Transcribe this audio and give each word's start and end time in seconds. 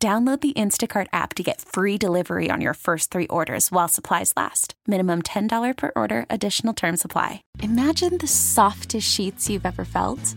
Download 0.00 0.40
the 0.40 0.52
Instacart 0.52 1.08
app 1.12 1.34
to 1.34 1.42
get 1.42 1.60
free 1.60 1.98
delivery 1.98 2.50
on 2.50 2.60
your 2.60 2.74
first 2.74 3.10
three 3.10 3.26
orders 3.26 3.72
while 3.72 3.88
supplies 3.88 4.32
last. 4.36 4.74
Minimum 4.86 5.22
$10 5.22 5.76
per 5.76 5.90
order, 5.96 6.24
additional 6.30 6.72
term 6.72 6.96
supply. 6.96 7.42
Imagine 7.60 8.18
the 8.18 8.28
softest 8.28 9.10
sheets 9.10 9.48
you've 9.48 9.66
ever 9.66 9.84
felt. 9.84 10.36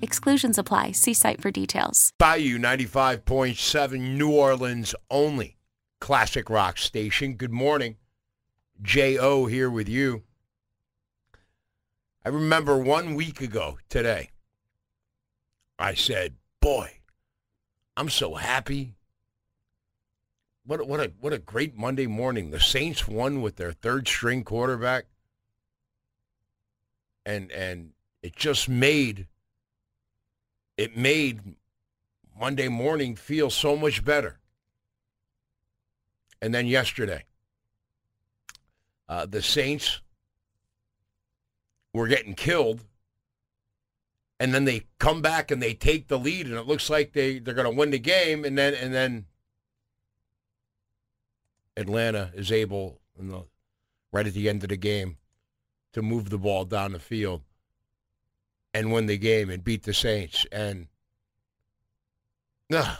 Exclusions 0.00 0.58
apply. 0.58 0.92
See 0.92 1.14
site 1.14 1.40
for 1.40 1.50
details. 1.50 2.12
Bayou 2.18 2.58
95.7 2.58 4.16
New 4.16 4.30
Orleans 4.30 4.94
only 5.10 5.56
classic 6.00 6.50
rock 6.50 6.78
station. 6.78 7.34
Good 7.34 7.52
morning. 7.52 7.96
J.O. 8.82 9.46
here 9.46 9.70
with 9.70 9.88
you. 9.88 10.24
I 12.26 12.28
remember 12.30 12.76
one 12.76 13.14
week 13.14 13.40
ago 13.40 13.78
today, 13.88 14.30
I 15.78 15.94
said, 15.94 16.34
boy, 16.60 16.90
I'm 17.96 18.08
so 18.08 18.34
happy. 18.34 18.94
What, 20.66 20.80
a- 20.80 20.84
what, 20.84 21.00
a, 21.00 21.12
what 21.20 21.32
a 21.32 21.38
great 21.38 21.76
Monday 21.76 22.06
morning. 22.06 22.50
The 22.50 22.60
Saints 22.60 23.06
won 23.06 23.42
with 23.42 23.56
their 23.56 23.72
third 23.72 24.08
string 24.08 24.42
quarterback. 24.44 25.04
And, 27.26 27.50
and 27.52 27.90
it 28.22 28.36
just 28.36 28.68
made 28.68 29.26
it 30.76 30.96
made 30.96 31.56
Monday 32.38 32.68
morning 32.68 33.14
feel 33.14 33.50
so 33.50 33.76
much 33.76 34.04
better. 34.04 34.38
And 36.42 36.54
then 36.54 36.66
yesterday, 36.66 37.24
uh, 39.08 39.26
the 39.26 39.42
Saints 39.42 40.00
were 41.92 42.08
getting 42.08 42.34
killed. 42.34 42.84
And 44.40 44.52
then 44.52 44.64
they 44.64 44.82
come 44.98 45.22
back 45.22 45.50
and 45.50 45.62
they 45.62 45.74
take 45.74 46.08
the 46.08 46.18
lead, 46.18 46.46
and 46.46 46.56
it 46.56 46.66
looks 46.66 46.90
like 46.90 47.12
they, 47.12 47.38
they're 47.38 47.54
going 47.54 47.70
to 47.70 47.78
win 47.78 47.90
the 47.90 47.98
game. 47.98 48.44
And 48.44 48.58
then 48.58 48.74
and 48.74 48.92
then 48.92 49.26
Atlanta 51.76 52.30
is 52.34 52.50
able, 52.50 53.00
in 53.18 53.28
the, 53.28 53.44
right 54.12 54.26
at 54.26 54.34
the 54.34 54.48
end 54.48 54.64
of 54.64 54.70
the 54.70 54.76
game, 54.76 55.16
to 55.92 56.02
move 56.02 56.30
the 56.30 56.38
ball 56.38 56.64
down 56.64 56.92
the 56.92 56.98
field 56.98 57.42
and 58.74 58.92
win 58.92 59.06
the 59.06 59.16
game 59.16 59.48
and 59.48 59.62
beat 59.62 59.84
the 59.84 59.94
Saints. 59.94 60.44
And 60.50 60.88
ugh, 62.72 62.98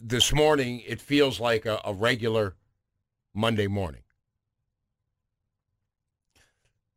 this 0.00 0.32
morning, 0.32 0.82
it 0.86 1.00
feels 1.00 1.40
like 1.40 1.66
a, 1.66 1.80
a 1.84 1.92
regular 1.92 2.54
Monday 3.34 3.66
morning. 3.66 4.02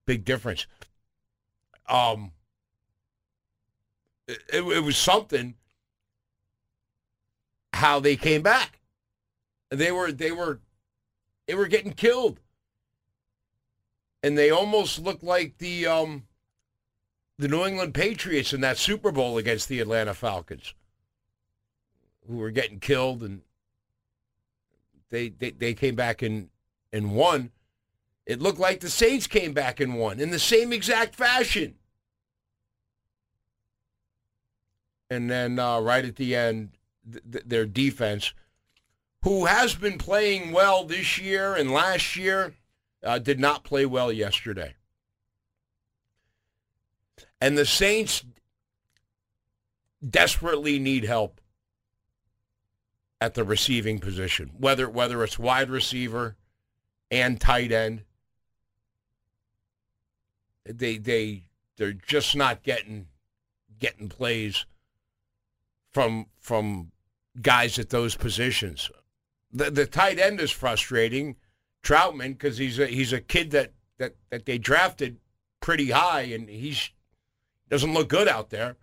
Big 0.06 0.23
difference. 0.23 0.67
Um, 1.88 2.31
it, 4.28 4.39
it 4.53 4.84
was 4.84 4.95
something 4.95 5.55
how 7.73 8.00
they 8.00 8.16
came 8.16 8.44
back. 8.44 8.79
They 9.72 9.91
were 9.91 10.11
they 10.11 10.31
were 10.31 10.59
they 11.47 11.55
were 11.55 11.67
getting 11.67 11.94
killed, 11.94 12.39
and 14.23 14.38
they 14.38 14.50
almost 14.50 15.00
looked 15.00 15.23
like 15.23 15.57
the 15.59 15.85
um, 15.85 16.23
the 17.39 17.47
New 17.47 17.66
England 17.66 17.94
Patriots 17.94 18.51
in 18.51 18.59
that 18.61 18.77
Super 18.77 19.13
Bowl 19.13 19.38
against 19.38 19.69
the 19.69 19.79
Atlanta 19.79 20.13
Falcons, 20.13 20.73
who 22.27 22.35
were 22.35 22.51
getting 22.51 22.81
killed, 22.81 23.23
and 23.23 23.41
they 25.09 25.29
they, 25.29 25.51
they 25.51 25.73
came 25.73 25.95
back 25.95 26.22
and, 26.22 26.49
and 26.91 27.16
won. 27.16 27.51
It 28.25 28.41
looked 28.41 28.59
like 28.59 28.81
the 28.81 28.89
Saints 28.89 29.25
came 29.25 29.53
back 29.53 29.79
and 29.79 29.97
won 29.97 30.19
in 30.19 30.31
the 30.31 30.38
same 30.38 30.73
exact 30.73 31.16
fashion. 31.16 31.75
And 35.09 35.31
then 35.31 35.57
uh, 35.57 35.79
right 35.79 36.05
at 36.05 36.17
the 36.17 36.35
end, 36.35 36.72
th- 37.09 37.23
th- 37.31 37.45
their 37.47 37.66
defense, 37.66 38.33
who 39.23 39.45
has 39.45 39.73
been 39.73 39.97
playing 39.97 40.51
well 40.51 40.83
this 40.83 41.17
year 41.17 41.55
and 41.55 41.72
last 41.72 42.16
year, 42.16 42.53
uh, 43.01 43.17
did 43.17 43.39
not 43.39 43.63
play 43.63 43.85
well 43.85 44.11
yesterday. 44.11 44.75
And 47.41 47.57
the 47.57 47.66
Saints 47.66 48.23
desperately 50.07 50.79
need 50.79 51.05
help 51.05 51.41
at 53.22 53.33
the 53.33 53.44
receiving 53.44 54.00
position, 54.00 54.51
whether 54.57 54.89
whether 54.89 55.23
it's 55.23 55.38
wide 55.38 55.69
receiver 55.69 56.38
and 57.11 57.39
tight 57.39 57.72
end. 57.72 58.03
They 60.66 60.97
they 60.97 61.44
they're 61.78 61.94
just 61.94 62.35
not 62.35 62.63
getting 62.63 63.07
getting 63.79 64.09
plays 64.09 64.66
from 65.91 66.28
from 66.39 66.91
guys 67.41 67.79
at 67.79 67.89
those 67.89 68.16
positions. 68.16 68.89
The 69.51 69.72
the 69.72 69.85
tight 69.85 70.19
end 70.19 70.39
is 70.39 70.51
frustrating, 70.51 71.35
Trautman, 71.83 72.33
because 72.33 72.57
he's 72.57 72.79
a 72.79 72.88
he's 72.88 73.13
a 73.13 73.22
kid 73.22 73.51
that, 73.51 73.73
that, 73.97 74.16
that 74.29 74.45
they 74.45 74.57
drafted 74.57 75.17
pretty 75.59 75.91
high 75.91 76.22
and 76.22 76.47
he's 76.49 76.91
doesn't 77.69 77.94
look 77.94 78.09
good 78.09 78.28
out 78.28 78.50
there. 78.50 78.75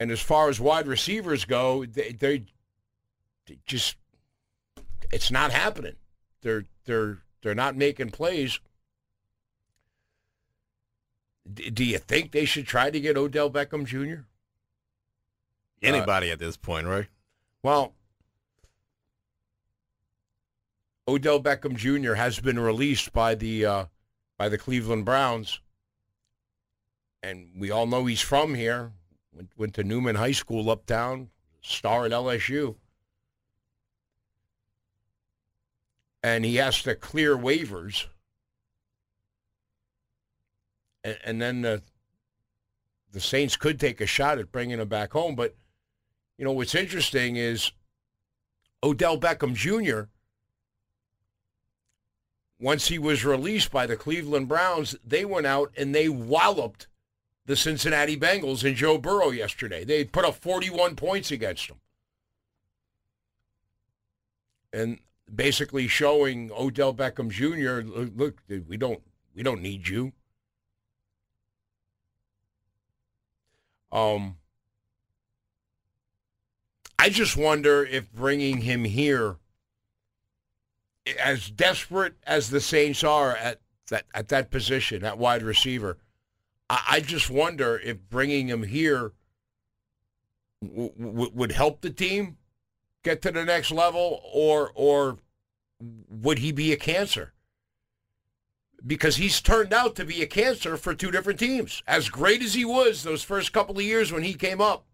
And 0.00 0.10
as 0.10 0.20
far 0.20 0.48
as 0.48 0.60
wide 0.60 0.86
receivers 0.86 1.44
go, 1.44 1.84
they, 1.84 2.12
they, 2.12 2.44
they 3.46 3.58
just 3.66 3.96
it's 5.12 5.30
not 5.30 5.52
happening. 5.52 5.94
They're 6.40 6.64
they're 6.84 7.18
they're 7.42 7.54
not 7.54 7.76
making 7.76 8.10
plays. 8.10 8.58
D- 11.52 11.70
do 11.70 11.84
you 11.84 11.98
think 11.98 12.32
they 12.32 12.44
should 12.44 12.66
try 12.66 12.90
to 12.90 13.00
get 13.00 13.16
Odell 13.16 13.50
Beckham 13.50 13.84
Jr.? 13.84 14.22
Anybody 15.82 16.30
at 16.30 16.38
this 16.38 16.56
point, 16.56 16.86
right? 16.86 17.08
Well, 17.62 17.94
Odell 21.08 21.42
Beckham 21.42 21.76
Jr. 21.76 22.14
has 22.14 22.38
been 22.40 22.58
released 22.58 23.12
by 23.12 23.34
the 23.34 23.66
uh, 23.66 23.84
by 24.38 24.48
the 24.48 24.58
Cleveland 24.58 25.04
Browns, 25.04 25.60
and 27.22 27.48
we 27.56 27.70
all 27.70 27.86
know 27.86 28.06
he's 28.06 28.20
from 28.20 28.54
here. 28.54 28.92
Went, 29.32 29.50
went 29.56 29.74
to 29.74 29.84
Newman 29.84 30.16
High 30.16 30.32
School 30.32 30.70
uptown, 30.70 31.30
star 31.62 32.04
at 32.04 32.12
LSU, 32.12 32.76
and 36.22 36.44
he 36.44 36.56
has 36.56 36.82
to 36.82 36.94
clear 36.94 37.36
waivers, 37.36 38.06
and, 41.02 41.18
and 41.24 41.42
then 41.42 41.62
the 41.62 41.82
the 43.12 43.20
Saints 43.20 43.56
could 43.56 43.78
take 43.78 44.00
a 44.00 44.06
shot 44.06 44.38
at 44.38 44.50
bringing 44.50 44.80
him 44.80 44.88
back 44.88 45.12
home, 45.12 45.34
but 45.34 45.54
you 46.38 46.44
know, 46.44 46.52
what's 46.52 46.74
interesting 46.74 47.36
is 47.36 47.72
Odell 48.82 49.18
Beckham 49.18 49.54
Jr., 49.54 50.08
once 52.58 52.88
he 52.88 52.98
was 52.98 53.24
released 53.24 53.70
by 53.70 53.86
the 53.86 53.96
Cleveland 53.96 54.48
Browns, 54.48 54.96
they 55.04 55.24
went 55.24 55.46
out 55.46 55.72
and 55.76 55.94
they 55.94 56.08
walloped 56.08 56.86
the 57.46 57.56
Cincinnati 57.56 58.16
Bengals 58.16 58.64
and 58.64 58.76
Joe 58.76 58.98
Burrow 58.98 59.30
yesterday. 59.30 59.84
They 59.84 60.04
put 60.04 60.24
up 60.24 60.36
41 60.36 60.96
points 60.96 61.30
against 61.30 61.68
them. 61.68 61.78
And 64.72 64.98
basically 65.32 65.88
showing 65.88 66.50
Odell 66.52 66.94
Beckham 66.94 67.30
Jr., 67.30 67.86
look, 67.86 68.38
look 68.48 68.66
we 68.68 68.76
don't 68.76 69.02
we 69.34 69.42
don't 69.42 69.60
need 69.60 69.88
you. 69.88 70.12
Um 73.90 74.36
I 76.98 77.08
just 77.08 77.36
wonder 77.36 77.84
if 77.84 78.12
bringing 78.12 78.58
him 78.58 78.84
here 78.84 79.36
as 81.20 81.50
desperate 81.50 82.14
as 82.24 82.50
the 82.50 82.60
Saints 82.60 83.02
are 83.02 83.36
at 83.36 83.60
that 83.88 84.04
at 84.14 84.28
that 84.28 84.50
position, 84.50 85.04
at 85.04 85.18
wide 85.18 85.42
receiver, 85.42 85.98
I, 86.72 86.82
I 86.92 87.00
just 87.00 87.28
wonder 87.30 87.78
if 87.78 88.08
bringing 88.08 88.48
him 88.48 88.62
here 88.62 89.12
w- 90.62 90.92
w- 90.98 91.30
would 91.34 91.52
help 91.52 91.82
the 91.82 91.90
team 91.90 92.38
get 93.04 93.20
to 93.22 93.30
the 93.30 93.44
next 93.44 93.70
level, 93.70 94.22
or 94.32 94.72
or 94.74 95.18
would 96.08 96.38
he 96.38 96.50
be 96.50 96.72
a 96.72 96.76
cancer? 96.76 97.34
Because 98.84 99.16
he's 99.16 99.40
turned 99.40 99.72
out 99.72 99.94
to 99.96 100.04
be 100.04 100.22
a 100.22 100.26
cancer 100.26 100.76
for 100.76 100.94
two 100.94 101.10
different 101.10 101.38
teams. 101.38 101.82
As 101.86 102.08
great 102.08 102.42
as 102.42 102.54
he 102.54 102.64
was 102.64 103.02
those 103.02 103.22
first 103.22 103.52
couple 103.52 103.76
of 103.76 103.84
years 103.84 104.10
when 104.10 104.22
he 104.22 104.34
came 104.34 104.60
up, 104.60 104.86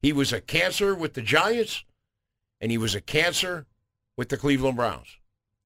he 0.00 0.12
was 0.12 0.32
a 0.32 0.40
cancer 0.40 0.94
with 0.94 1.12
the 1.12 1.22
Giants, 1.22 1.84
and 2.60 2.72
he 2.72 2.78
was 2.78 2.94
a 2.94 3.00
cancer 3.00 3.66
with 4.16 4.30
the 4.30 4.36
Cleveland 4.36 4.76
Browns. 4.76 5.18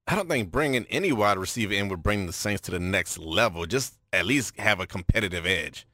I 0.05 0.15
don't 0.15 0.27
think 0.27 0.51
bringing 0.51 0.85
any 0.89 1.11
wide 1.11 1.37
receiver 1.37 1.73
in 1.73 1.87
would 1.89 2.03
bring 2.03 2.25
the 2.25 2.33
Saints 2.33 2.61
to 2.61 2.71
the 2.71 2.79
next 2.79 3.17
level. 3.17 3.65
Just 3.65 3.98
at 4.13 4.25
least 4.25 4.57
have 4.57 4.79
a 4.79 4.87
competitive 4.87 5.45
edge. 5.45 5.85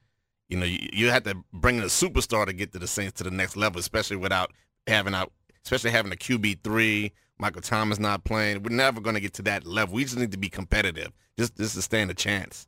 You 0.50 0.58
know, 0.58 0.66
you, 0.66 0.90
you 0.94 1.10
have 1.10 1.24
to 1.24 1.44
bring 1.54 1.78
in 1.78 1.84
a 1.84 1.88
superstar 1.88 2.46
to 2.46 2.54
get 2.54 2.72
to 2.74 2.80
the 2.80 2.88
Saints 2.88 3.14
to 3.14 3.24
the 3.24 3.32
next 3.32 3.58
level, 3.58 3.80
especially 3.80 4.18
without 4.18 4.52
having 4.88 5.14
out, 5.14 5.32
especially 5.64 5.92
having 5.92 6.12
a 6.12 6.16
QB 6.16 6.64
three. 6.64 7.12
Michael 7.38 7.62
Thomas 7.62 8.00
not 8.00 8.24
playing. 8.24 8.64
We're 8.64 8.76
never 8.76 9.02
going 9.02 9.16
to 9.16 9.20
get 9.20 9.34
to 9.34 9.42
that 9.44 9.66
level. 9.66 9.96
We 9.96 10.04
just 10.04 10.18
need 10.18 10.32
to 10.32 10.38
be 10.38 10.50
competitive, 10.50 11.12
just 11.38 11.58
just 11.58 11.76
to 11.76 11.82
stand 11.82 12.12
a 12.12 12.14
chance. 12.14 12.68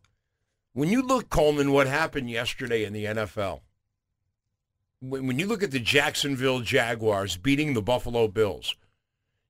When 0.73 0.89
you 0.89 1.01
look, 1.01 1.29
Coleman, 1.29 1.71
what 1.71 1.87
happened 1.87 2.29
yesterday 2.29 2.83
in 2.83 2.93
the 2.93 3.05
NFL, 3.05 3.61
when, 4.99 5.25
when 5.27 5.39
you 5.39 5.47
look 5.47 5.63
at 5.63 5.71
the 5.71 5.79
Jacksonville 5.79 6.59
Jaguars 6.59 7.37
beating 7.37 7.73
the 7.73 7.81
Buffalo 7.81 8.27
Bills, 8.27 8.75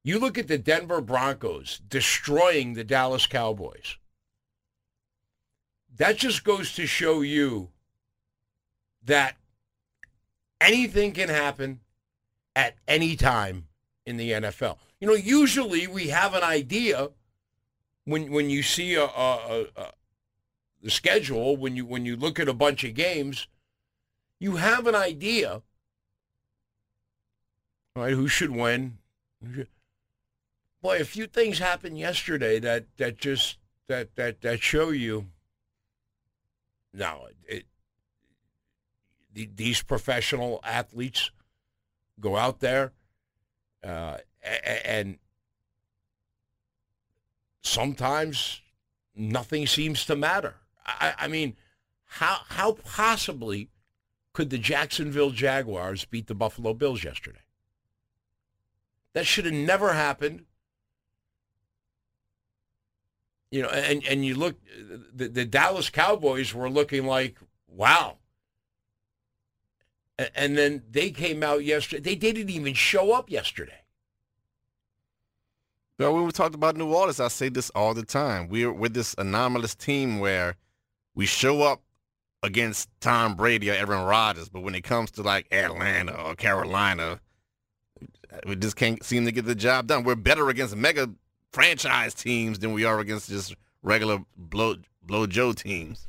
you 0.04 0.20
look 0.20 0.38
at 0.38 0.48
the 0.48 0.58
Denver 0.58 1.02
Broncos 1.02 1.82
destroying 1.90 2.74
the 2.74 2.84
Dallas 2.84 3.26
Cowboys. 3.26 3.98
That 5.98 6.18
just 6.18 6.44
goes 6.44 6.74
to 6.76 6.86
show 6.86 7.22
you 7.22 7.70
that 9.04 9.36
anything 10.62 11.14
can 11.14 11.30
happen 11.30 11.80
at 12.56 12.76
any 12.88 13.16
time 13.16 13.68
in 14.06 14.18
the 14.18 14.32
NFL. 14.32 14.78
You 15.00 15.08
know, 15.08 15.14
usually 15.14 15.88
we 15.88 16.08
have 16.08 16.34
an 16.34 16.44
idea 16.44 17.10
when 18.06 18.32
when 18.32 18.50
you 18.50 18.64
see 18.64 18.96
a, 18.96 19.04
a, 19.04 19.66
a, 19.76 19.92
the 20.82 20.90
schedule 20.90 21.58
when 21.58 21.76
you 21.76 21.86
when 21.86 22.06
you 22.06 22.16
look 22.16 22.40
at 22.40 22.48
a 22.48 22.54
bunch 22.54 22.84
of 22.84 22.94
games, 22.94 23.48
you 24.40 24.56
have 24.56 24.88
an 24.88 24.96
idea. 24.96 25.62
All 27.96 28.04
right, 28.04 28.14
who 28.14 28.28
should 28.28 28.52
win? 28.52 29.00
Boy, 30.82 31.00
a 31.00 31.06
few 31.06 31.28
things 31.28 31.60
happened 31.60 31.98
yesterday 31.98 32.60
that 32.60 32.86
that 32.98 33.18
just 33.18 33.58
that 33.88 34.16
that 34.16 34.42
that 34.42 34.62
show 34.62 34.90
you. 34.90 35.28
No, 36.94 37.28
it, 37.48 37.66
these 39.34 39.84
professional 39.84 40.60
athletes 40.64 41.32
go 42.20 42.38
out 42.38 42.60
there 42.60 42.94
uh, 43.84 44.18
and 44.86 45.18
sometimes 47.62 48.62
nothing 49.16 49.68
seems 49.68 50.06
to 50.06 50.16
matter. 50.16 50.56
I, 50.86 51.14
I, 51.20 51.28
mean, 51.28 51.56
how 52.06 52.40
how 52.50 52.74
possibly 52.74 53.70
could 54.34 54.50
the 54.50 54.58
Jacksonville 54.58 55.32
Jaguars 55.32 56.06
beat 56.06 56.28
the 56.28 56.36
Buffalo 56.36 56.74
Bills 56.74 57.04
yesterday? 57.04 57.42
That 59.14 59.26
should 59.26 59.46
have 59.46 59.54
never 59.54 59.94
happened. 59.94 60.46
You 63.52 63.62
know, 63.62 63.70
and, 63.70 64.06
and 64.06 64.26
you 64.26 64.36
look, 64.36 64.56
the, 65.14 65.30
the 65.30 65.46
Dallas 65.46 65.90
Cowboys 65.90 66.54
were 66.54 66.70
looking 66.70 67.06
like, 67.06 67.38
wow. 67.68 68.18
And 70.36 70.58
then 70.58 70.84
they 70.90 71.12
came 71.12 71.44
out 71.44 71.64
yesterday. 71.64 72.02
They 72.02 72.16
didn't 72.16 72.50
even 72.50 72.74
show 72.74 73.14
up 73.14 73.30
yesterday. 73.30 73.84
Well, 76.00 76.14
when 76.14 76.26
we 76.26 76.32
talked 76.32 76.56
about 76.56 76.76
New 76.76 76.94
Orleans, 76.94 77.20
I 77.20 77.28
say 77.28 77.50
this 77.50 77.70
all 77.72 77.94
the 77.94 78.04
time. 78.04 78.50
We're 78.50 78.72
with 78.72 78.94
this 78.94 79.16
anomalous 79.18 79.76
team 79.76 80.20
where 80.20 80.56
we 81.16 81.26
show 81.26 81.62
up 81.64 81.82
against 82.44 82.90
Tom 83.00 83.36
Brady 83.36 83.72
or 83.72 83.74
Aaron 83.74 84.06
Rodgers, 84.06 84.50
but 84.50 84.62
when 84.62 84.76
it 84.76 84.84
comes 84.84 85.10
to 85.12 85.24
like 85.24 85.48
Atlanta 85.52 86.14
or 86.14 86.36
Carolina, 86.36 87.20
we 88.46 88.56
just 88.56 88.76
can't 88.76 89.04
seem 89.04 89.26
to 89.26 89.32
get 89.32 89.46
the 89.46 89.56
job 89.56 89.88
done. 89.88 90.04
We're 90.04 90.16
better 90.16 90.50
against 90.50 90.76
mega 90.76 91.10
franchise 91.52 92.14
teams 92.14 92.60
than 92.60 92.74
we 92.74 92.84
are 92.84 93.00
against 93.00 93.30
just 93.30 93.56
regular 93.82 94.20
blow 94.36 94.76
blow 95.02 95.28
Joe 95.28 95.54
teams. 95.54 96.08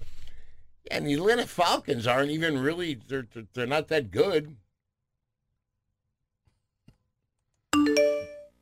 And 0.91 1.07
the 1.07 1.15
Atlanta 1.15 1.47
Falcons 1.47 2.07
aren't 2.07 2.31
even 2.31 2.59
really 2.59 2.95
they're 3.09 3.27
they're 3.55 3.67
not 3.67 3.89
that 3.89 4.11
good. 4.11 4.57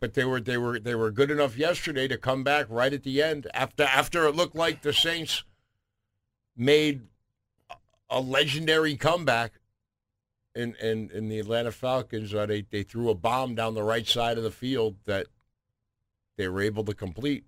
but 0.00 0.14
they 0.14 0.25
were 0.25 0.40
they 0.40 0.56
were 0.56 0.78
they 0.78 0.94
were 0.94 1.11
good 1.11 1.31
enough 1.31 1.56
yesterday 1.56 2.06
to 2.06 2.17
come 2.17 2.44
back 2.44 2.67
right 2.69 2.93
at 2.93 3.02
the 3.02 3.22
end 3.22 3.46
after 3.55 3.84
after 3.84 4.26
it 4.26 4.37
looked 4.37 4.55
like 4.55 4.82
the 4.82 4.93
Saints 4.93 5.44
made 6.56 7.02
a 8.11 8.20
legendary 8.20 8.96
comeback 8.96 9.52
in 10.55 10.75
in, 10.76 11.11
in 11.12 11.29
the 11.29 11.38
Atlanta 11.38 11.72
Falcons. 11.72 12.34
Uh, 12.34 12.46
they 12.46 12.62
they 12.62 12.82
threw 12.82 13.11
a 13.11 13.14
bomb 13.14 13.55
down 13.55 13.75
the 13.75 13.82
right 13.82 14.06
side 14.06 14.38
of 14.38 14.44
the 14.44 14.50
field 14.50 14.96
that 15.06 15.26
they 16.37 16.49
were 16.49 16.62
able 16.62 16.85
to 16.85 16.94
complete. 16.94 17.44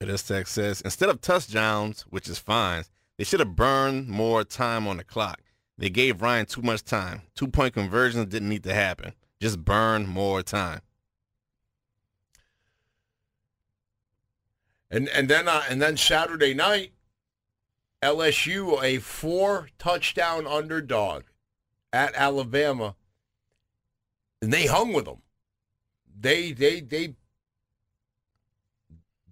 Tech 0.00 0.46
says 0.46 0.80
instead 0.82 1.08
of 1.08 1.20
touchdowns, 1.20 2.02
which 2.10 2.28
is 2.28 2.38
fine, 2.38 2.84
they 3.16 3.24
should 3.24 3.40
have 3.40 3.56
burned 3.56 4.08
more 4.08 4.44
time 4.44 4.86
on 4.86 4.98
the 4.98 5.04
clock. 5.04 5.40
They 5.78 5.88
gave 5.88 6.20
Ryan 6.20 6.46
too 6.46 6.62
much 6.62 6.84
time. 6.84 7.22
Two 7.34 7.48
point 7.48 7.74
conversions 7.74 8.26
didn't 8.26 8.48
need 8.48 8.64
to 8.64 8.74
happen. 8.74 9.14
Just 9.40 9.64
burn 9.64 10.06
more 10.06 10.42
time. 10.42 10.80
And 14.90 15.08
and 15.08 15.28
then 15.28 15.48
uh, 15.48 15.62
and 15.68 15.80
then 15.80 15.96
Saturday 15.96 16.54
night, 16.54 16.92
LSU 18.02 18.82
a 18.82 18.98
four 18.98 19.68
touchdown 19.78 20.46
underdog 20.46 21.24
at 21.92 22.14
Alabama, 22.14 22.94
and 24.42 24.52
they 24.52 24.66
hung 24.66 24.92
with 24.92 25.06
them. 25.06 25.22
They 26.20 26.52
they 26.52 26.80
they 26.80 27.14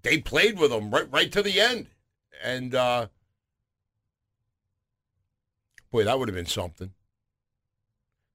they 0.03 0.19
played 0.19 0.59
with 0.59 0.71
them 0.71 0.91
right 0.91 1.11
right 1.11 1.33
to 1.33 1.43
the 1.43 1.61
end, 1.61 1.87
and 2.43 2.75
uh, 2.75 3.07
boy, 5.91 6.05
that 6.05 6.19
would 6.19 6.29
have 6.29 6.37
been 6.37 6.47
something. 6.47 6.93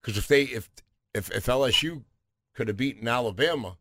Because 0.01 0.17
if 0.17 0.27
they 0.27 0.43
if 0.43 0.69
if 1.13 1.31
if 1.31 1.45
LSU 1.45 2.03
could 2.53 2.67
have 2.67 2.77
beaten 2.77 3.07
Alabama, 3.07 3.77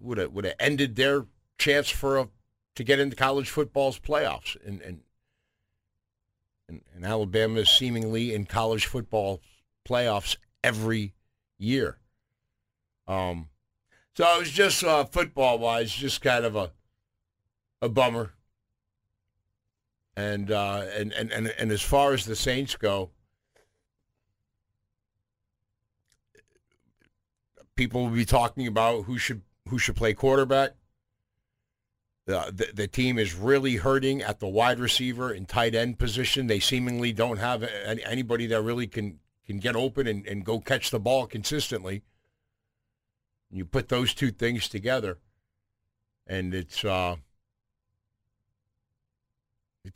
would 0.00 0.18
have 0.18 0.32
would 0.32 0.44
have 0.44 0.54
ended 0.58 0.96
their 0.96 1.26
chance 1.58 1.88
for 1.88 2.18
a 2.18 2.28
to 2.76 2.84
get 2.84 3.00
into 3.00 3.16
college 3.16 3.50
football's 3.50 3.98
playoffs. 3.98 4.56
And, 4.64 4.80
and, 4.82 5.00
and, 6.68 6.82
and 6.94 7.04
Alabama 7.04 7.60
is 7.60 7.70
seemingly 7.70 8.34
in 8.34 8.44
college 8.44 8.86
football 8.86 9.40
playoffs 9.88 10.36
every 10.62 11.14
year. 11.58 11.98
Um, 13.08 13.48
so 14.14 14.24
it 14.36 14.40
was 14.40 14.50
just 14.50 14.84
uh, 14.84 15.04
football 15.04 15.58
wise, 15.58 15.90
just 15.92 16.20
kind 16.20 16.44
of 16.44 16.54
a 16.54 16.72
a 17.80 17.88
bummer. 17.88 18.32
And, 20.16 20.50
uh, 20.50 20.86
and 20.94 21.12
and 21.12 21.30
and 21.30 21.48
and 21.58 21.70
as 21.70 21.82
far 21.82 22.14
as 22.14 22.24
the 22.24 22.36
Saints 22.36 22.74
go, 22.74 23.10
people 27.76 28.04
will 28.04 28.10
be 28.10 28.24
talking 28.24 28.66
about 28.66 29.04
who 29.04 29.18
should 29.18 29.42
who 29.68 29.78
should 29.78 29.94
play 29.94 30.14
quarterback. 30.14 30.70
Uh, 32.28 32.50
the, 32.50 32.68
the 32.74 32.88
team 32.88 33.18
is 33.18 33.34
really 33.34 33.76
hurting 33.76 34.20
at 34.20 34.40
the 34.40 34.48
wide 34.48 34.80
receiver 34.80 35.30
and 35.30 35.46
tight 35.48 35.74
end 35.74 35.98
position. 35.98 36.46
They 36.46 36.58
seemingly 36.58 37.12
don't 37.12 37.36
have 37.36 37.62
any, 37.62 38.02
anybody 38.04 38.46
that 38.48 38.62
really 38.62 38.88
can, 38.88 39.20
can 39.46 39.58
get 39.58 39.76
open 39.76 40.08
and, 40.08 40.26
and 40.26 40.44
go 40.44 40.58
catch 40.58 40.90
the 40.90 40.98
ball 40.98 41.28
consistently. 41.28 42.02
You 43.48 43.64
put 43.64 43.88
those 43.88 44.12
two 44.12 44.32
things 44.32 44.68
together, 44.68 45.18
and 46.26 46.52
it's 46.52 46.84
uh, 46.84 47.16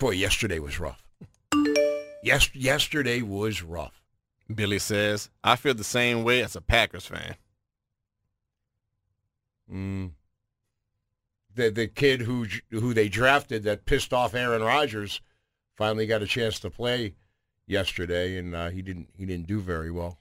boy. 0.00 0.10
Yesterday 0.10 0.58
was 0.58 0.80
rough. 0.80 1.06
yes, 2.22 2.54
yesterday 2.54 3.22
was 3.22 3.62
rough. 3.62 4.02
Billy 4.52 4.80
says, 4.80 5.30
"I 5.44 5.54
feel 5.54 5.74
the 5.74 5.84
same 5.84 6.24
way 6.24 6.42
as 6.42 6.56
a 6.56 6.60
Packers 6.60 7.06
fan." 7.06 7.36
Mm 9.72 10.10
the 11.54 11.70
the 11.70 11.86
kid 11.86 12.22
who 12.22 12.46
who 12.70 12.94
they 12.94 13.08
drafted 13.08 13.62
that 13.64 13.84
pissed 13.84 14.12
off 14.12 14.34
Aaron 14.34 14.62
Rodgers 14.62 15.20
finally 15.76 16.06
got 16.06 16.22
a 16.22 16.26
chance 16.26 16.58
to 16.60 16.70
play 16.70 17.14
yesterday, 17.66 18.36
and 18.36 18.54
uh, 18.54 18.70
he 18.70 18.82
didn't 18.82 19.08
he 19.16 19.26
didn't 19.26 19.46
do 19.46 19.60
very 19.60 19.90
well. 19.90 20.18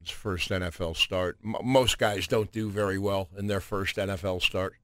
His 0.00 0.10
first 0.10 0.50
NFL 0.50 0.96
start. 0.96 1.38
M- 1.44 1.56
most 1.62 1.98
guys 1.98 2.26
don't 2.26 2.52
do 2.52 2.70
very 2.70 2.98
well 2.98 3.28
in 3.36 3.48
their 3.48 3.60
first 3.60 3.96
NFL 3.96 4.40
start. 4.40 4.74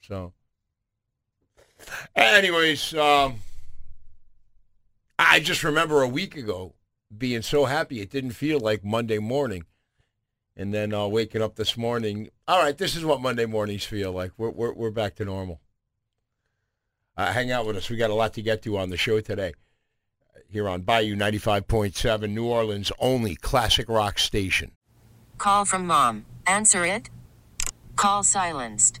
So, 0.00 0.32
anyways, 2.16 2.94
um, 2.94 3.36
I 5.18 5.40
just 5.40 5.64
remember 5.64 6.02
a 6.02 6.08
week 6.08 6.36
ago 6.36 6.74
being 7.16 7.42
so 7.42 7.64
happy 7.64 8.00
it 8.00 8.10
didn't 8.10 8.32
feel 8.32 8.60
like 8.60 8.84
Monday 8.84 9.18
morning. 9.18 9.64
And 10.56 10.74
then 10.74 10.92
uh, 10.92 11.06
waking 11.06 11.42
up 11.42 11.56
this 11.56 11.76
morning, 11.76 12.28
all 12.46 12.62
right, 12.62 12.76
this 12.76 12.94
is 12.94 13.04
what 13.04 13.22
Monday 13.22 13.46
mornings 13.46 13.84
feel 13.84 14.12
like. 14.12 14.32
We're, 14.36 14.50
we're, 14.50 14.72
we're 14.72 14.90
back 14.90 15.14
to 15.16 15.24
normal. 15.24 15.60
Uh, 17.16 17.32
hang 17.32 17.50
out 17.50 17.66
with 17.66 17.76
us. 17.76 17.88
We 17.88 17.96
got 17.96 18.10
a 18.10 18.14
lot 18.14 18.34
to 18.34 18.42
get 18.42 18.62
to 18.62 18.76
on 18.76 18.90
the 18.90 18.96
show 18.96 19.20
today 19.20 19.54
here 20.50 20.68
on 20.68 20.82
Bayou 20.82 21.16
95.7, 21.16 22.30
New 22.30 22.44
Orleans' 22.44 22.92
only 22.98 23.36
classic 23.36 23.88
rock 23.88 24.18
station. 24.18 24.72
Call 25.38 25.64
from 25.64 25.86
mom. 25.86 26.26
Answer 26.46 26.84
it. 26.84 27.08
Call 27.96 28.22
silenced. 28.22 29.00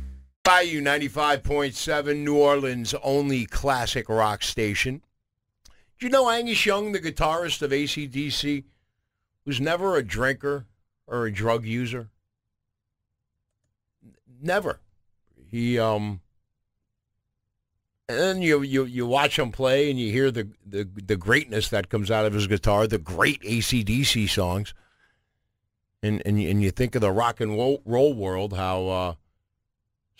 Bayou 0.43 0.81
95.7, 0.81 2.17
New 2.17 2.35
Orleans' 2.35 2.95
only 3.03 3.45
classic 3.45 4.09
rock 4.09 4.41
station. 4.41 5.01
Do 5.99 6.07
you 6.07 6.09
know 6.09 6.29
Angus 6.29 6.65
Young, 6.65 6.91
the 6.91 6.99
guitarist 6.99 7.61
of 7.61 7.69
ACDC, 7.71 8.63
was 9.45 9.61
never 9.61 9.95
a 9.95 10.03
drinker 10.03 10.65
or 11.05 11.25
a 11.25 11.31
drug 11.31 11.63
user? 11.65 12.09
Never. 14.41 14.79
He, 15.45 15.77
um, 15.77 16.21
and 18.09 18.17
then 18.17 18.41
you, 18.41 18.63
you, 18.63 18.85
you 18.85 19.05
watch 19.05 19.37
him 19.37 19.51
play 19.51 19.91
and 19.91 19.99
you 19.99 20.11
hear 20.11 20.31
the, 20.31 20.49
the, 20.65 20.89
the 20.95 21.17
greatness 21.17 21.69
that 21.69 21.89
comes 21.89 22.09
out 22.09 22.25
of 22.25 22.33
his 22.33 22.47
guitar, 22.47 22.87
the 22.87 22.97
great 22.97 23.41
ACDC 23.43 24.27
songs. 24.27 24.73
And, 26.01 26.23
and, 26.25 26.41
you- 26.41 26.49
and 26.49 26.63
you 26.63 26.71
think 26.71 26.95
of 26.95 27.01
the 27.01 27.11
rock 27.11 27.39
and 27.39 27.51
roll 27.85 28.13
world, 28.15 28.53
how, 28.53 28.87
uh, 28.87 29.13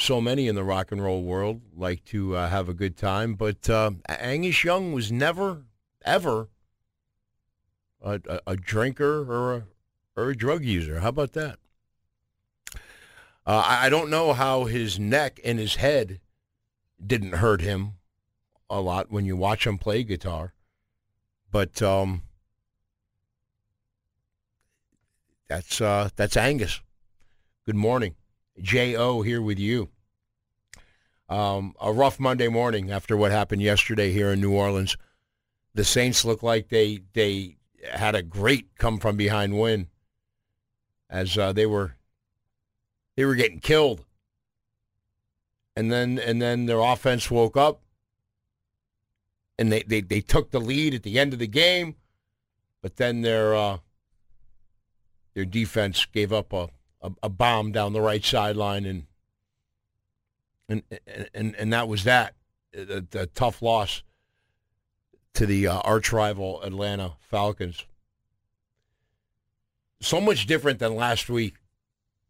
so 0.01 0.19
many 0.19 0.47
in 0.47 0.55
the 0.55 0.63
rock 0.63 0.91
and 0.91 1.03
roll 1.03 1.23
world 1.23 1.61
like 1.75 2.03
to 2.05 2.35
uh, 2.35 2.49
have 2.49 2.67
a 2.67 2.73
good 2.73 2.97
time, 2.97 3.35
but 3.35 3.69
uh, 3.69 3.91
Angus 4.09 4.63
Young 4.63 4.93
was 4.93 5.11
never, 5.11 5.65
ever 6.03 6.49
a, 8.01 8.19
a, 8.27 8.39
a 8.47 8.55
drinker 8.55 9.21
or 9.31 9.53
a, 9.53 9.63
or 10.15 10.29
a 10.31 10.35
drug 10.35 10.65
user. 10.65 10.99
How 10.99 11.09
about 11.09 11.33
that? 11.33 11.59
Uh, 13.45 13.63
I, 13.65 13.89
don't 13.89 14.09
know 14.09 14.33
how 14.33 14.65
his 14.65 14.99
neck 14.99 15.39
and 15.43 15.57
his 15.57 15.75
head 15.75 16.19
didn't 17.03 17.33
hurt 17.33 17.61
him 17.61 17.93
a 18.69 18.79
lot 18.79 19.11
when 19.11 19.25
you 19.25 19.35
watch 19.35 19.65
him 19.65 19.79
play 19.79 20.03
guitar, 20.03 20.53
but 21.51 21.81
um, 21.81 22.21
that's 25.47 25.81
uh, 25.81 26.09
that's 26.15 26.37
Angus. 26.37 26.81
Good 27.65 27.75
morning. 27.75 28.15
J.O. 28.61 29.21
here 29.21 29.41
with 29.41 29.59
you. 29.59 29.89
Um, 31.29 31.73
a 31.79 31.93
rough 31.93 32.19
Monday 32.19 32.49
morning 32.49 32.91
after 32.91 33.15
what 33.15 33.31
happened 33.31 33.61
yesterday 33.61 34.11
here 34.11 34.31
in 34.31 34.41
New 34.41 34.53
Orleans. 34.53 34.97
The 35.73 35.85
Saints 35.85 36.25
look 36.25 36.43
like 36.43 36.67
they 36.67 37.01
they 37.13 37.55
had 37.89 38.15
a 38.15 38.21
great 38.21 38.75
come 38.77 38.99
from 38.99 39.15
behind 39.15 39.57
win 39.57 39.87
as 41.09 41.37
uh, 41.37 41.53
they 41.53 41.65
were 41.65 41.95
they 43.15 43.23
were 43.23 43.35
getting 43.35 43.59
killed. 43.59 44.03
And 45.75 45.91
then 45.91 46.19
and 46.19 46.41
then 46.41 46.65
their 46.65 46.81
offense 46.81 47.31
woke 47.31 47.55
up 47.55 47.81
and 49.61 49.71
they, 49.71 49.83
they, 49.83 50.01
they 50.01 50.21
took 50.21 50.49
the 50.49 50.59
lead 50.59 50.95
at 50.95 51.03
the 51.03 51.19
end 51.19 51.33
of 51.33 51.39
the 51.39 51.45
game, 51.45 51.95
but 52.81 52.95
then 52.95 53.21
their 53.21 53.53
uh, 53.53 53.77
their 55.35 55.45
defense 55.45 56.05
gave 56.05 56.33
up 56.33 56.51
a 56.51 56.69
a, 57.01 57.11
a 57.23 57.29
bomb 57.29 57.71
down 57.71 57.93
the 57.93 58.01
right 58.01 58.23
sideline, 58.23 58.85
and 58.85 59.05
and 60.69 60.83
and 61.33 61.55
and 61.55 61.73
that 61.73 61.87
was 61.87 62.03
that. 62.03 62.35
A, 62.73 63.03
a 63.13 63.25
tough 63.25 63.61
loss 63.61 64.01
to 65.33 65.45
the 65.45 65.67
uh, 65.67 65.79
arch 65.79 66.13
rival 66.13 66.61
Atlanta 66.61 67.13
Falcons. 67.19 67.85
So 69.99 70.21
much 70.21 70.45
different 70.45 70.79
than 70.79 70.95
last 70.95 71.29
week 71.29 71.55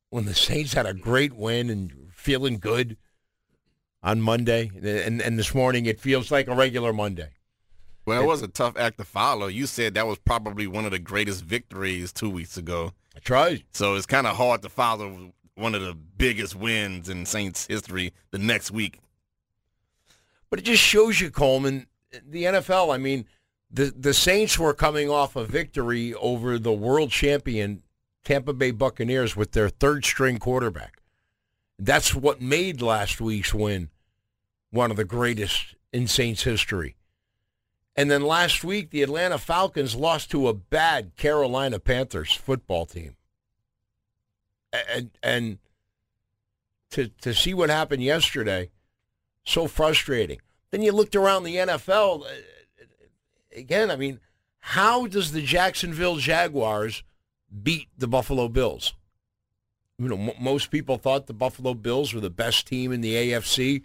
when 0.10 0.26
the 0.26 0.34
Saints 0.34 0.74
had 0.74 0.86
a 0.86 0.94
great 0.94 1.34
win 1.34 1.70
and 1.70 2.10
feeling 2.14 2.58
good 2.58 2.98
on 4.04 4.20
Monday, 4.20 4.72
and 4.76 5.22
and 5.22 5.38
this 5.38 5.54
morning 5.54 5.86
it 5.86 6.00
feels 6.00 6.32
like 6.32 6.48
a 6.48 6.56
regular 6.56 6.92
Monday. 6.92 7.30
Well, 8.06 8.24
it 8.24 8.26
was 8.26 8.42
a 8.42 8.48
tough 8.48 8.78
act 8.78 8.98
to 8.98 9.04
follow. 9.04 9.46
You 9.46 9.68
said 9.68 9.94
that 9.94 10.08
was 10.08 10.18
probably 10.18 10.66
one 10.66 10.86
of 10.86 10.92
the 10.92 11.00
greatest 11.00 11.44
victories 11.44 12.12
two 12.12 12.30
weeks 12.30 12.58
ago. 12.58 12.94
Right. 13.30 13.64
So 13.74 13.96
it's 13.96 14.06
kind 14.06 14.28
of 14.28 14.36
hard 14.36 14.62
to 14.64 14.70
follow 14.70 15.34
one 15.56 15.76
of 15.76 15.82
the 15.82 15.94
biggest 15.94 16.56
wins 16.56 17.10
in 17.10 17.26
Saints 17.26 17.68
history 17.68 18.14
the 18.32 18.40
next 18.40 18.72
week. 18.72 19.00
But 20.50 20.60
it 20.60 20.64
just 20.64 20.82
shows 20.82 21.22
you, 21.22 21.32
Coleman, 21.32 21.88
the 22.28 22.44
NFL. 22.44 22.94
I 22.94 22.98
mean, 22.98 23.26
the 23.70 23.94
the 23.98 24.14
Saints 24.14 24.60
were 24.60 24.74
coming 24.74 25.10
off 25.10 25.36
a 25.36 25.46
victory 25.46 26.14
over 26.16 26.60
the 26.60 26.74
world 26.74 27.12
champion 27.12 27.84
Tampa 28.24 28.54
Bay 28.54 28.72
Buccaneers 28.72 29.36
with 29.36 29.54
their 29.54 29.70
third 29.70 30.06
string 30.06 30.38
quarterback. 30.38 31.02
That's 31.80 32.14
what 32.14 32.42
made 32.42 32.82
last 32.82 33.22
week's 33.22 33.54
win 33.54 33.90
one 34.70 34.92
of 34.92 34.98
the 34.98 35.06
greatest 35.06 35.76
in 35.92 36.08
Saints 36.08 36.44
history. 36.44 36.96
And 37.96 38.10
then 38.10 38.22
last 38.22 38.64
week, 38.64 38.90
the 38.90 39.02
Atlanta 39.04 39.38
Falcons 39.38 39.96
lost 39.96 40.32
to 40.32 40.48
a 40.48 40.54
bad 40.54 41.16
Carolina 41.18 41.80
Panthers 41.80 42.34
football 42.34 42.86
team. 42.86 43.16
And 44.72 45.12
and 45.22 45.58
to 46.92 47.10
to 47.22 47.34
see 47.34 47.54
what 47.54 47.70
happened 47.70 48.04
yesterday, 48.04 48.70
so 49.44 49.68
frustrating. 49.68 50.40
Then 50.72 50.82
you 50.82 50.94
looked 50.94 51.16
around 51.16 51.44
the 51.44 51.56
NFL. 51.58 52.26
uh, 52.26 52.30
Again, 53.54 53.92
I 53.92 53.98
mean, 53.98 54.22
how 54.60 55.08
does 55.08 55.34
the 55.34 55.42
Jacksonville 55.42 56.16
Jaguars 56.16 57.04
beat 57.62 57.90
the 57.98 58.08
Buffalo 58.08 58.48
Bills? 58.48 58.94
You 60.00 60.08
know, 60.08 60.18
m- 60.18 60.32
most 60.40 60.72
people 60.72 60.98
thought 60.98 61.28
the 61.28 61.34
Buffalo 61.34 61.74
Bills 61.74 62.14
were 62.14 62.22
the 62.22 62.30
best 62.30 62.66
team 62.66 62.94
in 62.94 63.02
the 63.02 63.14
AFC. 63.16 63.84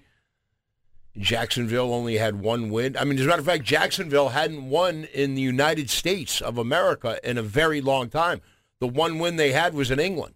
Jacksonville 1.18 1.92
only 1.94 2.16
had 2.16 2.40
one 2.40 2.70
win. 2.70 2.96
I 2.96 3.04
mean, 3.04 3.18
as 3.18 3.24
a 3.24 3.28
matter 3.28 3.40
of 3.40 3.46
fact, 3.46 3.64
Jacksonville 3.64 4.30
hadn't 4.30 4.68
won 4.68 5.04
in 5.14 5.34
the 5.34 5.42
United 5.42 5.90
States 5.90 6.40
of 6.40 6.58
America 6.58 7.18
in 7.28 7.38
a 7.38 7.42
very 7.42 7.80
long 7.80 8.08
time. 8.08 8.40
the 8.78 8.86
one 8.86 9.18
win 9.18 9.36
they 9.36 9.52
had 9.52 9.72
was 9.74 9.90
in 9.90 9.98
England. 9.98 10.34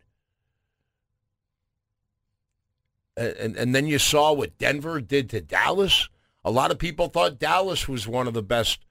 And, 3.16 3.36
and 3.36 3.56
and 3.56 3.74
then 3.74 3.86
you 3.86 3.98
saw 3.98 4.32
what 4.32 4.56
Denver 4.56 5.00
did 5.00 5.28
to 5.30 5.40
Dallas. 5.40 6.08
A 6.44 6.50
lot 6.50 6.70
of 6.70 6.78
people 6.78 7.08
thought 7.08 7.38
Dallas 7.38 7.86
was 7.86 8.08
one 8.08 8.26
of 8.26 8.32
the 8.32 8.42
best 8.42 8.86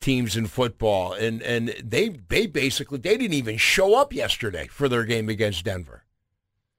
teams 0.00 0.34
in 0.36 0.46
football, 0.46 1.12
and 1.12 1.42
and 1.42 1.74
they 1.84 2.08
they 2.08 2.46
basically 2.46 2.98
they 2.98 3.18
didn't 3.18 3.34
even 3.34 3.58
show 3.58 3.94
up 3.94 4.14
yesterday 4.14 4.66
for 4.68 4.88
their 4.88 5.04
game 5.04 5.28
against 5.28 5.64
Denver. 5.64 6.04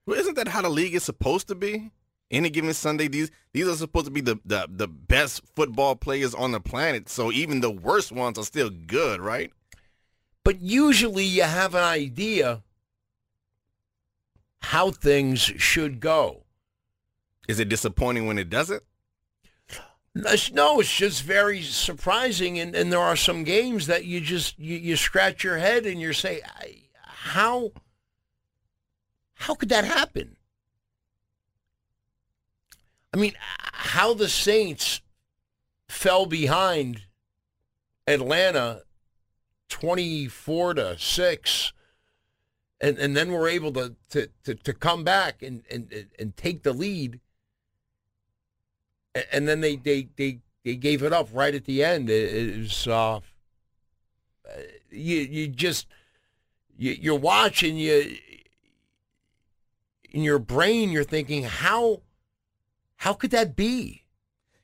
Well, 0.08 0.20
isn't 0.20 0.36
that 0.36 0.48
how 0.48 0.64
the 0.64 0.70
league 0.70 0.96
is 0.96 1.04
supposed 1.04 1.48
to 1.50 1.56
be? 1.56 1.92
Any 2.32 2.50
given 2.50 2.74
Sunday, 2.74 3.10
these 3.10 3.30
these 3.52 3.68
are 3.68 3.76
supposed 3.76 4.06
to 4.06 4.12
be 4.12 4.22
the, 4.22 4.40
the, 4.46 4.66
the 4.70 4.88
best 4.88 5.42
football 5.54 5.96
players 5.96 6.34
on 6.34 6.54
the 6.54 6.62
planet. 6.62 7.10
So 7.10 7.32
even 7.32 7.60
the 7.60 7.70
worst 7.70 8.12
ones 8.12 8.40
are 8.40 8.46
still 8.46 8.70
good, 8.70 9.20
right? 9.20 9.52
But 10.44 10.62
usually 10.62 11.26
you 11.26 11.44
have 11.44 11.76
an 11.76 11.84
idea 11.84 12.64
how 14.62 14.92
things 14.92 15.42
should 15.42 16.00
go. 16.00 16.44
Is 17.48 17.60
it 17.60 17.68
disappointing 17.68 18.28
when 18.28 18.38
it 18.38 18.50
doesn't? 18.50 18.84
No, 20.14 20.80
it's 20.80 20.94
just 20.94 21.24
very 21.24 21.62
surprising, 21.62 22.60
and, 22.60 22.76
and 22.76 22.92
there 22.92 23.00
are 23.00 23.16
some 23.16 23.44
games 23.44 23.88
that 23.88 24.06
you 24.06 24.20
just 24.20 24.60
you, 24.60 24.76
you 24.78 24.96
scratch 24.96 25.44
your 25.44 25.58
head 25.58 25.86
and 25.86 26.02
you 26.02 26.14
say, 26.14 26.42
how 27.06 27.72
how 29.36 29.56
could 29.56 29.70
that 29.70 29.86
happen? 29.86 30.38
I 33.14 33.18
mean, 33.18 33.34
how 33.40 34.14
the 34.14 34.30
Saints 34.30 35.02
fell 35.90 36.26
behind 36.26 37.04
Atlanta 38.08 38.84
24 39.70 40.74
to 40.76 40.98
6 40.98 41.74
and 42.82 42.98
and 42.98 43.16
then 43.16 43.32
we're 43.32 43.48
able 43.48 43.72
to 43.74 43.96
to 44.10 44.28
to, 44.44 44.56
to 44.56 44.74
come 44.74 45.04
back 45.04 45.44
and, 45.44 45.64
and 45.70 46.08
and 46.18 46.36
take 46.36 46.64
the 46.64 46.74
lead 46.74 47.20
and 49.32 49.48
then 49.48 49.62
they 49.62 49.76
they 49.76 50.10
they, 50.18 50.40
they 50.64 50.76
gave 50.76 51.04
it 51.04 51.14
up 51.14 51.30
right 51.32 51.54
at 51.54 51.66
the 51.66 51.84
end. 51.84 52.10
It, 52.10 52.34
it 52.34 52.58
was 52.60 52.88
uh 52.88 53.20
you 54.90 55.18
you 55.18 55.48
just 55.48 55.88
you, 56.78 56.92
you're 57.00 57.16
watching 57.16 57.78
you 57.78 58.18
in 60.10 60.24
your 60.24 60.40
brain 60.40 60.90
you're 60.90 61.04
thinking 61.04 61.44
how 61.44 62.02
how 63.02 63.14
could 63.14 63.32
that 63.32 63.56
be 63.56 64.04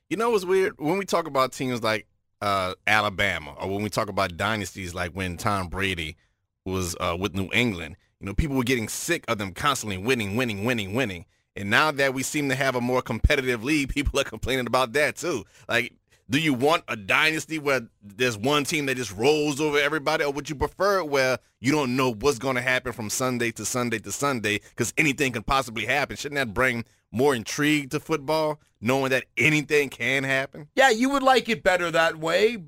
You 0.08 0.16
know 0.16 0.30
what's 0.30 0.44
weird? 0.44 0.74
When 0.78 0.96
we 0.96 1.04
talk 1.04 1.26
about 1.26 1.52
teams 1.52 1.82
like 1.82 2.06
uh, 2.40 2.74
Alabama, 2.86 3.54
or 3.58 3.68
when 3.68 3.82
we 3.82 3.90
talk 3.90 4.08
about 4.08 4.36
dynasties 4.36 4.94
like 4.94 5.10
when 5.10 5.36
Tom 5.36 5.66
Brady 5.66 6.16
was 6.64 6.94
uh, 7.00 7.16
with 7.18 7.34
New 7.34 7.48
England, 7.52 7.96
you 8.20 8.26
know, 8.26 8.34
people 8.34 8.56
were 8.56 8.62
getting 8.62 8.88
sick 8.88 9.24
of 9.26 9.38
them 9.38 9.52
constantly 9.52 9.98
winning, 9.98 10.36
winning, 10.36 10.64
winning, 10.64 10.94
winning. 10.94 11.24
And 11.56 11.68
now 11.68 11.90
that 11.90 12.14
we 12.14 12.22
seem 12.22 12.48
to 12.48 12.54
have 12.54 12.76
a 12.76 12.80
more 12.80 13.02
competitive 13.02 13.64
league, 13.64 13.88
people 13.94 14.20
are 14.20 14.24
complaining 14.24 14.68
about 14.68 14.92
that 14.92 15.16
too. 15.16 15.44
Like, 15.68 15.94
do 16.30 16.38
you 16.38 16.52
want 16.52 16.84
a 16.88 16.96
dynasty 16.96 17.58
where 17.58 17.82
there's 18.02 18.36
one 18.36 18.64
team 18.64 18.86
that 18.86 18.96
just 18.96 19.16
rolls 19.16 19.60
over 19.60 19.78
everybody, 19.78 20.24
or 20.24 20.32
would 20.32 20.48
you 20.48 20.54
prefer 20.54 20.98
it 20.98 21.08
where 21.08 21.38
you 21.60 21.72
don't 21.72 21.96
know 21.96 22.12
what's 22.12 22.38
going 22.38 22.56
to 22.56 22.62
happen 22.62 22.92
from 22.92 23.08
Sunday 23.08 23.50
to 23.52 23.64
Sunday 23.64 23.98
to 24.00 24.12
Sunday 24.12 24.58
because 24.58 24.92
anything 24.98 25.32
can 25.32 25.42
possibly 25.42 25.86
happen? 25.86 26.16
Shouldn't 26.16 26.36
that 26.36 26.52
bring 26.52 26.84
more 27.10 27.34
intrigue 27.34 27.90
to 27.90 28.00
football, 28.00 28.60
knowing 28.80 29.10
that 29.10 29.24
anything 29.36 29.88
can 29.88 30.24
happen? 30.24 30.68
Yeah, 30.74 30.90
you 30.90 31.08
would 31.10 31.22
like 31.22 31.48
it 31.48 31.62
better 31.62 31.90
that 31.90 32.16
way, 32.16 32.58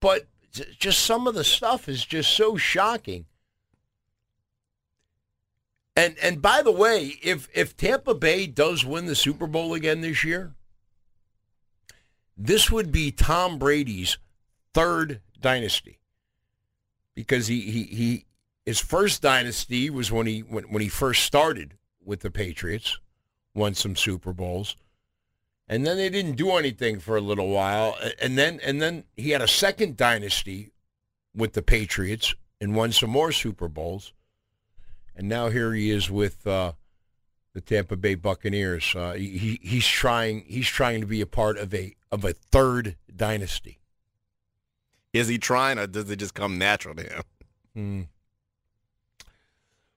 but 0.00 0.26
just 0.78 1.00
some 1.00 1.26
of 1.26 1.34
the 1.34 1.44
stuff 1.44 1.88
is 1.88 2.04
just 2.04 2.32
so 2.32 2.56
shocking. 2.56 3.26
And 5.94 6.16
and 6.22 6.40
by 6.40 6.62
the 6.62 6.72
way, 6.72 7.18
if 7.22 7.48
if 7.52 7.76
Tampa 7.76 8.14
Bay 8.14 8.46
does 8.46 8.84
win 8.84 9.04
the 9.04 9.14
Super 9.14 9.46
Bowl 9.46 9.74
again 9.74 10.00
this 10.00 10.24
year, 10.24 10.54
this 12.40 12.70
would 12.70 12.90
be 12.90 13.12
Tom 13.12 13.58
Brady's 13.58 14.16
third 14.72 15.20
dynasty. 15.38 15.98
Because 17.14 17.48
he 17.48 17.60
he, 17.60 17.82
he 17.84 18.24
his 18.64 18.80
first 18.80 19.20
dynasty 19.20 19.90
was 19.90 20.10
when 20.10 20.26
he 20.26 20.40
when, 20.40 20.64
when 20.64 20.80
he 20.80 20.88
first 20.88 21.24
started 21.24 21.74
with 22.02 22.20
the 22.20 22.30
Patriots, 22.30 22.98
won 23.54 23.74
some 23.74 23.94
Super 23.94 24.32
Bowls. 24.32 24.76
And 25.68 25.86
then 25.86 25.98
they 25.98 26.08
didn't 26.08 26.36
do 26.36 26.52
anything 26.52 26.98
for 26.98 27.16
a 27.16 27.20
little 27.20 27.48
while. 27.48 27.96
And 28.20 28.38
then 28.38 28.58
and 28.64 28.80
then 28.80 29.04
he 29.16 29.30
had 29.30 29.42
a 29.42 29.48
second 29.48 29.96
dynasty 29.96 30.72
with 31.34 31.52
the 31.52 31.62
Patriots 31.62 32.34
and 32.60 32.74
won 32.74 32.92
some 32.92 33.10
more 33.10 33.32
Super 33.32 33.68
Bowls. 33.68 34.14
And 35.14 35.28
now 35.28 35.50
here 35.50 35.74
he 35.74 35.90
is 35.90 36.10
with 36.10 36.46
uh, 36.46 36.72
the 37.52 37.60
Tampa 37.60 37.96
Bay 37.96 38.14
Buccaneers. 38.14 38.94
Uh, 38.96 39.12
he, 39.12 39.36
he 39.36 39.60
he's 39.62 39.86
trying 39.86 40.44
he's 40.46 40.68
trying 40.68 41.02
to 41.02 41.06
be 41.06 41.20
a 41.20 41.26
part 41.26 41.58
of 41.58 41.74
a 41.74 41.94
of 42.12 42.24
a 42.24 42.32
third 42.32 42.96
dynasty 43.14 43.78
Is 45.12 45.28
he 45.28 45.38
trying, 45.38 45.78
or 45.78 45.86
does 45.86 46.10
it 46.10 46.16
just 46.16 46.34
come 46.34 46.58
natural 46.58 46.94
to 46.94 47.02
him? 47.02 47.22
Hmm. 47.74 48.00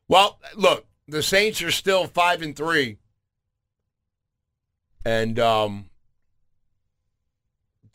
Well, 0.07 0.39
look, 0.55 0.85
the 1.07 1.23
Saints 1.23 1.61
are 1.61 1.71
still 1.71 2.05
five 2.07 2.41
and 2.41 2.55
three, 2.55 2.97
and 5.05 5.39
um, 5.39 5.89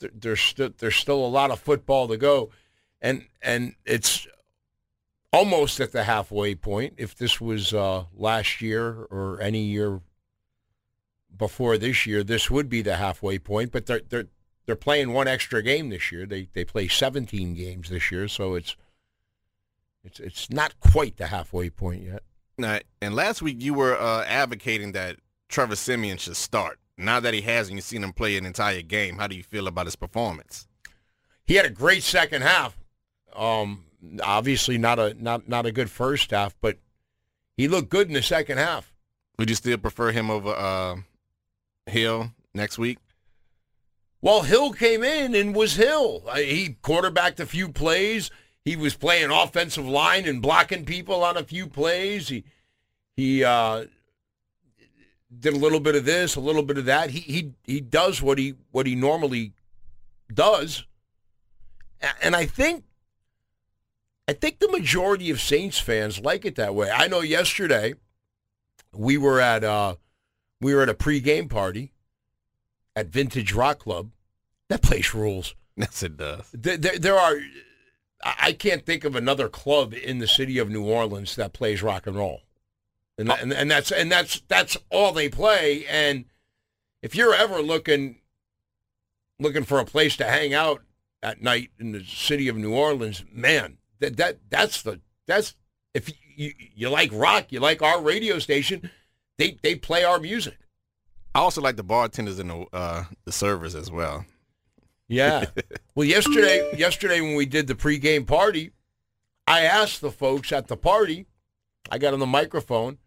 th- 0.00 0.12
there's 0.14 0.40
still 0.40 0.70
there's 0.78 0.96
still 0.96 1.24
a 1.24 1.28
lot 1.28 1.50
of 1.50 1.60
football 1.60 2.08
to 2.08 2.16
go, 2.16 2.50
and 3.00 3.26
and 3.42 3.74
it's 3.84 4.26
almost 5.32 5.80
at 5.80 5.92
the 5.92 6.04
halfway 6.04 6.54
point. 6.54 6.94
If 6.96 7.14
this 7.16 7.40
was 7.40 7.72
uh, 7.74 8.04
last 8.14 8.60
year 8.60 9.06
or 9.10 9.40
any 9.40 9.62
year 9.62 10.00
before 11.38 11.78
this 11.78 12.06
year, 12.06 12.22
this 12.22 12.50
would 12.50 12.68
be 12.68 12.82
the 12.82 12.96
halfway 12.96 13.38
point. 13.38 13.72
But 13.72 13.86
they're 13.86 14.02
they're 14.08 14.26
they're 14.66 14.76
playing 14.76 15.12
one 15.12 15.28
extra 15.28 15.62
game 15.62 15.88
this 15.88 16.12
year. 16.12 16.26
They 16.26 16.48
they 16.52 16.64
play 16.64 16.88
17 16.88 17.54
games 17.54 17.88
this 17.88 18.10
year, 18.10 18.28
so 18.28 18.54
it's 18.54 18.76
it's 20.04 20.20
it's 20.20 20.50
not 20.50 20.78
quite 20.80 21.16
the 21.16 21.28
halfway 21.28 21.70
point 21.70 22.02
yet. 22.02 22.22
Now, 22.58 22.80
and 23.00 23.14
last 23.14 23.40
week 23.40 23.62
you 23.62 23.74
were 23.74 23.96
uh, 23.98 24.24
advocating 24.26 24.92
that 24.92 25.16
Trevor 25.48 25.76
Siemian 25.76 26.18
should 26.18 26.36
start. 26.36 26.78
Now 26.96 27.20
that 27.20 27.32
he 27.32 27.42
has, 27.42 27.68
and 27.68 27.76
you've 27.76 27.84
seen 27.84 28.02
him 28.02 28.12
play 28.12 28.36
an 28.36 28.44
entire 28.44 28.82
game, 28.82 29.18
how 29.18 29.28
do 29.28 29.36
you 29.36 29.44
feel 29.44 29.68
about 29.68 29.86
his 29.86 29.94
performance? 29.94 30.66
He 31.46 31.54
had 31.54 31.64
a 31.64 31.70
great 31.70 32.02
second 32.02 32.42
half. 32.42 32.76
Um, 33.36 33.84
obviously 34.22 34.78
not 34.78 34.98
a 34.98 35.14
not 35.22 35.48
not 35.48 35.66
a 35.66 35.72
good 35.72 35.90
first 35.90 36.30
half, 36.30 36.56
but 36.60 36.78
he 37.56 37.68
looked 37.68 37.88
good 37.88 38.08
in 38.08 38.14
the 38.14 38.22
second 38.22 38.58
half. 38.58 38.92
Would 39.38 39.48
you 39.48 39.56
still 39.56 39.78
prefer 39.78 40.10
him 40.10 40.30
over 40.30 40.50
uh, 40.50 40.96
Hill 41.88 42.32
next 42.54 42.78
week? 42.78 42.98
Well, 44.20 44.42
Hill 44.42 44.72
came 44.72 45.04
in 45.04 45.34
and 45.34 45.54
was 45.54 45.76
Hill. 45.76 46.24
He 46.34 46.76
quarterbacked 46.82 47.38
a 47.40 47.46
few 47.46 47.68
plays. 47.68 48.30
He 48.64 48.76
was 48.76 48.94
playing 48.94 49.30
offensive 49.30 49.86
line 49.86 50.26
and 50.26 50.42
blocking 50.42 50.84
people 50.84 51.22
on 51.22 51.36
a 51.36 51.44
few 51.44 51.66
plays. 51.66 52.28
He 52.28 52.44
he 53.16 53.44
uh, 53.44 53.86
did 55.40 55.54
a 55.54 55.56
little 55.58 55.80
bit 55.80 55.94
of 55.94 56.04
this, 56.04 56.36
a 56.36 56.40
little 56.40 56.62
bit 56.62 56.78
of 56.78 56.84
that. 56.86 57.10
He 57.10 57.20
he 57.20 57.52
he 57.64 57.80
does 57.80 58.20
what 58.20 58.38
he 58.38 58.54
what 58.72 58.86
he 58.86 58.94
normally 58.94 59.52
does, 60.32 60.84
and 62.20 62.34
I 62.34 62.44
think 62.44 62.84
I 64.26 64.32
think 64.32 64.58
the 64.58 64.68
majority 64.68 65.30
of 65.30 65.40
Saints 65.40 65.78
fans 65.78 66.20
like 66.20 66.44
it 66.44 66.56
that 66.56 66.74
way. 66.74 66.90
I 66.90 67.08
know 67.08 67.20
yesterday 67.20 67.94
we 68.92 69.16
were 69.16 69.40
at 69.40 69.64
uh, 69.64 69.94
we 70.60 70.74
were 70.74 70.82
at 70.82 70.88
a 70.88 70.94
pregame 70.94 71.48
party 71.48 71.92
at 72.96 73.08
Vintage 73.08 73.52
Rock 73.52 73.80
Club. 73.80 74.10
That 74.68 74.82
place 74.82 75.14
rules. 75.14 75.54
Yes, 75.76 76.02
it 76.02 76.16
does. 76.16 76.46
There, 76.52 76.76
there, 76.76 76.98
there 76.98 77.18
are. 77.18 77.36
I 78.24 78.52
can't 78.52 78.84
think 78.84 79.04
of 79.04 79.14
another 79.14 79.48
club 79.48 79.94
in 79.94 80.18
the 80.18 80.26
city 80.26 80.58
of 80.58 80.68
New 80.68 80.84
Orleans 80.84 81.36
that 81.36 81.52
plays 81.52 81.84
rock 81.84 82.08
and 82.08 82.16
roll, 82.16 82.42
and 83.16 83.30
that, 83.30 83.40
and, 83.40 83.52
and 83.52 83.70
that's 83.70 83.92
and 83.92 84.10
that's 84.10 84.42
that's 84.48 84.76
all 84.90 85.12
they 85.12 85.28
play. 85.28 85.86
And 85.88 86.24
if 87.00 87.14
you're 87.14 87.34
ever 87.34 87.62
looking 87.62 88.16
looking 89.38 89.62
for 89.62 89.78
a 89.78 89.84
place 89.84 90.16
to 90.16 90.24
hang 90.24 90.52
out 90.52 90.82
at 91.22 91.40
night 91.40 91.70
in 91.78 91.92
the 91.92 92.02
city 92.02 92.48
of 92.48 92.56
New 92.56 92.74
Orleans, 92.74 93.24
man, 93.32 93.78
that 94.00 94.16
that 94.16 94.38
that's 94.50 94.82
the 94.82 95.00
that's 95.26 95.54
if 95.94 96.10
you 96.36 96.52
you 96.74 96.88
like 96.88 97.10
rock, 97.12 97.52
you 97.52 97.60
like 97.60 97.82
our 97.82 98.00
radio 98.02 98.40
station, 98.40 98.90
they 99.38 99.56
they 99.62 99.74
play 99.74 100.04
our 100.04 100.18
music. 100.18 100.58
I 101.34 101.40
also 101.40 101.60
like 101.60 101.76
the 101.76 101.84
bartenders 101.84 102.38
and 102.38 102.50
the 102.50 102.66
uh, 102.72 103.04
the 103.24 103.32
servers 103.32 103.74
as 103.74 103.90
well. 103.90 104.26
Yeah. 105.06 105.46
well, 105.94 106.06
yesterday, 106.06 106.70
yesterday 106.76 107.20
when 107.20 107.34
we 107.34 107.46
did 107.46 107.66
the 107.66 107.74
pregame 107.74 108.26
party, 108.26 108.72
I 109.46 109.62
asked 109.62 110.00
the 110.00 110.10
folks 110.10 110.52
at 110.52 110.68
the 110.68 110.76
party. 110.76 111.26
I 111.90 111.98
got 111.98 112.12
on 112.12 112.20
the 112.20 112.26
microphone, 112.26 112.98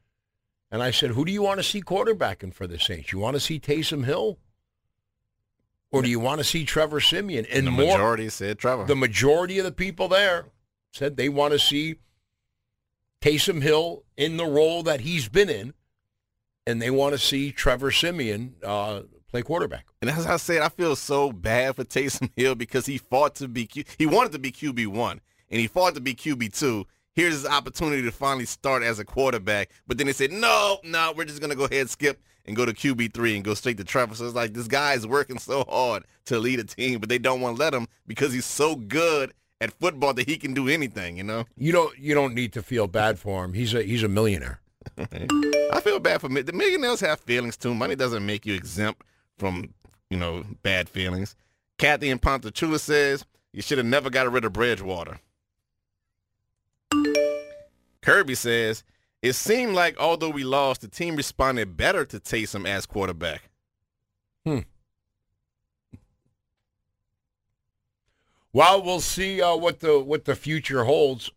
and 0.71 0.81
I 0.81 0.91
said, 0.91 1.11
"Who 1.11 1.25
do 1.25 1.31
you 1.31 1.43
want 1.43 1.59
to 1.59 1.63
see 1.63 1.81
quarterbacking 1.81 2.53
for 2.53 2.65
the 2.65 2.79
Saints? 2.79 3.11
You 3.11 3.19
want 3.19 3.35
to 3.35 3.39
see 3.39 3.59
Taysom 3.59 4.05
Hill, 4.05 4.39
or 5.91 6.01
do 6.01 6.09
you 6.09 6.19
want 6.19 6.39
to 6.39 6.43
see 6.43 6.65
Trevor 6.65 6.99
Siemian?" 6.99 7.45
And 7.51 7.67
the 7.67 7.71
more, 7.71 7.97
majority 7.97 8.29
said 8.29 8.57
Trevor. 8.57 8.85
the 8.85 8.95
majority 8.95 9.59
of 9.59 9.65
the 9.65 9.71
people 9.71 10.07
there 10.07 10.45
said 10.91 11.15
they 11.15 11.29
want 11.29 11.53
to 11.53 11.59
see 11.59 11.97
Taysom 13.21 13.61
Hill 13.61 14.03
in 14.17 14.37
the 14.37 14.45
role 14.45 14.81
that 14.83 15.01
he's 15.01 15.29
been 15.29 15.49
in, 15.49 15.73
and 16.67 16.81
they 16.81 16.91
want 16.91 17.13
to 17.13 17.19
see 17.19 17.51
Trevor 17.51 17.91
Siemian 17.91 18.55
uh, 18.63 19.01
play 19.29 19.41
quarterback. 19.41 19.85
And 20.01 20.09
as 20.09 20.25
I 20.25 20.37
said, 20.37 20.61
I 20.61 20.69
feel 20.69 20.95
so 20.95 21.31
bad 21.31 21.75
for 21.75 21.83
Taysom 21.83 22.29
Hill 22.35 22.55
because 22.55 22.85
he 22.85 22.97
fought 22.97 23.35
to 23.35 23.47
be 23.47 23.65
Q- 23.65 23.85
he 23.97 24.05
wanted 24.05 24.31
to 24.33 24.39
be 24.39 24.51
QB 24.51 24.87
one 24.87 25.21
and 25.49 25.59
he 25.59 25.67
fought 25.67 25.95
to 25.95 26.01
be 26.01 26.13
QB 26.13 26.57
two. 26.57 26.85
Here's 27.13 27.33
his 27.33 27.45
opportunity 27.45 28.03
to 28.03 28.11
finally 28.11 28.45
start 28.45 28.83
as 28.83 28.99
a 28.99 29.05
quarterback, 29.05 29.69
but 29.85 29.97
then 29.97 30.07
they 30.07 30.13
said, 30.13 30.31
no, 30.31 30.79
no, 30.83 31.13
we're 31.15 31.25
just 31.25 31.41
gonna 31.41 31.55
go 31.55 31.65
ahead 31.65 31.81
and 31.81 31.89
skip 31.89 32.21
and 32.45 32.55
go 32.55 32.65
to 32.65 32.73
QB 32.73 33.13
three 33.13 33.35
and 33.35 33.43
go 33.43 33.53
straight 33.53 33.77
to 33.77 33.83
Trevor. 33.83 34.15
So 34.15 34.25
it's 34.25 34.35
like 34.35 34.53
this 34.53 34.67
guy 34.67 34.93
is 34.93 35.05
working 35.05 35.39
so 35.39 35.65
hard 35.67 36.03
to 36.25 36.39
lead 36.39 36.59
a 36.59 36.63
team, 36.63 36.99
but 36.99 37.09
they 37.09 37.19
don't 37.19 37.41
want 37.41 37.57
to 37.57 37.59
let 37.59 37.73
him 37.73 37.87
because 38.07 38.33
he's 38.33 38.45
so 38.45 38.75
good 38.75 39.33
at 39.59 39.73
football 39.73 40.13
that 40.13 40.27
he 40.27 40.37
can 40.37 40.53
do 40.53 40.67
anything. 40.67 41.17
You 41.17 41.23
know. 41.23 41.45
You 41.57 41.71
don't 41.71 41.97
you 41.99 42.13
don't 42.13 42.33
need 42.33 42.53
to 42.53 42.63
feel 42.63 42.87
bad 42.87 43.19
for 43.19 43.43
him. 43.43 43.53
He's 43.53 43.73
a 43.73 43.83
he's 43.83 44.03
a 44.03 44.07
millionaire. 44.07 44.60
I 44.97 45.81
feel 45.81 45.99
bad 45.99 46.21
for 46.21 46.29
mi- 46.29 46.41
the 46.41 46.53
millionaires 46.53 46.99
have 47.01 47.19
feelings 47.19 47.57
too. 47.57 47.73
Money 47.73 47.95
doesn't 47.95 48.25
make 48.25 48.45
you 48.45 48.53
exempt 48.53 49.03
from 49.37 49.73
you 50.09 50.17
know 50.17 50.43
bad 50.63 50.89
feelings. 50.89 51.35
Kathy 51.77 52.09
in 52.09 52.19
Ponchatoula 52.19 52.79
says 52.79 53.25
you 53.53 53.61
should 53.61 53.77
have 53.77 53.87
never 53.87 54.09
got 54.09 54.31
rid 54.31 54.45
of 54.45 54.53
Bridgewater. 54.53 55.19
Kirby 58.01 58.35
says 58.35 58.83
it 59.21 59.33
seemed 59.33 59.73
like 59.73 59.99
although 59.99 60.29
we 60.29 60.43
lost, 60.43 60.81
the 60.81 60.87
team 60.87 61.15
responded 61.15 61.77
better 61.77 62.05
to 62.05 62.19
Taysom 62.19 62.67
as 62.67 62.85
quarterback. 62.85 63.49
Hmm. 64.45 64.59
Well, 68.53 68.81
we'll 68.81 68.99
see 68.99 69.41
uh, 69.41 69.55
what 69.55 69.79
the 69.79 69.99
what 69.99 70.25
the 70.25 70.35
future 70.35 70.83
holds. 70.83 71.31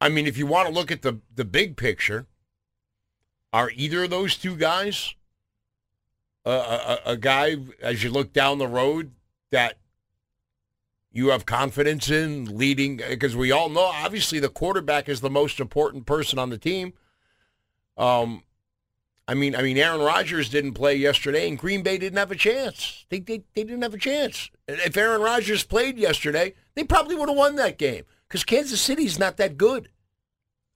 I 0.00 0.08
mean, 0.08 0.26
if 0.26 0.36
you 0.36 0.46
want 0.46 0.68
to 0.68 0.74
look 0.74 0.90
at 0.90 1.02
the 1.02 1.20
the 1.34 1.44
big 1.44 1.76
picture, 1.76 2.26
are 3.52 3.70
either 3.74 4.04
of 4.04 4.10
those 4.10 4.36
two 4.36 4.56
guys 4.56 5.14
a, 6.44 6.50
a, 6.50 6.98
a 7.06 7.16
guy 7.16 7.56
as 7.80 8.02
you 8.02 8.10
look 8.10 8.32
down 8.32 8.58
the 8.58 8.68
road 8.68 9.12
that 9.50 9.78
you 11.12 11.28
have 11.28 11.46
confidence 11.46 12.10
in 12.10 12.58
leading? 12.58 12.96
Because 12.96 13.36
we 13.36 13.52
all 13.52 13.68
know, 13.68 13.84
obviously, 13.84 14.40
the 14.40 14.48
quarterback 14.48 15.08
is 15.08 15.20
the 15.20 15.30
most 15.30 15.60
important 15.60 16.06
person 16.06 16.38
on 16.38 16.50
the 16.50 16.58
team. 16.58 16.92
Um, 17.96 18.42
I 19.26 19.34
mean, 19.34 19.56
I 19.56 19.62
mean, 19.62 19.78
Aaron 19.78 20.00
Rodgers 20.00 20.50
didn't 20.50 20.74
play 20.74 20.96
yesterday, 20.96 21.48
and 21.48 21.58
Green 21.58 21.82
Bay 21.82 21.96
didn't 21.96 22.18
have 22.18 22.30
a 22.30 22.36
chance. 22.36 23.06
They 23.08 23.20
they, 23.20 23.44
they 23.54 23.64
didn't 23.64 23.82
have 23.82 23.94
a 23.94 23.98
chance. 23.98 24.50
If 24.68 24.96
Aaron 24.96 25.22
Rodgers 25.22 25.64
played 25.64 25.96
yesterday, 25.96 26.54
they 26.74 26.84
probably 26.84 27.14
would 27.14 27.28
have 27.28 27.38
won 27.38 27.56
that 27.56 27.78
game 27.78 28.04
because 28.34 28.44
Kansas 28.44 28.80
City's 28.80 29.16
not 29.16 29.36
that 29.36 29.56
good. 29.56 29.88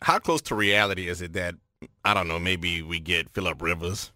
How 0.00 0.20
close 0.20 0.40
to 0.42 0.54
reality 0.54 1.08
is 1.08 1.20
it 1.20 1.32
that 1.32 1.56
I 2.04 2.14
don't 2.14 2.28
know? 2.28 2.38
Maybe 2.38 2.82
we 2.82 3.00
get 3.00 3.28
Philip 3.30 3.60
Rivers 3.60 4.12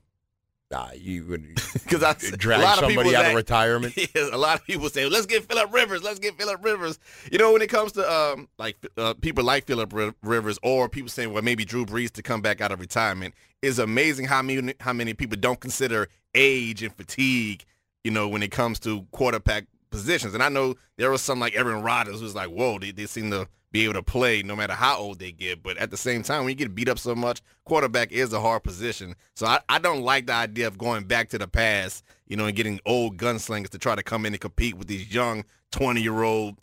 Nah, 0.72 0.88
you 0.94 1.26
would 1.26 1.54
because 1.74 2.02
I 2.02 2.14
drag 2.36 2.60
a 2.60 2.62
lot 2.62 2.78
of 2.78 2.84
somebody 2.86 3.10
people 3.10 3.16
out 3.16 3.26
of 3.26 3.34
retirement. 3.34 3.94
Yeah, 4.14 4.28
a 4.32 4.38
lot 4.38 4.58
of 4.58 4.64
people 4.64 4.88
say, 4.88 5.06
"Let's 5.06 5.26
get 5.26 5.44
Philip 5.44 5.70
Rivers. 5.70 6.02
Let's 6.02 6.18
get 6.18 6.38
Philip 6.38 6.64
Rivers." 6.64 6.98
You 7.30 7.36
know, 7.36 7.52
when 7.52 7.60
it 7.60 7.68
comes 7.68 7.92
to 7.92 8.10
um, 8.10 8.48
like 8.58 8.78
uh, 8.96 9.12
people 9.20 9.44
like 9.44 9.66
Philip 9.66 9.92
Rivers, 10.22 10.58
or 10.62 10.88
people 10.88 11.10
saying, 11.10 11.30
"Well, 11.30 11.42
maybe 11.42 11.66
Drew 11.66 11.84
Brees 11.84 12.10
to 12.12 12.22
come 12.22 12.40
back 12.40 12.62
out 12.62 12.72
of 12.72 12.80
retirement," 12.80 13.34
is 13.60 13.78
amazing 13.78 14.24
how 14.24 14.40
many 14.40 14.72
how 14.80 14.94
many 14.94 15.12
people 15.12 15.36
don't 15.38 15.60
consider 15.60 16.08
age 16.34 16.82
and 16.82 16.94
fatigue. 16.96 17.66
You 18.02 18.10
know, 18.10 18.26
when 18.26 18.42
it 18.42 18.50
comes 18.50 18.80
to 18.80 19.02
quarterback 19.12 19.66
positions, 19.92 20.34
and 20.34 20.42
I 20.42 20.48
know 20.48 20.74
there 20.96 21.10
was 21.10 21.22
some 21.22 21.38
like 21.38 21.54
Aaron 21.54 21.82
Rodgers 21.82 22.20
who's 22.20 22.34
like, 22.34 22.48
"Whoa, 22.48 22.78
they, 22.78 22.90
they 22.90 23.06
seem 23.06 23.30
to." 23.30 23.48
Be 23.70 23.84
able 23.84 23.94
to 23.94 24.02
play 24.02 24.42
no 24.42 24.54
matter 24.54 24.74
how 24.74 24.98
old 24.98 25.18
they 25.18 25.32
get, 25.32 25.62
but 25.62 25.78
at 25.78 25.90
the 25.90 25.96
same 25.96 26.22
time, 26.22 26.40
when 26.40 26.50
you 26.50 26.54
get 26.54 26.74
beat 26.74 26.90
up 26.90 26.98
so 26.98 27.14
much, 27.14 27.40
quarterback 27.64 28.12
is 28.12 28.34
a 28.34 28.38
hard 28.42 28.64
position. 28.64 29.14
So 29.34 29.46
I, 29.46 29.60
I 29.66 29.78
don't 29.78 30.02
like 30.02 30.26
the 30.26 30.34
idea 30.34 30.66
of 30.66 30.76
going 30.76 31.04
back 31.04 31.30
to 31.30 31.38
the 31.38 31.48
past, 31.48 32.04
you 32.26 32.36
know, 32.36 32.44
and 32.44 32.54
getting 32.54 32.80
old 32.84 33.16
gunslingers 33.16 33.70
to 33.70 33.78
try 33.78 33.94
to 33.94 34.02
come 34.02 34.26
in 34.26 34.34
and 34.34 34.40
compete 34.42 34.76
with 34.76 34.88
these 34.88 35.14
young 35.14 35.44
20 35.70 36.02
year 36.02 36.22
old, 36.22 36.56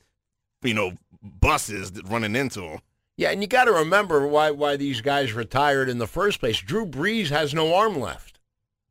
you 0.62 0.76
know, 0.76 0.92
buses 1.24 1.92
running 2.06 2.36
into 2.36 2.62
them. 2.62 2.80
Yeah, 3.20 3.32
and 3.32 3.42
you 3.42 3.48
got 3.48 3.66
to 3.66 3.74
remember 3.74 4.26
why 4.26 4.52
why 4.52 4.78
these 4.78 5.02
guys 5.02 5.34
retired 5.34 5.90
in 5.90 5.98
the 5.98 6.08
first 6.08 6.40
place. 6.40 6.62
Drew 6.62 6.86
Brees 6.86 7.30
has 7.30 7.54
no 7.54 7.76
arm 7.76 8.00
left. 8.00 8.40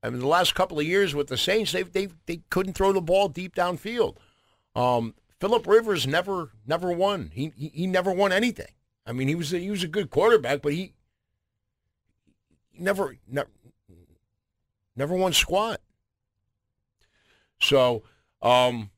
I 0.02 0.10
mean, 0.10 0.20
the 0.20 0.26
last 0.26 0.54
couple 0.54 0.78
of 0.78 0.84
years 0.84 1.14
with 1.14 1.28
the 1.28 1.38
Saints, 1.38 1.72
they 1.72 1.82
they 1.82 2.08
they 2.26 2.42
couldn't 2.50 2.74
throw 2.74 2.92
the 2.92 3.00
ball 3.00 3.28
deep 3.28 3.54
downfield. 3.54 4.16
Um, 4.78 5.14
Philip 5.40 5.66
Rivers 5.66 6.06
never 6.06 6.52
never 6.64 6.92
won. 6.92 7.32
He, 7.34 7.52
he 7.56 7.68
he 7.74 7.86
never 7.86 8.12
won 8.12 8.30
anything. 8.32 8.72
I 9.04 9.12
mean, 9.12 9.26
he 9.26 9.34
was 9.34 9.52
a, 9.52 9.58
he 9.58 9.70
was 9.70 9.82
a 9.82 9.88
good 9.88 10.08
quarterback, 10.08 10.62
but 10.62 10.72
he, 10.72 10.94
never 12.78 13.16
never 13.26 13.50
never 14.94 15.14
won 15.16 15.32
squat. 15.32 15.80
So, 17.60 18.04
um, 18.40 18.90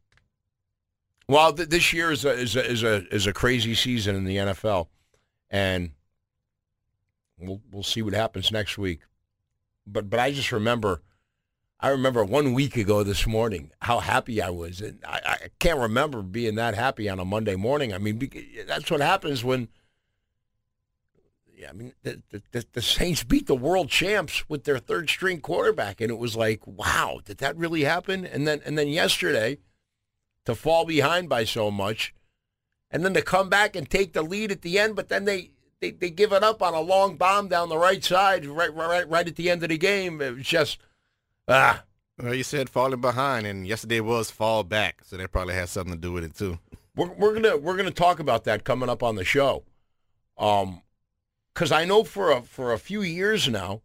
well, 1.26 1.52
th- 1.54 1.70
this 1.70 1.94
year 1.94 2.10
is 2.10 2.26
a, 2.26 2.32
is 2.32 2.56
a 2.56 2.70
is 2.70 2.82
a 2.82 3.14
is 3.14 3.26
a 3.26 3.32
crazy 3.32 3.74
season 3.74 4.16
in 4.16 4.24
the 4.24 4.36
NFL, 4.36 4.88
and 5.48 5.92
we'll 7.38 7.62
we'll 7.72 7.82
see 7.82 8.02
what 8.02 8.12
happens 8.12 8.52
next 8.52 8.76
week. 8.76 9.00
But 9.86 10.10
but 10.10 10.20
I 10.20 10.30
just 10.30 10.52
remember, 10.52 11.00
I 11.82 11.88
remember 11.88 12.22
one 12.22 12.52
week 12.52 12.76
ago 12.76 13.02
this 13.02 13.26
morning 13.26 13.70
how 13.80 14.00
happy 14.00 14.42
I 14.42 14.50
was, 14.50 14.82
and 14.82 15.02
I, 15.06 15.20
I 15.24 15.36
can't 15.58 15.78
remember 15.78 16.20
being 16.20 16.56
that 16.56 16.74
happy 16.74 17.08
on 17.08 17.18
a 17.18 17.24
Monday 17.24 17.56
morning. 17.56 17.94
I 17.94 17.98
mean, 17.98 18.30
that's 18.66 18.90
what 18.90 19.00
happens 19.00 19.42
when. 19.42 19.68
Yeah, 21.56 21.70
I 21.70 21.72
mean, 21.72 21.92
the, 22.02 22.22
the, 22.52 22.64
the 22.72 22.82
Saints 22.82 23.22
beat 23.22 23.46
the 23.46 23.54
world 23.54 23.90
champs 23.90 24.48
with 24.48 24.64
their 24.64 24.78
third 24.78 25.10
string 25.10 25.40
quarterback, 25.40 26.00
and 26.00 26.10
it 26.10 26.18
was 26.18 26.34
like, 26.34 26.66
wow, 26.66 27.20
did 27.24 27.38
that 27.38 27.56
really 27.56 27.84
happen? 27.84 28.24
And 28.24 28.46
then 28.46 28.60
and 28.64 28.76
then 28.76 28.88
yesterday, 28.88 29.58
to 30.44 30.54
fall 30.54 30.84
behind 30.84 31.30
by 31.30 31.44
so 31.44 31.70
much, 31.70 32.14
and 32.90 33.04
then 33.04 33.14
to 33.14 33.22
come 33.22 33.48
back 33.48 33.74
and 33.74 33.88
take 33.88 34.12
the 34.12 34.22
lead 34.22 34.52
at 34.52 34.62
the 34.62 34.78
end, 34.78 34.96
but 34.96 35.08
then 35.08 35.24
they 35.24 35.50
they, 35.80 35.92
they 35.92 36.10
give 36.10 36.32
it 36.32 36.42
up 36.42 36.62
on 36.62 36.74
a 36.74 36.80
long 36.80 37.16
bomb 37.16 37.48
down 37.48 37.70
the 37.70 37.78
right 37.78 38.04
side, 38.04 38.44
right 38.44 38.74
right 38.74 39.08
right 39.08 39.28
at 39.28 39.36
the 39.36 39.48
end 39.48 39.62
of 39.62 39.70
the 39.70 39.78
game. 39.78 40.20
It 40.20 40.36
was 40.36 40.46
just 40.46 40.78
ah. 41.50 41.84
Well, 42.22 42.34
you 42.34 42.42
said 42.42 42.68
falling 42.68 43.00
behind, 43.00 43.46
and 43.46 43.66
yesterday 43.66 44.00
was 44.00 44.30
fall 44.30 44.62
back, 44.62 45.02
so 45.04 45.16
that 45.16 45.32
probably 45.32 45.54
has 45.54 45.70
something 45.70 45.94
to 45.94 45.98
do 45.98 46.12
with 46.12 46.24
it 46.24 46.34
too. 46.36 46.58
We're, 46.94 47.12
we're 47.12 47.32
gonna 47.34 47.56
we're 47.56 47.76
gonna 47.76 47.90
talk 47.90 48.18
about 48.20 48.44
that 48.44 48.64
coming 48.64 48.90
up 48.90 49.02
on 49.02 49.14
the 49.14 49.24
show, 49.24 49.64
um, 50.36 50.82
because 51.54 51.72
I 51.72 51.86
know 51.86 52.04
for 52.04 52.30
a 52.30 52.42
for 52.42 52.72
a 52.72 52.78
few 52.78 53.00
years 53.00 53.48
now, 53.48 53.80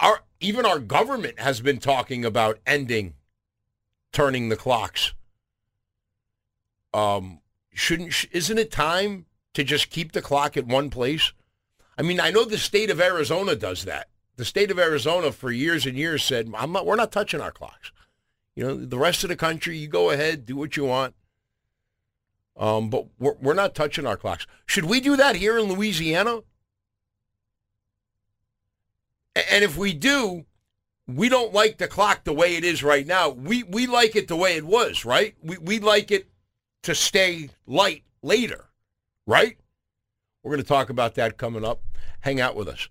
our 0.00 0.20
even 0.38 0.64
our 0.64 0.78
government 0.78 1.40
has 1.40 1.60
been 1.60 1.78
talking 1.78 2.24
about 2.24 2.60
ending, 2.64 3.14
turning 4.12 4.48
the 4.48 4.56
clocks. 4.56 5.12
Um, 6.94 7.40
shouldn't 7.74 8.26
isn't 8.30 8.58
it 8.58 8.70
time 8.70 9.26
to 9.54 9.64
just 9.64 9.90
keep 9.90 10.12
the 10.12 10.22
clock 10.22 10.56
at 10.56 10.66
one 10.66 10.88
place? 10.88 11.32
I 11.98 12.02
mean, 12.02 12.20
I 12.20 12.30
know 12.30 12.44
the 12.44 12.58
state 12.58 12.90
of 12.90 13.00
Arizona 13.00 13.56
does 13.56 13.84
that. 13.86 14.08
The 14.36 14.44
state 14.44 14.70
of 14.70 14.78
Arizona 14.78 15.32
for 15.32 15.50
years 15.50 15.86
and 15.86 15.96
years 15.96 16.22
said, 16.22 16.50
"I'm 16.54 16.72
not. 16.72 16.86
We're 16.86 16.96
not 16.96 17.12
touching 17.12 17.40
our 17.40 17.50
clocks." 17.50 17.92
You 18.54 18.64
know, 18.64 18.76
the 18.76 18.98
rest 18.98 19.22
of 19.22 19.28
the 19.28 19.36
country, 19.36 19.76
you 19.76 19.88
go 19.88 20.10
ahead, 20.10 20.46
do 20.46 20.56
what 20.56 20.76
you 20.76 20.84
want. 20.84 21.14
Um, 22.56 22.88
but 22.88 23.06
we're, 23.18 23.34
we're 23.34 23.54
not 23.54 23.74
touching 23.74 24.06
our 24.06 24.16
clocks. 24.16 24.46
Should 24.64 24.86
we 24.86 25.00
do 25.00 25.14
that 25.16 25.36
here 25.36 25.58
in 25.58 25.66
Louisiana? 25.66 26.40
And 29.50 29.62
if 29.62 29.76
we 29.76 29.92
do, 29.92 30.46
we 31.06 31.28
don't 31.28 31.52
like 31.52 31.76
the 31.76 31.86
clock 31.86 32.24
the 32.24 32.32
way 32.32 32.56
it 32.56 32.64
is 32.64 32.82
right 32.82 33.06
now. 33.06 33.28
We 33.28 33.62
we 33.62 33.86
like 33.86 34.16
it 34.16 34.28
the 34.28 34.36
way 34.36 34.56
it 34.56 34.64
was, 34.64 35.04
right? 35.04 35.34
We 35.42 35.58
we 35.58 35.78
like 35.78 36.10
it 36.10 36.28
to 36.84 36.94
stay 36.94 37.50
light 37.66 38.04
later, 38.22 38.66
right? 39.26 39.58
We're 40.42 40.52
going 40.52 40.62
to 40.62 40.68
talk 40.68 40.88
about 40.88 41.14
that 41.16 41.36
coming 41.36 41.64
up. 41.64 41.82
Hang 42.20 42.40
out 42.40 42.56
with 42.56 42.68
us 42.68 42.88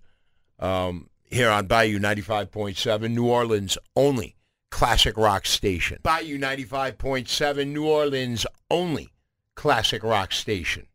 um, 0.58 1.08
here 1.30 1.50
on 1.50 1.66
Bayou 1.66 1.98
95.7, 1.98 3.10
New 3.10 3.26
Orleans 3.26 3.78
only 3.94 4.36
classic 4.70 5.16
rock 5.16 5.46
station. 5.46 5.98
Bayou 6.02 6.38
95.7, 6.38 7.66
New 7.68 7.86
Orleans 7.86 8.46
only 8.70 9.12
classic 9.54 10.02
rock 10.02 10.32
station. 10.32 10.86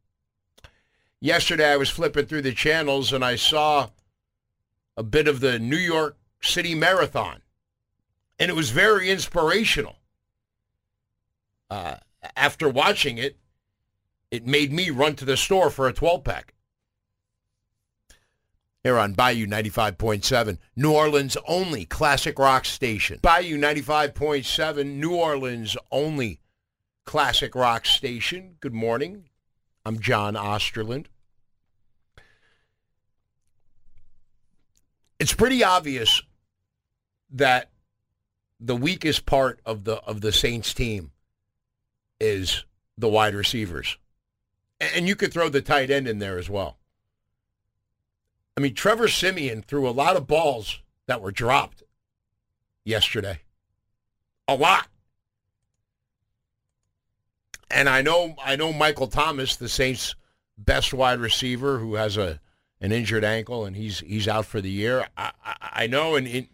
Yesterday 1.20 1.72
I 1.72 1.78
was 1.78 1.90
flipping 1.90 2.26
through 2.26 2.42
the 2.42 2.54
channels 2.54 3.14
and 3.14 3.24
I 3.24 3.36
saw 3.36 3.90
a 4.98 5.04
bit 5.04 5.28
of 5.28 5.40
the 5.40 5.60
New 5.60 5.78
York 5.78 6.18
City 6.42 6.76
Marathon. 6.76 7.42
And 8.40 8.50
it 8.50 8.56
was 8.56 8.72
very 8.72 9.10
inspirational. 9.10 9.98
Uh, 11.70 11.98
after 12.36 12.68
watching 12.68 13.18
it, 13.18 13.38
it 14.32 14.48
made 14.48 14.72
me 14.72 14.90
run 14.90 15.16
to 15.16 15.26
the 15.26 15.38
store 15.38 15.70
for 15.70 15.88
a 15.88 15.94
12 15.94 16.24
pack. 16.24 16.54
Here 18.84 18.98
on 18.98 19.14
Bayou 19.14 19.46
95.7, 19.46 20.58
New 20.76 20.92
Orleans 20.92 21.38
only 21.48 21.86
classic 21.86 22.40
rock 22.40 22.66
station. 22.66 23.20
Bayou 23.22 23.60
95.7, 23.60 24.86
New 24.96 25.14
Orleans 25.14 25.78
only 25.92 26.40
classic 27.06 27.54
rock 27.54 27.86
station. 27.86 28.56
Good 28.60 28.74
morning. 28.74 29.30
I'm 29.86 30.00
John 30.00 30.34
Osterland. 30.34 31.06
It's 35.20 35.34
pretty 35.36 35.64
obvious 35.64 36.24
that 37.30 37.70
the 38.60 38.76
weakest 38.76 39.28
part 39.28 39.60
of 39.64 39.84
the 39.84 39.98
of 39.98 40.22
the 40.22 40.32
Saints 40.32 40.74
team 40.74 41.12
is 42.20 42.66
the 42.98 43.08
wide 43.08 43.36
receivers. 43.36 44.00
And 44.80 45.08
you 45.08 45.16
could 45.16 45.32
throw 45.32 45.50
the 45.50 45.62
tight 45.62 45.92
end 45.92 46.08
in 46.08 46.18
there 46.18 46.40
as 46.40 46.50
well. 46.50 46.78
I 48.58 48.62
mean, 48.62 48.74
Trevor 48.74 49.08
Siemian 49.08 49.62
threw 49.62 49.88
a 49.88 49.92
lot 49.92 50.16
of 50.16 50.28
balls 50.28 50.82
that 51.08 51.22
were 51.22 51.32
dropped 51.32 51.84
yesterday. 52.84 53.40
A 54.48 54.56
lot. 54.56 54.88
And 57.70 57.88
I 57.88 58.02
know 58.02 58.36
I 58.44 58.56
know 58.58 58.74
Michael 58.74 59.08
Thomas, 59.08 59.56
the 59.56 59.70
Saints' 59.70 60.16
best 60.58 60.94
wide 60.94 61.20
receiver, 61.20 61.80
who 61.80 61.96
has 61.96 62.18
a 62.18 62.42
an 62.82 62.92
injured 62.92 63.24
ankle 63.24 63.66
and 63.66 63.76
he's 63.76 64.00
he's 64.00 64.28
out 64.28 64.46
for 64.46 64.60
the 64.60 64.70
year. 64.70 65.08
I, 65.16 65.32
I, 65.46 65.56
I 65.62 65.88
know, 65.88 66.16
and 66.16 66.28
it, 66.28 66.50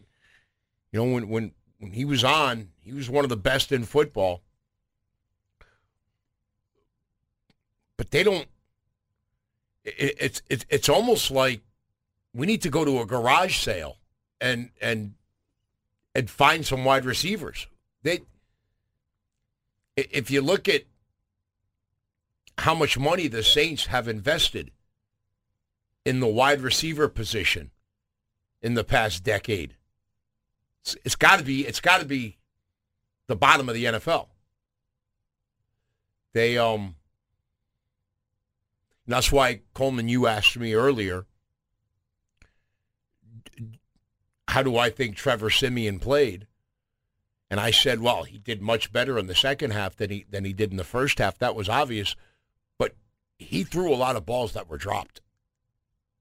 you 0.91 0.99
know 0.99 1.05
when 1.05 1.27
when 1.27 1.51
when 1.79 1.91
he 1.93 2.05
was 2.05 2.23
on, 2.23 2.69
he 2.79 2.93
was 2.93 3.09
one 3.09 3.25
of 3.25 3.29
the 3.29 3.37
best 3.37 3.71
in 3.71 3.83
football. 3.83 4.41
But 7.97 8.11
they 8.11 8.21
don't. 8.21 8.47
It, 9.83 10.17
it's 10.19 10.41
it's 10.49 10.65
it's 10.69 10.89
almost 10.89 11.31
like 11.31 11.61
we 12.37 12.45
need 12.45 12.61
to 12.61 12.69
go 12.69 12.85
to 12.85 12.99
a 12.99 13.05
garage 13.05 13.57
sale 13.57 13.97
and 14.39 14.69
and 14.79 15.15
and 16.13 16.29
find 16.29 16.65
some 16.65 16.85
wide 16.85 17.03
receivers. 17.03 17.65
They 18.03 18.21
if 19.95 20.29
you 20.29 20.41
look 20.41 20.69
at 20.69 20.83
how 22.59 22.75
much 22.75 22.97
money 22.97 23.27
the 23.27 23.41
Saints 23.41 23.87
have 23.87 24.07
invested 24.07 24.69
in 26.05 26.19
the 26.19 26.27
wide 26.27 26.61
receiver 26.61 27.07
position 27.07 27.71
in 28.61 28.75
the 28.75 28.83
past 28.83 29.23
decade, 29.23 29.75
it's, 30.81 30.95
it's 31.03 31.15
got 31.15 31.39
to 31.39 31.43
be 31.43 31.65
it's 31.65 31.81
got 31.81 32.01
to 32.01 32.05
be 32.05 32.37
the 33.25 33.35
bottom 33.35 33.67
of 33.67 33.73
the 33.73 33.85
NFL. 33.85 34.27
They 36.33 36.55
um 36.55 36.97
that's 39.07 39.31
why 39.31 39.61
Coleman 39.73 40.07
you 40.07 40.27
asked 40.27 40.55
me 40.55 40.75
earlier 40.75 41.25
how 44.47 44.63
do 44.63 44.77
I 44.77 44.89
think 44.89 45.15
Trevor 45.15 45.49
Siemian 45.49 45.99
played? 45.99 46.47
And 47.49 47.59
I 47.59 47.71
said, 47.71 48.01
well, 48.01 48.23
he 48.23 48.37
did 48.37 48.61
much 48.61 48.91
better 48.91 49.17
in 49.17 49.27
the 49.27 49.35
second 49.35 49.71
half 49.71 49.95
than 49.95 50.09
he 50.09 50.25
than 50.29 50.43
he 50.43 50.53
did 50.53 50.71
in 50.71 50.77
the 50.77 50.83
first 50.83 51.19
half. 51.19 51.37
That 51.37 51.55
was 51.55 51.69
obvious, 51.69 52.15
but 52.77 52.93
he 53.37 53.63
threw 53.63 53.93
a 53.93 53.95
lot 53.95 54.15
of 54.15 54.25
balls 54.25 54.53
that 54.53 54.69
were 54.69 54.77
dropped. 54.77 55.21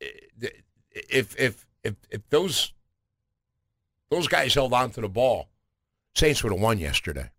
Eh, 0.01 0.49
if 0.93 1.35
if 1.37 1.67
if 1.83 1.95
if 2.11 2.29
those 2.29 2.73
those 4.11 4.29
guys 4.29 4.55
held 4.55 4.73
on 4.73 4.91
to 4.91 5.01
the 5.01 5.09
ball, 5.09 5.49
Saints 6.15 6.43
would 6.45 6.53
have 6.53 6.63
won 6.63 6.79
yesterday. 6.79 7.31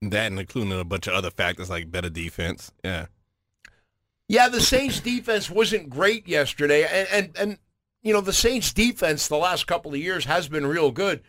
That 0.00 0.26
and 0.28 0.40
including 0.40 0.78
a 0.78 0.84
bunch 0.84 1.06
of 1.06 1.14
other 1.14 1.30
factors 1.30 1.70
like 1.70 1.90
better 1.90 2.10
defense. 2.10 2.72
Yeah. 2.82 3.06
Yeah, 4.28 4.48
the 4.48 4.60
Saints 4.60 5.00
defense 5.00 5.50
wasn't 5.50 5.90
great 5.90 6.26
yesterday, 6.26 6.84
and 6.84 7.08
and, 7.12 7.36
and 7.36 7.58
you 8.02 8.12
know 8.12 8.20
the 8.20 8.32
Saints 8.32 8.72
defense 8.72 9.28
the 9.28 9.36
last 9.36 9.66
couple 9.66 9.92
of 9.92 10.00
years 10.00 10.24
has 10.24 10.48
been 10.48 10.66
real 10.66 10.90
good. 10.90 11.22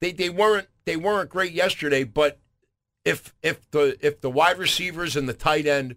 They 0.00 0.12
they 0.12 0.30
weren't 0.30 0.68
they 0.84 0.96
weren't 0.96 1.30
great 1.30 1.52
yesterday, 1.52 2.04
but 2.04 2.38
if 3.04 3.34
if 3.42 3.70
the 3.70 3.98
if 4.00 4.20
the 4.20 4.30
wide 4.30 4.58
receivers 4.58 5.16
and 5.16 5.28
the 5.28 5.34
tight 5.34 5.66
end 5.66 5.96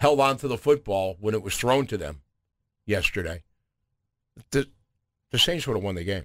held 0.00 0.20
on 0.20 0.36
to 0.38 0.48
the 0.48 0.58
football 0.58 1.16
when 1.20 1.34
it 1.34 1.42
was 1.42 1.56
thrown 1.56 1.86
to 1.86 1.98
them 1.98 2.22
yesterday, 2.86 3.42
the 4.50 4.66
the 5.30 5.38
Saints 5.38 5.66
would 5.66 5.76
have 5.76 5.84
won 5.84 5.94
the 5.94 6.04
game. 6.04 6.24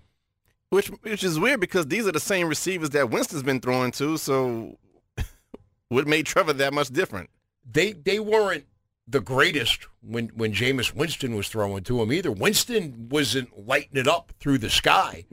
Which 0.69 0.87
which 0.87 1.23
is 1.23 1.39
weird 1.39 1.59
because 1.59 1.87
these 1.87 2.07
are 2.07 2.11
the 2.11 2.19
same 2.19 2.47
receivers 2.47 2.91
that 2.91 3.09
Winston's 3.09 3.43
been 3.43 3.59
throwing 3.59 3.91
to. 3.93 4.17
So, 4.17 4.77
what 5.89 6.07
made 6.07 6.25
Trevor 6.25 6.53
that 6.53 6.73
much 6.73 6.87
different? 6.89 7.29
They 7.69 7.91
they 7.91 8.19
weren't 8.19 8.65
the 9.07 9.21
greatest 9.21 9.87
when 10.01 10.29
when 10.29 10.53
Jameis 10.53 10.93
Winston 10.93 11.35
was 11.35 11.49
throwing 11.49 11.83
to 11.83 12.01
him 12.01 12.11
either. 12.11 12.31
Winston 12.31 13.07
wasn't 13.09 13.67
lighting 13.67 13.97
it 13.97 14.07
up 14.07 14.33
through 14.39 14.57
the 14.59 14.69
sky. 14.69 15.25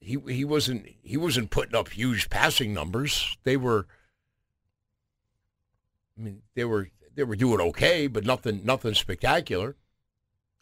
He 0.00 0.18
he 0.28 0.44
wasn't 0.44 0.86
he 1.02 1.16
wasn't 1.16 1.50
putting 1.50 1.76
up 1.76 1.88
huge 1.88 2.30
passing 2.30 2.74
numbers. 2.74 3.36
They 3.44 3.56
were 3.56 3.86
I 6.18 6.22
mean 6.22 6.42
they 6.54 6.64
were 6.64 6.90
they 7.14 7.24
were 7.24 7.36
doing 7.36 7.60
okay, 7.60 8.06
but 8.06 8.24
nothing 8.24 8.62
nothing 8.64 8.94
spectacular. 8.94 9.76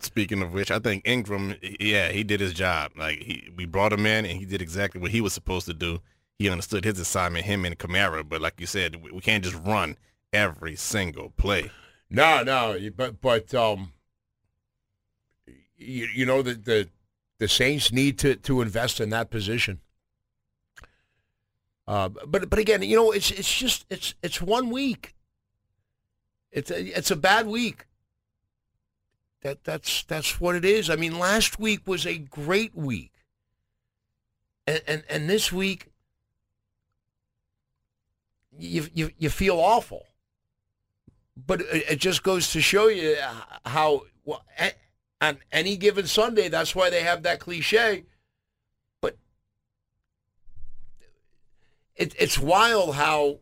Speaking 0.00 0.42
of 0.42 0.52
which, 0.52 0.72
I 0.72 0.80
think 0.80 1.06
Ingram, 1.06 1.54
yeah, 1.78 2.08
he 2.10 2.24
did 2.24 2.40
his 2.40 2.52
job. 2.52 2.90
Like 2.96 3.22
he, 3.22 3.48
we 3.56 3.66
brought 3.66 3.92
him 3.92 4.04
in, 4.04 4.26
and 4.26 4.36
he 4.36 4.44
did 4.44 4.60
exactly 4.60 5.00
what 5.00 5.12
he 5.12 5.20
was 5.20 5.32
supposed 5.32 5.66
to 5.66 5.74
do. 5.74 6.00
He 6.40 6.48
understood 6.48 6.84
his 6.84 6.98
assignment, 6.98 7.44
him 7.44 7.64
and 7.64 7.78
Kamara. 7.78 8.28
But 8.28 8.40
like 8.40 8.54
you 8.58 8.66
said, 8.66 9.00
we 9.12 9.20
can't 9.20 9.44
just 9.44 9.56
run 9.64 9.96
every 10.32 10.76
single 10.76 11.30
play. 11.30 11.70
No, 12.10 12.42
no, 12.42 12.78
but 12.96 13.20
but 13.20 13.54
um, 13.54 13.92
you, 15.76 16.08
you 16.14 16.26
know 16.26 16.42
the, 16.42 16.54
the 16.54 16.88
the 17.38 17.48
Saints 17.48 17.92
need 17.92 18.18
to 18.20 18.36
to 18.36 18.60
invest 18.60 19.00
in 19.00 19.10
that 19.10 19.30
position. 19.30 19.80
Uh, 21.86 22.08
but 22.08 22.48
but 22.48 22.58
again, 22.58 22.82
you 22.82 22.96
know, 22.96 23.12
it's 23.12 23.30
it's 23.30 23.52
just 23.52 23.86
it's 23.90 24.14
it's 24.22 24.40
one 24.40 24.70
week. 24.70 25.14
It's 26.50 26.70
a, 26.70 26.98
it's 26.98 27.10
a 27.10 27.16
bad 27.16 27.46
week. 27.46 27.86
That 29.40 29.64
that's 29.64 30.04
that's 30.04 30.40
what 30.40 30.54
it 30.54 30.64
is. 30.64 30.90
I 30.90 30.96
mean, 30.96 31.18
last 31.18 31.58
week 31.58 31.80
was 31.86 32.06
a 32.06 32.18
great 32.18 32.74
week, 32.74 33.12
and 34.66 34.82
and, 34.86 35.02
and 35.08 35.30
this 35.30 35.50
week, 35.50 35.88
you 38.56 38.86
you 38.92 39.10
you 39.18 39.30
feel 39.30 39.58
awful 39.58 40.06
but 41.36 41.60
it 41.60 41.98
just 41.98 42.22
goes 42.22 42.52
to 42.52 42.60
show 42.60 42.88
you 42.88 43.16
how 43.64 44.02
well, 44.24 44.44
on 45.20 45.38
any 45.50 45.76
given 45.76 46.06
Sunday, 46.06 46.48
that's 46.48 46.74
why 46.74 46.90
they 46.90 47.02
have 47.02 47.22
that 47.22 47.40
cliche. 47.40 48.04
But 49.00 49.16
it, 51.96 52.14
it's 52.18 52.38
wild 52.38 52.94
how 52.96 53.38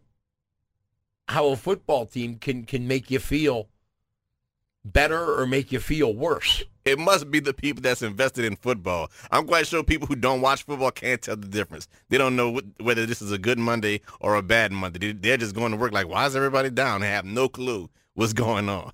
how 1.29 1.49
a 1.49 1.57
football 1.57 2.07
team 2.07 2.37
can 2.37 2.65
can 2.65 2.87
make 2.87 3.11
you 3.11 3.19
feel 3.19 3.69
better 4.85 5.39
or 5.41 5.47
make 5.47 5.73
you 5.73 5.81
feel 5.81 6.15
worse. 6.15 6.65
It 6.85 6.99
must 6.99 7.31
be 7.31 7.41
the 7.41 7.53
people 7.53 7.83
that's 7.83 8.03
invested 8.03 8.45
in 8.45 8.57
football. 8.57 9.11
I'm 9.31 9.47
quite 9.47 9.67
sure 9.67 9.83
people 9.83 10.07
who 10.07 10.17
don't 10.17 10.41
watch 10.41 10.65
football 10.65 10.91
can't 10.91 11.21
tell 11.21 11.37
the 11.37 11.47
difference. 11.47 11.89
They 12.09 12.19
don't 12.19 12.37
know 12.37 12.51
what, 12.51 12.65
whether 12.81 13.05
this 13.07 13.21
is 13.21 13.33
a 13.33 13.39
good 13.39 13.59
Monday 13.59 14.01
or 14.21 14.35
a 14.35 14.43
bad 14.43 14.73
Monday. 14.73 15.13
They're 15.13 15.37
just 15.37 15.55
going 15.55 15.73
to 15.73 15.77
work 15.77 15.93
like, 15.93 16.09
why 16.09 16.27
is 16.27 16.35
everybody 16.35 16.71
down? 16.71 17.03
They 17.03 17.09
have 17.09 17.25
no 17.25 17.49
clue 17.49 17.91
what's 18.15 18.33
going 18.33 18.69
on. 18.69 18.93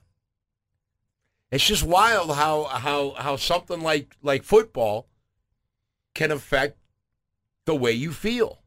It's 1.51 1.65
just 1.65 1.85
wild 1.85 2.35
how 2.35 2.65
how 2.65 3.13
how 3.13 3.37
something 3.37 3.81
like 3.81 4.17
like 4.21 4.43
football 4.43 5.07
can 6.15 6.33
affect 6.33 6.77
the 7.67 7.75
way 7.75 7.93
you 7.93 8.13
feel. 8.13 8.63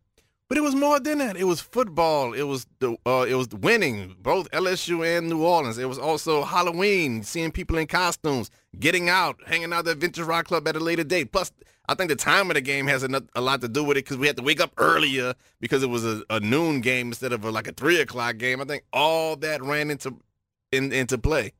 But 0.50 0.58
it 0.58 0.62
was 0.62 0.74
more 0.74 1.00
than 1.00 1.20
that. 1.20 1.38
It 1.38 1.44
was 1.44 1.62
football. 1.62 2.34
It 2.34 2.42
was 2.42 2.66
the 2.80 2.98
uh, 3.06 3.28
it 3.30 3.36
was 3.36 3.50
winning 3.50 4.16
both 4.20 4.50
LSU 4.50 5.06
and 5.06 5.30
New 5.30 5.44
Orleans. 5.44 5.78
It 5.78 5.88
was 5.88 6.00
also 6.00 6.44
Halloween, 6.44 7.22
seeing 7.22 7.52
people 7.52 7.78
in 7.78 7.86
costumes, 7.86 8.50
getting 8.80 9.10
out, 9.10 9.38
hanging 9.46 9.72
out 9.72 9.88
at 9.88 9.98
Vintage 9.98 10.26
Rock 10.26 10.48
Club 10.48 10.68
at 10.68 10.76
a 10.76 10.80
later 10.80 11.04
date. 11.04 11.32
Plus, 11.32 11.52
I 11.88 11.94
think 11.94 12.10
the 12.10 12.16
time 12.16 12.50
of 12.50 12.56
the 12.56 12.62
game 12.62 12.88
has 12.88 13.04
a, 13.04 13.24
a 13.36 13.42
lot 13.42 13.62
to 13.62 13.68
do 13.68 13.84
with 13.84 13.98
it 13.98 14.06
because 14.06 14.18
we 14.18 14.26
had 14.26 14.38
to 14.38 14.44
wake 14.44 14.60
up 14.60 14.72
earlier 14.78 15.36
because 15.60 15.84
it 15.84 15.90
was 15.90 16.04
a, 16.04 16.24
a 16.32 16.40
noon 16.40 16.82
game 16.82 17.10
instead 17.10 17.32
of 17.32 17.46
a, 17.46 17.52
like 17.52 17.68
a 17.68 17.72
three 17.72 18.02
o'clock 18.02 18.38
game. 18.38 18.60
I 18.60 18.66
think 18.66 18.84
all 18.92 19.36
that 19.38 19.62
ran 19.62 19.92
into 19.92 20.18
in, 20.72 20.92
into 20.92 21.20
play. 21.20 21.54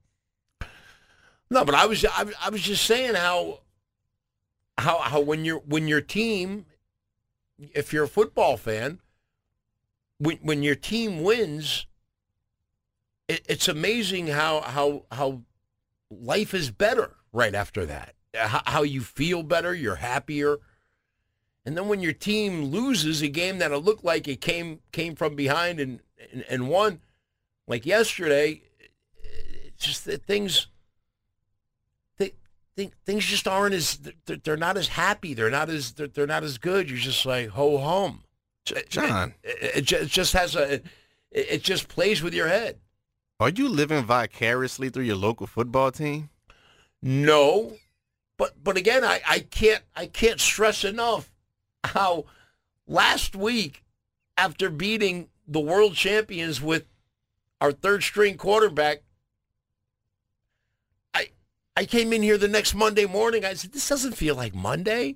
No, 1.52 1.64
but 1.64 1.76
I 1.76 1.86
was 1.86 2.04
I, 2.06 2.26
I 2.44 2.50
was 2.50 2.64
just 2.64 2.86
saying 2.86 3.14
how 3.14 3.60
how 4.80 4.98
how 4.98 5.20
when 5.20 5.46
your 5.46 5.60
when 5.60 5.88
your 5.88 6.02
team 6.02 6.66
if 7.74 7.94
you're 7.94 8.06
a 8.06 8.10
football 8.10 8.58
fan, 8.58 9.00
when 10.18 10.38
when 10.38 10.64
your 10.64 10.76
team 10.76 11.22
wins, 11.24 11.88
it, 13.28 13.42
it's 13.48 13.68
amazing 13.68 14.28
how 14.28 14.62
how 14.62 15.06
how 15.12 15.42
life 16.10 16.54
is 16.54 16.72
better 16.72 17.16
right 17.32 17.56
after 17.56 17.86
that. 17.86 18.16
How, 18.36 18.62
how 18.66 18.84
you 18.84 19.02
feel 19.02 19.44
better, 19.44 19.74
you're 19.74 19.96
happier. 19.96 20.58
And 21.66 21.78
then 21.78 21.88
when 21.88 22.00
your 22.00 22.14
team 22.14 22.66
loses 22.66 23.22
a 23.22 23.28
game 23.28 23.60
that 23.60 23.72
it 23.72 23.78
looked 23.78 24.04
like 24.04 24.28
it 24.28 24.42
came 24.42 24.80
came 24.92 25.16
from 25.16 25.36
behind 25.36 25.80
and 25.80 26.00
and, 26.32 26.44
and 26.50 26.70
won, 26.70 27.02
like 27.68 27.86
yesterday, 27.86 28.64
just 29.78 30.06
that 30.06 30.26
things 30.26 30.68
things 32.76 33.26
just 33.26 33.48
aren't 33.48 33.76
as 33.76 34.00
they're 34.26 34.58
not 34.58 34.78
as 34.78 34.90
happy. 34.90 35.34
They're 35.34 35.50
not 35.50 35.70
as 35.70 35.94
they're 35.94 36.28
not 36.28 36.44
as 36.44 36.58
good. 36.58 36.90
You're 36.90 37.00
just 37.00 37.26
like 37.26 37.50
ho 37.50 37.78
hum. 37.78 38.24
John, 38.90 39.34
it, 39.44 39.92
it, 39.92 40.08
just 40.08 40.34
has 40.34 40.56
a 40.56 40.74
it, 40.74 40.86
it 41.32 41.64
just 41.64 41.88
plays 41.88 42.22
with 42.22 42.34
your 42.34 42.48
head. 42.48 42.78
Are 43.40 43.50
you 43.50 43.70
living 43.70 44.04
vicariously 44.04 44.90
through 44.90 45.06
your 45.06 45.16
local 45.16 45.48
football 45.48 45.92
team? 45.92 46.30
No, 47.02 47.78
but 48.38 48.64
but 48.64 48.78
again, 48.78 49.04
I, 49.04 49.22
I 49.28 49.40
can't 49.40 49.84
I 49.96 50.06
can't 50.08 50.40
stress 50.40 50.84
enough 50.84 51.32
how 51.84 52.26
last 52.88 53.36
week 53.36 53.84
after 54.38 54.70
beating 54.70 55.30
the 55.48 55.60
world 55.60 55.96
champions 55.96 56.62
with 56.62 56.86
our 57.62 57.72
third 57.72 58.04
string 58.04 58.38
quarterback, 58.38 59.04
I 61.80 61.86
came 61.86 62.12
in 62.12 62.22
here 62.22 62.38
the 62.38 62.50
next 62.50 62.76
Monday 62.76 63.06
morning. 63.06 63.46
I 63.46 63.54
said, 63.54 63.72
"This 63.72 63.88
doesn't 63.88 64.18
feel 64.18 64.36
like 64.36 64.54
Monday. 64.54 65.16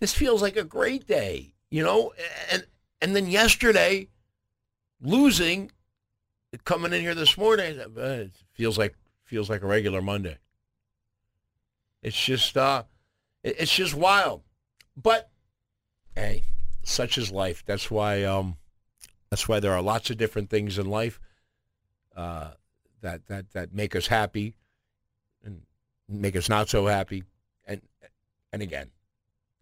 This 0.00 0.12
feels 0.12 0.42
like 0.42 0.56
a 0.56 0.64
great 0.64 1.06
day." 1.06 1.54
You 1.70 1.84
know, 1.84 2.12
and 2.50 2.66
and 3.00 3.14
then 3.14 3.28
yesterday, 3.28 4.08
losing, 5.00 5.70
coming 6.64 6.92
in 6.92 7.02
here 7.02 7.14
this 7.14 7.38
morning, 7.38 7.78
it 7.78 8.32
feels 8.52 8.78
like 8.78 8.96
feels 9.22 9.48
like 9.48 9.62
a 9.62 9.68
regular 9.68 10.02
Monday. 10.02 10.38
It's 12.02 12.20
just 12.20 12.56
uh, 12.56 12.82
it's 13.44 13.72
just 13.72 13.94
wild. 13.94 14.42
But 14.96 15.30
hey, 16.16 16.42
such 16.82 17.16
is 17.16 17.30
life. 17.30 17.62
That's 17.64 17.92
why 17.92 18.24
um, 18.24 18.56
that's 19.30 19.46
why 19.46 19.60
there 19.60 19.72
are 19.72 19.82
lots 19.82 20.10
of 20.10 20.18
different 20.18 20.50
things 20.50 20.80
in 20.80 20.86
life 20.86 21.20
uh, 22.16 22.54
that 23.02 23.28
that 23.28 23.52
that 23.52 23.72
make 23.72 23.94
us 23.94 24.08
happy 24.08 24.56
make 26.10 26.36
us 26.36 26.48
not 26.48 26.68
so 26.68 26.86
happy. 26.86 27.24
And 27.66 27.82
and 28.52 28.62
again, 28.62 28.90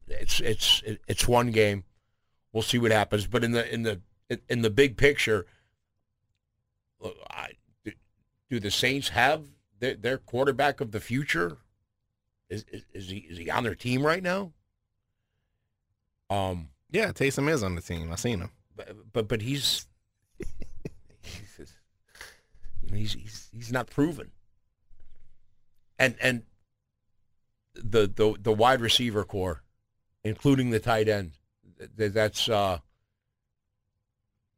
it's 0.07 0.41
it's 0.41 0.83
it's 0.87 1.29
one 1.29 1.51
game. 1.51 1.85
We'll 2.53 2.63
see 2.63 2.79
what 2.79 2.91
happens. 2.91 3.27
But 3.27 3.45
in 3.45 3.53
the 3.53 3.73
in 3.73 3.83
the 3.83 4.01
in 4.49 4.63
the 4.63 4.71
big 4.71 4.97
picture, 4.97 5.47
look, 7.01 7.17
I, 7.31 7.51
do, 7.85 7.93
do 8.51 8.61
the 8.61 8.71
Saints 8.71 9.11
have 9.11 9.45
their, 9.79 9.95
their 9.95 10.19
quarterback 10.19 10.81
of 10.81 10.93
the 10.93 11.01
future? 11.01 11.59
Is, 12.49 12.65
is 12.73 12.85
is 12.93 13.11
he 13.11 13.19
is 13.19 13.39
he 13.39 13.51
on 13.51 13.65
their 13.65 13.75
team 13.75 14.05
right 14.05 14.23
now? 14.23 14.53
Um, 16.31 16.71
Yeah, 16.91 17.13
Taysom 17.13 17.49
is 17.51 17.63
on 17.63 17.75
the 17.75 17.81
team. 17.81 18.11
I 18.13 18.17
seen 18.17 18.41
him. 18.41 18.51
but 18.75 18.89
but, 19.13 19.29
but 19.29 19.43
he's, 19.43 19.87
he's 21.23 21.69
he's 22.91 23.13
he's 23.13 23.49
he's 23.53 23.73
not 23.73 23.89
proven. 23.91 24.31
And 25.99 26.17
and 26.21 26.43
the 27.75 28.07
the 28.07 28.37
the 28.41 28.53
wide 28.53 28.81
receiver 28.81 29.25
corps, 29.25 29.63
including 30.23 30.71
the 30.71 30.81
tight 30.81 31.09
end, 31.09 31.33
that's 31.97 32.49
uh 32.49 32.79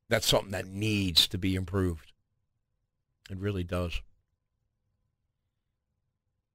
that's 0.09 0.27
something 0.27 0.51
that 0.51 0.67
needs 0.67 1.29
to 1.29 1.39
be 1.39 1.55
improved. 1.55 2.13
It 3.31 3.39
really 3.39 3.65
does. 3.65 4.03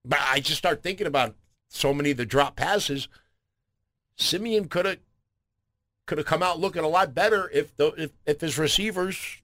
But 0.04 0.20
I 0.22 0.40
just 0.40 0.60
start 0.60 0.84
thinking 0.84 1.08
about 1.08 1.36
so 1.68 1.94
many 1.94 2.12
of 2.12 2.18
the 2.18 2.26
drop 2.26 2.56
passes. 2.56 3.08
Siemian 4.18 4.68
could 4.68 4.86
have 4.86 5.00
could 6.06 6.18
have 6.20 6.28
come 6.28 6.44
out 6.44 6.60
looking 6.60 6.84
a 6.84 6.88
lot 6.88 7.16
better 7.16 7.50
if 7.52 7.76
the 7.76 7.88
if, 7.94 8.12
if 8.26 8.42
his 8.42 8.58
receivers 8.60 9.42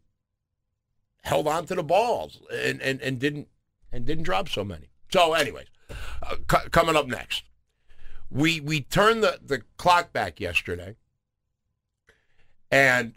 held 1.23 1.47
on 1.47 1.65
to 1.67 1.75
the 1.75 1.83
balls 1.83 2.39
and, 2.53 2.81
and, 2.81 3.01
and 3.01 3.19
didn't 3.19 3.47
and 3.91 4.05
didn't 4.05 4.23
drop 4.23 4.49
so 4.49 4.63
many. 4.63 4.90
So, 5.11 5.33
anyways, 5.33 5.67
uh, 6.23 6.35
c- 6.49 6.69
coming 6.71 6.95
up 6.95 7.07
next, 7.07 7.43
we 8.29 8.59
we 8.61 8.81
turned 8.81 9.23
the, 9.23 9.39
the 9.43 9.61
clock 9.77 10.13
back 10.13 10.39
yesterday, 10.39 10.95
and 12.71 13.13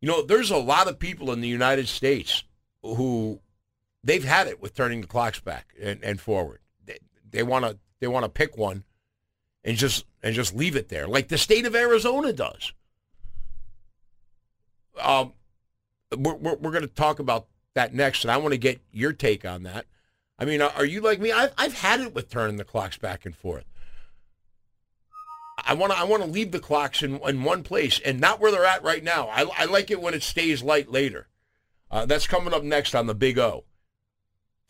you 0.00 0.08
know 0.08 0.22
there's 0.22 0.50
a 0.50 0.56
lot 0.56 0.88
of 0.88 0.98
people 0.98 1.30
in 1.32 1.40
the 1.40 1.48
United 1.48 1.88
States 1.88 2.42
who 2.82 3.40
they've 4.02 4.24
had 4.24 4.48
it 4.48 4.60
with 4.60 4.74
turning 4.74 5.02
the 5.02 5.06
clocks 5.06 5.40
back 5.40 5.74
and, 5.80 6.02
and 6.02 6.20
forward. 6.20 6.60
They 7.30 7.44
want 7.44 7.64
to 7.64 7.78
they 8.00 8.08
want 8.08 8.24
to 8.24 8.28
pick 8.28 8.56
one 8.56 8.82
and 9.62 9.76
just 9.76 10.04
and 10.22 10.34
just 10.34 10.54
leave 10.54 10.74
it 10.74 10.88
there, 10.88 11.06
like 11.06 11.28
the 11.28 11.38
state 11.38 11.64
of 11.64 11.76
Arizona 11.76 12.32
does. 12.32 12.72
Um, 15.00 15.34
we're 16.16 16.34
we're, 16.34 16.56
we're 16.56 16.72
going 16.72 16.82
to 16.82 16.88
talk 16.88 17.20
about 17.20 17.46
that 17.74 17.94
next, 17.94 18.24
and 18.24 18.32
I 18.32 18.36
want 18.38 18.52
to 18.52 18.58
get 18.58 18.80
your 18.90 19.12
take 19.12 19.44
on 19.44 19.62
that. 19.62 19.86
I 20.40 20.46
mean, 20.46 20.62
are 20.62 20.86
you 20.86 21.02
like 21.02 21.20
me? 21.20 21.32
I've 21.32 21.52
I've 21.58 21.74
had 21.74 22.00
it 22.00 22.14
with 22.14 22.30
turning 22.30 22.56
the 22.56 22.64
clocks 22.64 22.96
back 22.96 23.26
and 23.26 23.36
forth. 23.36 23.66
I 25.58 25.74
want 25.74 25.92
to 25.92 25.98
I 25.98 26.04
want 26.04 26.22
to 26.24 26.28
leave 26.28 26.50
the 26.50 26.58
clocks 26.58 27.02
in, 27.02 27.20
in 27.20 27.44
one 27.44 27.62
place 27.62 28.00
and 28.04 28.18
not 28.18 28.40
where 28.40 28.50
they're 28.50 28.64
at 28.64 28.82
right 28.82 29.04
now. 29.04 29.28
I, 29.28 29.44
I 29.58 29.64
like 29.66 29.90
it 29.90 30.00
when 30.00 30.14
it 30.14 30.22
stays 30.22 30.62
light 30.62 30.90
later. 30.90 31.28
Uh, 31.90 32.06
that's 32.06 32.26
coming 32.26 32.54
up 32.54 32.62
next 32.62 32.94
on 32.94 33.06
the 33.06 33.14
Big 33.14 33.38
O. 33.38 33.64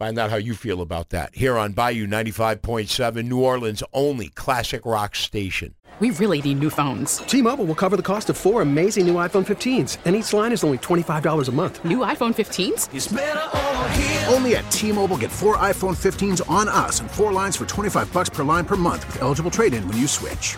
Find 0.00 0.18
out 0.18 0.30
how 0.30 0.36
you 0.36 0.54
feel 0.54 0.80
about 0.80 1.10
that 1.10 1.34
here 1.34 1.58
on 1.58 1.72
Bayou 1.72 2.06
95.7, 2.06 3.28
New 3.28 3.42
Orleans' 3.42 3.82
only 3.92 4.30
classic 4.30 4.86
rock 4.86 5.14
station. 5.14 5.74
We 5.98 6.10
really 6.12 6.40
need 6.40 6.58
new 6.58 6.70
phones. 6.70 7.18
T-Mobile 7.18 7.66
will 7.66 7.74
cover 7.74 7.98
the 7.98 8.02
cost 8.02 8.30
of 8.30 8.38
four 8.38 8.62
amazing 8.62 9.06
new 9.06 9.16
iPhone 9.16 9.46
15s, 9.46 9.98
and 10.06 10.16
each 10.16 10.32
line 10.32 10.52
is 10.52 10.64
only 10.64 10.78
$25 10.78 11.48
a 11.48 11.52
month. 11.52 11.84
New 11.84 11.98
iPhone 11.98 12.34
15s? 12.34 12.88
It's 12.94 13.12
over 13.12 13.88
here. 13.90 14.24
Only 14.28 14.56
at 14.56 14.70
T-Mobile 14.70 15.18
get 15.18 15.30
four 15.30 15.58
iPhone 15.58 15.98
15s 15.98 16.48
on 16.48 16.66
us 16.66 17.00
and 17.00 17.10
four 17.10 17.34
lines 17.34 17.56
for 17.56 17.66
25 17.66 18.10
bucks 18.10 18.30
per 18.30 18.42
line 18.42 18.64
per 18.64 18.76
month 18.76 19.06
with 19.06 19.20
eligible 19.20 19.50
trade-in 19.50 19.86
when 19.86 19.98
you 19.98 20.06
switch. 20.08 20.56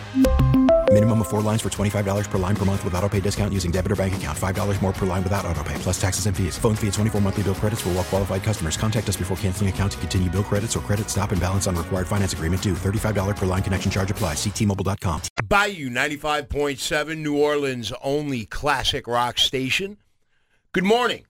Minimum 0.93 1.21
of 1.23 1.29
four 1.31 1.41
lines 1.41 1.63
for 1.63 1.71
$25 1.71 2.31
per 2.31 2.37
line 2.37 2.55
per 2.55 2.67
month 2.67 2.85
with 2.85 2.93
auto 2.93 3.09
pay 3.09 3.19
discount 3.19 3.55
using 3.55 3.71
debit 3.71 3.93
or 3.93 3.97
bank 3.97 4.15
account. 4.15 4.37
$5 4.39 4.83
more 4.83 4.93
per 4.93 5.07
line 5.07 5.23
without 5.23 5.47
auto 5.47 5.65
pay, 5.65 5.75
plus 5.77 5.99
taxes 5.99 6.27
and 6.27 6.37
fees. 6.37 6.59
Phone 6.59 6.75
fee 6.75 6.89
at 6.89 6.93
24 6.93 7.23
monthly 7.23 7.45
bill 7.45 7.55
credits 7.55 7.81
for 7.81 7.89
all 7.89 7.95
well 7.95 8.05
qualified 8.05 8.43
customers. 8.43 8.77
Contact 8.77 9.09
us 9.09 9.17
before 9.17 9.35
canceling 9.39 9.71
account 9.71 9.93
to 9.93 9.99
continue 9.99 10.29
bill 10.29 10.45
credits 10.45 10.77
or 10.77 10.81
credit 10.81 11.09
stop 11.09 11.33
and 11.33 11.41
balance 11.41 11.67
on 11.67 11.77
required 11.77 12.07
finance 12.07 12.35
agreement 12.35 12.63
due. 12.63 12.75
$35 12.75 13.39
per 13.39 13.47
line 13.47 13.63
connection 13.63 13.91
charge 13.91 14.11
apply. 14.11 14.35
Ctmobile.com. 14.35 15.23
Bayou 15.49 15.89
95.7, 15.89 17.17
New 17.17 17.39
Orleans' 17.41 17.91
only 18.05 18.45
classic 18.45 19.09
rock 19.09 19.39
station. 19.39 19.97
Good 20.73 20.85
morning. 20.85 21.25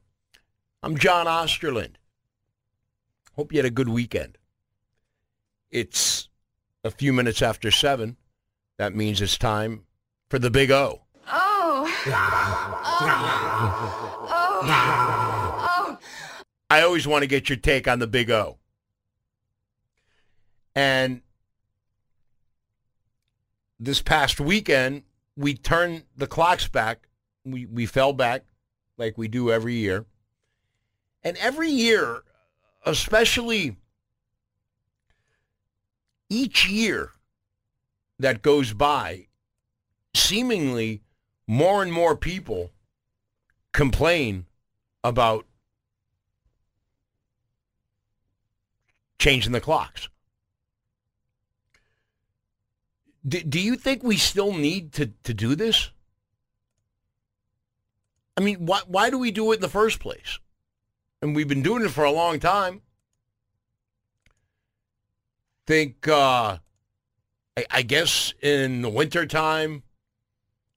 I'm 0.83 0.99
John 0.99 1.27
Osterland. 1.27 1.95
Hope 3.37 3.53
you 3.53 3.59
had 3.59 3.67
a 3.67 3.71
good 3.71 3.89
weekend. 3.89 4.39
It's 5.71 6.29
a 6.83 6.91
few 6.91 7.13
minutes 7.13 7.41
after 7.43 7.71
7. 7.71 8.17
That 8.83 8.97
means 8.97 9.21
it's 9.21 9.39
time 9.39 9.85
for 10.29 10.41
the 10.41 10.51
Big 10.51 10.73
O. 10.73 11.03
Oh. 11.31 12.03
oh. 12.09 12.83
Oh. 14.29 14.63
Oh. 14.67 15.99
I 16.69 16.83
always 16.83 17.07
want 17.07 17.23
to 17.23 17.29
get 17.29 17.49
your 17.49 17.59
take 17.59 17.87
on 17.87 18.01
the 18.01 18.09
Big 18.09 18.29
O. 18.29 18.59
And 20.75 21.23
this 23.79 24.03
past 24.03 24.41
weekend, 24.41 25.05
we 25.37 25.55
turned 25.55 26.03
the 26.17 26.27
clocks 26.27 26.67
back. 26.67 27.07
We 27.45 27.67
we 27.67 27.87
fell 27.87 28.13
back 28.13 28.47
like 28.99 29.17
we 29.17 29.29
do 29.29 29.53
every 29.53 29.75
year. 29.75 30.07
And 31.23 31.37
every 31.37 31.71
year, 31.71 32.25
especially 32.85 33.77
each 36.29 36.69
year 36.69 37.13
that 38.23 38.43
goes 38.43 38.73
by, 38.73 39.27
seemingly 40.15 41.03
more 41.47 41.83
and 41.83 41.93
more 41.93 42.17
people 42.17 42.71
complain 43.73 44.47
about 45.05 45.45
changing 49.19 49.53
the 49.53 49.61
clocks. 49.61 50.09
Do, 53.27 53.41
do 53.41 53.61
you 53.61 53.77
think 53.77 54.03
we 54.03 54.17
still 54.17 54.53
need 54.53 54.93
to, 54.95 55.13
to 55.25 55.35
do 55.35 55.55
this? 55.55 55.91
I 58.37 58.41
mean, 58.41 58.67
why, 58.67 58.81
why 58.87 59.11
do 59.11 59.19
we 59.19 59.31
do 59.31 59.53
it 59.53 59.57
in 59.57 59.61
the 59.61 59.69
first 59.69 60.01
place? 60.01 60.39
And 61.21 61.37
we've 61.37 61.49
been 61.49 61.63
doing 61.63 61.85
it 61.85 61.91
for 61.91 62.05
a 62.05 62.11
long 62.11 62.41
time. 62.41 62.83
Think, 65.67 66.09
uh, 66.09 66.59
I, 67.57 67.65
I 67.71 67.83
guess 67.83 68.35
in 68.43 68.83
the 68.83 68.89
wintertime, 68.89 69.83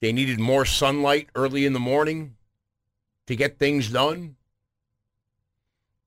they 0.00 0.12
needed 0.12 0.38
more 0.38 0.64
sunlight 0.64 1.28
early 1.34 1.64
in 1.64 1.72
the 1.72 1.80
morning 1.80 2.36
to 3.26 3.36
get 3.36 3.58
things 3.58 3.90
done. 3.90 4.36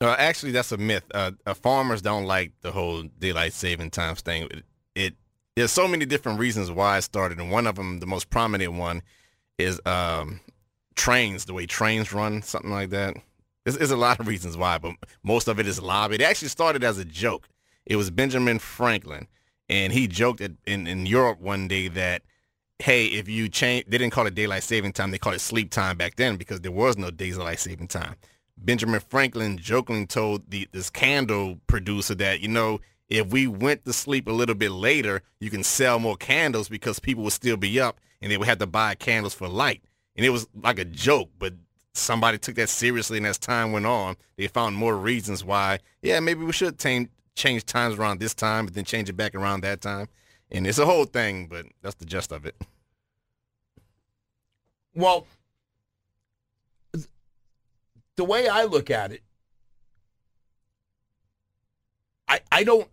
Uh, 0.02 0.16
actually, 0.18 0.52
that's 0.52 0.72
a 0.72 0.78
myth. 0.78 1.04
Uh, 1.14 1.32
uh, 1.46 1.54
farmers 1.54 2.02
don't 2.02 2.26
like 2.26 2.54
the 2.62 2.72
whole 2.72 3.04
daylight 3.04 3.52
saving 3.52 3.90
times 3.90 4.22
thing. 4.22 4.44
It, 4.44 4.64
it 4.96 5.14
there's 5.56 5.72
so 5.72 5.90
many 5.90 6.06
different 6.06 6.40
reasons 6.40 6.72
why 6.72 6.98
it 6.98 7.02
started, 7.02 7.38
and 7.38 7.52
one 7.52 7.68
of 7.68 7.76
them, 7.76 8.00
the 8.00 8.06
most 8.06 8.30
prominent 8.30 8.74
one, 8.74 9.02
is 9.58 9.82
um, 9.86 10.40
trains. 10.96 11.46
The 11.46 11.54
way 11.54 11.66
trains 11.66 12.14
run, 12.14 12.42
something 12.42 12.72
like 12.72 12.92
that. 12.92 13.16
There's, 13.66 13.78
there's 13.78 13.92
a 13.92 13.98
lot 13.98 14.22
of 14.22 14.28
reasons 14.28 14.56
why, 14.56 14.78
but 14.78 14.94
most 15.22 15.50
of 15.50 15.60
it 15.60 15.68
is 15.68 15.82
lobby. 15.82 16.16
It 16.16 16.22
actually 16.22 16.48
started 16.48 16.84
as 16.84 16.98
a 16.98 17.04
joke. 17.04 17.50
It 17.86 17.98
was 17.98 18.10
Benjamin 18.10 18.60
Franklin, 18.60 19.28
and 19.70 19.94
he 19.94 20.08
joked 20.08 20.42
at, 20.42 20.52
in 20.66 20.88
in 20.88 21.06
Europe 21.06 21.40
one 21.40 21.68
day 21.68 21.88
that 21.90 22.24
hey, 22.82 23.08
if 23.08 23.28
you 23.28 23.50
change, 23.50 23.86
they 23.88 23.98
didn't 23.98 24.14
call 24.14 24.26
it 24.26 24.36
daylight 24.36 24.64
saving 24.64 24.94
time. 24.94 25.12
They 25.12 25.18
called 25.18 25.36
it 25.36 25.42
sleep 25.42 25.70
time 25.70 25.98
back 25.98 26.16
then 26.16 26.38
because 26.38 26.62
there 26.62 26.72
was 26.72 26.98
no 26.98 27.12
daylight 27.12 27.60
saving 27.60 27.90
time. 27.90 28.16
Benjamin 28.58 29.02
Franklin 29.02 29.58
jokingly 29.58 30.06
told 30.06 30.50
the 30.50 30.68
this 30.72 30.90
candle 30.90 31.60
producer 31.68 32.16
that 32.16 32.42
you 32.42 32.48
know 32.48 32.80
if 33.10 33.28
we 33.28 33.48
went 33.48 33.86
to 33.86 33.94
sleep 33.94 34.28
a 34.28 34.32
little 34.32 34.56
bit 34.56 34.72
later, 34.72 35.24
you 35.40 35.50
can 35.50 35.64
sell 35.64 36.00
more 36.00 36.16
candles 36.16 36.70
because 36.70 37.00
people 37.00 37.24
would 37.24 37.34
still 37.34 37.58
be 37.58 37.80
up 37.80 38.00
and 38.22 38.32
they 38.32 38.38
would 38.38 38.48
have 38.48 38.60
to 38.60 38.68
buy 38.68 38.96
candles 38.96 39.34
for 39.34 39.48
light. 39.48 39.82
And 40.16 40.26
it 40.26 40.30
was 40.30 40.48
like 40.62 40.80
a 40.80 40.86
joke, 40.86 41.30
but 41.40 41.54
somebody 41.94 42.38
took 42.38 42.56
that 42.56 42.70
seriously. 42.70 43.18
And 43.18 43.26
as 43.26 43.40
time 43.40 43.72
went 43.72 43.88
on, 43.88 44.16
they 44.38 44.48
found 44.48 44.76
more 44.76 44.96
reasons 44.96 45.44
why, 45.44 45.80
yeah, 46.02 46.20
maybe 46.20 46.44
we 46.44 46.52
should 46.52 46.78
change 46.78 47.10
change 47.36 47.66
times 47.66 47.98
around 47.98 48.20
this 48.20 48.34
time, 48.34 48.66
but 48.66 48.74
then 48.74 48.86
change 48.86 49.10
it 49.10 49.14
back 49.14 49.36
around 49.36 49.62
that 49.62 49.82
time. 49.82 50.08
And 50.52 50.66
it's 50.66 50.80
a 50.80 50.86
whole 50.86 51.06
thing, 51.06 51.48
but 51.48 51.66
that's 51.82 51.96
the 51.96 52.06
gist 52.06 52.32
of 52.32 52.46
it. 52.46 52.56
Well, 54.96 55.28
the 58.16 58.24
way 58.24 58.48
I 58.48 58.66
look 58.66 58.90
at 58.90 59.12
it, 59.12 59.22
I 62.28 62.42
I 62.52 62.64
don't 62.64 62.90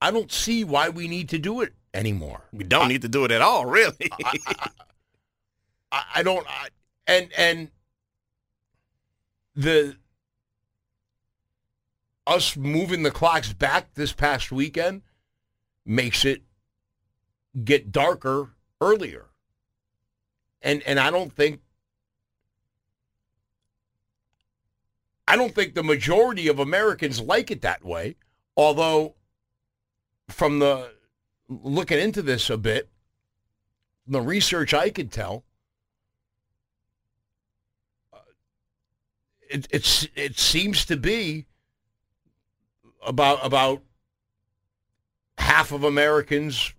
I 0.00 0.10
don't 0.10 0.30
see 0.30 0.64
why 0.64 0.88
we 0.90 1.08
need 1.08 1.30
to 1.30 1.38
do 1.38 1.62
it 1.62 1.72
anymore. 1.94 2.42
We 2.52 2.64
don't 2.64 2.84
I, 2.84 2.88
need 2.88 3.02
to 3.02 3.08
do 3.08 3.24
it 3.24 3.30
at 3.30 3.42
all, 3.42 3.66
really. 3.78 4.10
I, 4.22 4.68
I, 5.90 6.04
I 6.16 6.22
don't. 6.22 6.46
I, 6.48 6.68
and 7.06 7.28
and 7.36 7.70
the 9.56 9.96
us 12.28 12.56
moving 12.56 13.02
the 13.02 13.10
clocks 13.10 13.52
back 13.52 13.94
this 13.94 14.12
past 14.12 14.52
weekend 14.52 15.02
makes 15.84 16.24
it 16.26 16.42
get 17.64 17.90
darker 17.90 18.50
earlier. 18.80 19.26
And 20.60 20.82
and 20.82 21.00
I 21.00 21.10
don't 21.10 21.32
think 21.32 21.60
I 25.26 25.36
don't 25.36 25.54
think 25.54 25.74
the 25.74 25.82
majority 25.82 26.48
of 26.48 26.58
Americans 26.58 27.20
like 27.20 27.50
it 27.50 27.62
that 27.62 27.84
way. 27.84 28.16
Although 28.56 29.14
from 30.28 30.58
the 30.58 30.92
looking 31.48 31.98
into 31.98 32.20
this 32.20 32.50
a 32.50 32.58
bit, 32.58 32.90
the 34.06 34.20
research 34.20 34.74
I 34.74 34.90
could 34.90 35.10
tell, 35.10 35.44
uh, 38.12 38.18
it, 39.48 39.66
it's 39.70 40.06
it 40.14 40.38
seems 40.38 40.84
to 40.86 40.96
be 40.96 41.46
about 43.08 43.44
about 43.44 43.82
half 45.38 45.72
of 45.72 45.82
Americans 45.82 46.74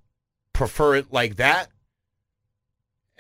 prefer 0.54 0.96
it 0.96 1.12
like 1.12 1.38
that, 1.38 1.70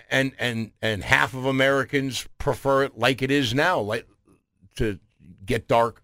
and 0.09 0.31
and 0.39 0.71
and 0.81 1.03
half 1.03 1.33
of 1.33 1.45
Americans 1.45 2.27
prefer 2.37 2.83
it 2.83 2.97
like 2.97 3.21
it 3.21 3.31
is 3.31 3.53
now, 3.53 3.79
like 3.79 4.07
to 4.75 4.99
get 5.45 5.67
dark 5.67 6.03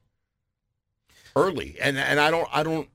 early. 1.35 1.77
And 1.81 1.97
and 1.97 2.19
I 2.19 2.31
don't 2.31 2.47
I 2.51 2.63
don't 2.63 2.89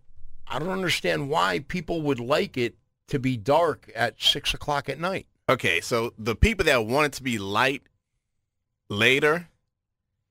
I 0.47 0.59
don't 0.59 0.71
understand 0.71 1.31
why 1.31 1.61
people 1.61 2.03
would 2.03 2.21
like 2.21 2.57
it 2.57 2.75
to 3.09 3.19
be 3.19 3.37
dark 3.37 3.91
at 3.95 4.21
six 4.21 4.55
o'clock 4.55 4.89
at 4.89 4.99
night. 4.99 5.27
Okay, 5.49 5.81
so 5.81 6.13
the 6.19 6.37
people 6.37 6.65
that 6.67 6.87
want 6.87 7.07
it 7.07 7.13
to 7.15 7.23
be 7.23 7.39
light 7.39 7.83
later, 8.89 9.49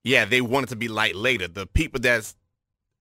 yeah, 0.04 0.26
they 0.26 0.42
want 0.42 0.68
it 0.68 0.70
to 0.70 0.76
be 0.76 0.88
light 0.88 1.16
later. 1.16 1.48
The 1.48 1.66
people 1.66 2.00
that's 2.00 2.36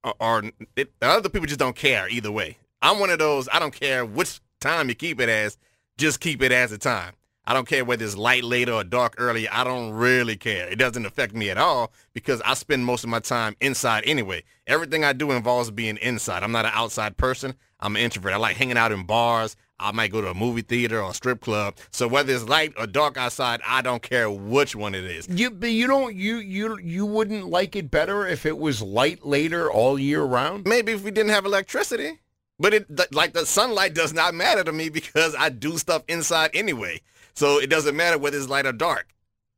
are 0.04 0.44
it, 0.76 0.92
other 1.02 1.28
people 1.28 1.46
just 1.46 1.60
don't 1.60 1.76
care 1.76 2.08
either 2.08 2.30
way. 2.30 2.58
I'm 2.80 3.00
one 3.00 3.10
of 3.10 3.18
those. 3.18 3.48
I 3.52 3.58
don't 3.58 3.74
care 3.74 4.04
which 4.04 4.40
time 4.60 4.88
you 4.88 4.94
keep 4.94 5.20
it 5.20 5.28
as. 5.28 5.56
Just 5.96 6.20
keep 6.20 6.42
it 6.42 6.52
as 6.52 6.70
a 6.72 6.78
time. 6.78 7.14
I 7.44 7.54
don't 7.54 7.66
care 7.66 7.84
whether 7.84 8.04
it's 8.04 8.16
light 8.16 8.44
later 8.44 8.72
or 8.72 8.84
dark 8.84 9.14
early. 9.16 9.48
I 9.48 9.64
don't 9.64 9.92
really 9.92 10.36
care. 10.36 10.68
It 10.68 10.78
doesn't 10.78 11.06
affect 11.06 11.34
me 11.34 11.48
at 11.48 11.56
all 11.56 11.92
because 12.12 12.42
I 12.42 12.52
spend 12.52 12.84
most 12.84 13.04
of 13.04 13.10
my 13.10 13.20
time 13.20 13.56
inside 13.60 14.04
anyway. 14.06 14.44
Everything 14.66 15.02
I 15.02 15.14
do 15.14 15.30
involves 15.32 15.70
being 15.70 15.96
inside. 15.96 16.42
I'm 16.42 16.52
not 16.52 16.66
an 16.66 16.72
outside 16.74 17.16
person. 17.16 17.54
I'm 17.80 17.96
an 17.96 18.02
introvert. 18.02 18.34
I 18.34 18.36
like 18.36 18.56
hanging 18.56 18.76
out 18.76 18.92
in 18.92 19.04
bars. 19.04 19.56
I 19.80 19.92
might 19.92 20.10
go 20.10 20.20
to 20.20 20.30
a 20.30 20.34
movie 20.34 20.62
theater 20.62 21.00
or 21.00 21.10
a 21.10 21.14
strip 21.14 21.40
club. 21.40 21.76
So 21.90 22.08
whether 22.08 22.32
it's 22.32 22.44
light 22.44 22.72
or 22.76 22.86
dark 22.86 23.16
outside, 23.16 23.60
I 23.66 23.80
don't 23.80 24.02
care 24.02 24.30
which 24.30 24.74
one 24.74 24.94
it 24.94 25.04
is. 25.04 25.28
You 25.28 25.50
but 25.50 25.70
you 25.70 25.86
don't 25.86 26.16
you 26.16 26.36
you 26.38 26.78
you 26.78 27.06
wouldn't 27.06 27.48
like 27.48 27.76
it 27.76 27.90
better 27.90 28.26
if 28.26 28.44
it 28.44 28.58
was 28.58 28.82
light 28.82 29.24
later 29.24 29.70
all 29.70 29.98
year 29.98 30.22
round? 30.22 30.66
Maybe 30.66 30.92
if 30.92 31.04
we 31.04 31.10
didn't 31.10 31.30
have 31.30 31.44
electricity. 31.44 32.18
But 32.58 32.74
it 32.74 33.14
like 33.14 33.34
the 33.34 33.46
sunlight 33.46 33.94
does 33.94 34.12
not 34.12 34.34
matter 34.34 34.64
to 34.64 34.72
me 34.72 34.88
because 34.88 35.34
I 35.38 35.48
do 35.48 35.78
stuff 35.78 36.02
inside 36.08 36.50
anyway. 36.54 37.00
So 37.34 37.60
it 37.60 37.70
doesn't 37.70 37.96
matter 37.96 38.18
whether 38.18 38.36
it's 38.36 38.48
light 38.48 38.66
or 38.66 38.72
dark. 38.72 39.14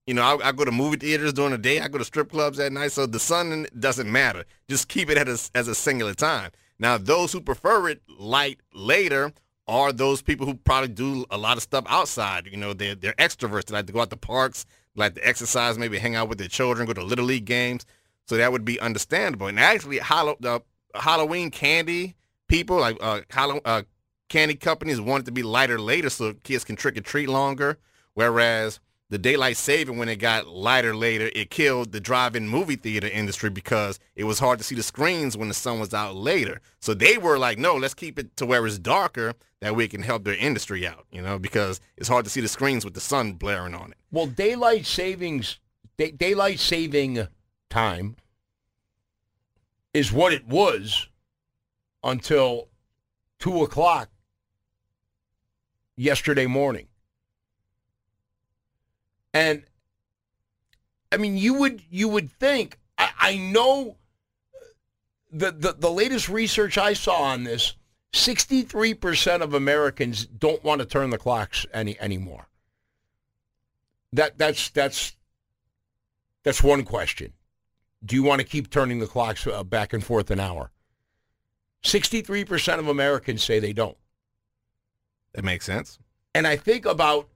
You 0.07 0.15
know, 0.15 0.23
I, 0.23 0.49
I, 0.49 0.53
go 0.53 0.65
to 0.65 0.73
movie 0.73 0.97
theaters 0.97 1.33
during 1.33 1.53
the 1.53 1.59
day. 1.59 1.81
I 1.81 1.89
go 1.89 1.97
to 1.97 2.05
strip 2.05 2.31
clubs 2.31 2.59
at 2.59 2.73
night. 2.73 2.93
So 2.93 3.07
the 3.07 3.21
sun 3.21 3.67
doesn't 3.79 4.11
matter. 4.11 4.45
Just 4.69 4.89
keep 4.89 5.09
it 5.09 5.17
as 5.17 5.51
a, 5.55 5.59
as 5.59 5.69
a 5.69 5.75
singular 5.75 6.15
time. 6.15 6.51
Now, 6.79 6.99
those 6.99 7.33
who 7.33 7.41
prefer 7.41 7.89
it 7.89 8.03
light 8.19 8.59
later 8.75 9.33
are 9.71 9.93
those 9.93 10.21
people 10.21 10.47
who 10.47 10.55
probably 10.55 10.89
do 10.89 11.25
a 11.31 11.39
lot 11.39 11.57
of 11.57 11.63
stuff 11.63 11.85
outside. 11.89 12.49
You 12.51 12.57
know, 12.57 12.73
they're, 12.75 12.95
they're 12.95 13.15
extroverts. 13.15 13.67
They 13.67 13.75
like 13.75 13.87
to 13.87 13.93
go 13.93 14.01
out 14.01 14.11
to 14.11 14.17
parks, 14.17 14.67
like 14.97 15.15
to 15.15 15.27
exercise, 15.27 15.79
maybe 15.79 15.99
hang 15.99 16.17
out 16.17 16.29
with 16.29 16.39
their 16.39 16.49
children, 16.49 16.87
go 16.87 16.93
to 16.93 17.03
Little 17.03 17.25
League 17.25 17.45
games. 17.45 17.87
So 18.27 18.37
that 18.37 18.53
would 18.53 18.65
be 18.65 18.79
understandable. 18.81 19.47
And 19.47 19.59
actually, 19.59 19.99
Halloween 19.99 21.51
candy 21.51 22.17
people, 22.49 22.79
like 22.79 22.97
uh, 23.01 23.21
uh, 23.65 23.83
candy 24.29 24.55
companies 24.55 25.01
want 25.01 25.23
it 25.23 25.27
to 25.27 25.33
be 25.33 25.43
lighter 25.43 25.81
later 25.81 26.11
so 26.11 26.35
kids 26.35 26.65
can 26.65 26.77
trick 26.77 26.97
or 26.97 27.01
treat 27.01 27.29
longer. 27.29 27.79
Whereas 28.15 28.81
the 29.11 29.19
daylight 29.19 29.57
saving, 29.57 29.99
when 29.99 30.09
it 30.09 30.17
got 30.17 30.47
lighter 30.47 30.95
later, 30.95 31.31
it 31.35 31.51
killed 31.51 31.91
the 31.91 32.01
drive-in 32.01 32.49
movie 32.49 32.77
theater 32.77 33.09
industry 33.09 33.51
because 33.51 33.99
it 34.15 34.25
was 34.25 34.39
hard 34.39 34.59
to 34.59 34.65
see 34.65 34.77
the 34.77 34.85
screens 34.85 35.37
when 35.37 35.49
the 35.49 35.55
sun 35.55 35.81
was 35.81 35.93
out 35.93 36.15
later. 36.15 36.61
So 36.81 36.95
they 36.95 37.19
were 37.19 37.37
like, 37.37 37.59
no, 37.59 37.75
let's 37.75 37.93
keep 37.93 38.19
it 38.19 38.37
to 38.37 38.47
where 38.47 38.65
it's 38.67 38.79
darker. 38.79 39.35
That 39.61 39.77
way 39.77 39.85
it 39.85 39.91
can 39.91 40.03
help 40.03 40.25
their 40.25 40.37
industry 40.37 40.87
out, 40.87 41.07
you 41.11 41.21
know, 41.21 41.39
because 41.39 41.81
it's 41.97 42.09
hard 42.09 42.25
to 42.25 42.31
see 42.31 42.41
the 42.41 42.49
screens 42.49 42.85
with 42.85 42.95
the 42.95 43.01
sun 43.01 43.33
blaring 43.33 43.75
on 43.75 43.91
it. 43.91 43.99
Well, 44.13 44.27
daylight 44.27 44.87
savings, 44.87 45.59
day, 45.99 46.13
daylight 46.13 46.61
saving 46.61 47.27
time 47.69 48.17
is 49.93 50.13
what 50.13 50.33
it 50.33 50.47
was 50.47 51.09
until 52.05 52.69
two 53.41 53.63
o'clock 53.63 54.09
yesterday 55.97 56.47
morning. 56.47 56.87
And 59.33 59.63
I 61.13 61.17
mean, 61.17 61.37
you 61.37 61.55
would 61.55 61.83
you 61.91 62.09
would 62.09 62.31
think 62.31 62.79
I, 62.99 63.11
I 63.19 63.37
know 63.37 63.97
the, 65.33 65.53
the 65.53 65.73
the 65.73 65.91
latest 65.91 66.29
research 66.29 66.79
I 66.79 66.93
saw 66.93 67.23
on 67.23 67.45
this, 67.45 67.75
63% 68.13 69.41
of 69.41 69.55
Americans 69.55 70.27
don't 70.27 70.63
want 70.65 70.81
to 70.81 70.87
turn 70.87 71.11
the 71.11 71.19
clocks 71.19 71.65
any 71.73 71.99
anymore. 72.01 72.49
That 74.13 74.39
that's 74.39 74.71
that's 74.71 75.17
that's 76.43 76.63
one 76.63 76.85
question. 76.85 77.33
Do 78.05 78.17
you 78.17 78.23
want 78.23 78.41
to 78.41 78.47
keep 78.47 78.71
turning 78.71 78.99
the 78.99 79.07
clocks 79.07 79.47
uh, 79.47 79.63
back 79.63 79.93
and 79.93 80.03
forth 80.03 80.31
an 80.31 80.41
hour? 80.41 80.71
63% 81.85 82.79
of 82.79 82.89
Americans 82.89 83.45
say 83.45 83.59
they 83.59 83.73
don't. 83.73 83.97
That 85.35 85.45
makes 85.45 85.65
sense. 85.65 85.99
And 86.35 86.47
I 86.47 86.57
think 86.57 86.87
about 86.87 87.29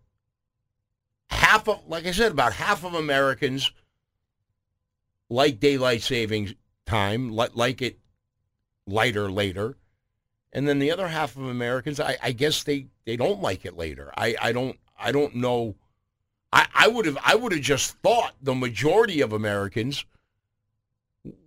half 1.35 1.69
of, 1.69 1.81
like 1.87 2.07
I 2.07 2.13
said, 2.13 2.33
about 2.33 2.53
half 2.53 2.85
of 2.85 2.95
Americans 2.95 3.71
like 5.29 5.61
daylight 5.61 6.03
savings 6.03 6.55
time, 6.87 7.31
like, 7.31 7.83
it 7.83 7.99
lighter 8.87 9.31
later. 9.31 9.77
And 10.53 10.69
then 10.69 10.79
the 10.79 10.93
other 10.93 11.09
half 11.09 11.37
of 11.37 11.45
Americans, 11.45 11.99
I, 11.99 12.17
I 12.23 12.33
guess 12.33 12.63
they, 12.63 12.87
they 13.05 13.17
don't 13.17 13.43
like 13.43 13.65
it 13.65 13.77
later. 13.77 14.13
I, 14.17 14.37
I 14.41 14.53
don't 14.53 14.79
I 14.99 15.13
don't 15.13 15.35
know. 15.37 15.75
I, 16.53 16.67
I 16.75 16.89
would 16.89 17.07
have 17.07 17.19
I 17.25 17.35
would 17.35 17.53
have 17.53 17.61
just 17.61 17.97
thought 17.99 18.35
the 18.41 18.55
majority 18.55 19.21
of 19.21 19.33
Americans 19.33 20.05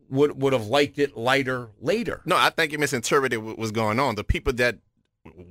would 0.09 0.41
would 0.41 0.53
have 0.53 0.67
liked 0.67 0.99
it 0.99 1.17
lighter 1.17 1.69
later. 1.79 2.21
No, 2.25 2.35
I 2.35 2.49
think 2.49 2.71
you 2.71 2.79
misinterpreted 2.79 3.39
what 3.39 3.57
was 3.57 3.71
going 3.71 3.99
on. 3.99 4.15
The 4.15 4.23
people 4.23 4.53
that 4.53 4.79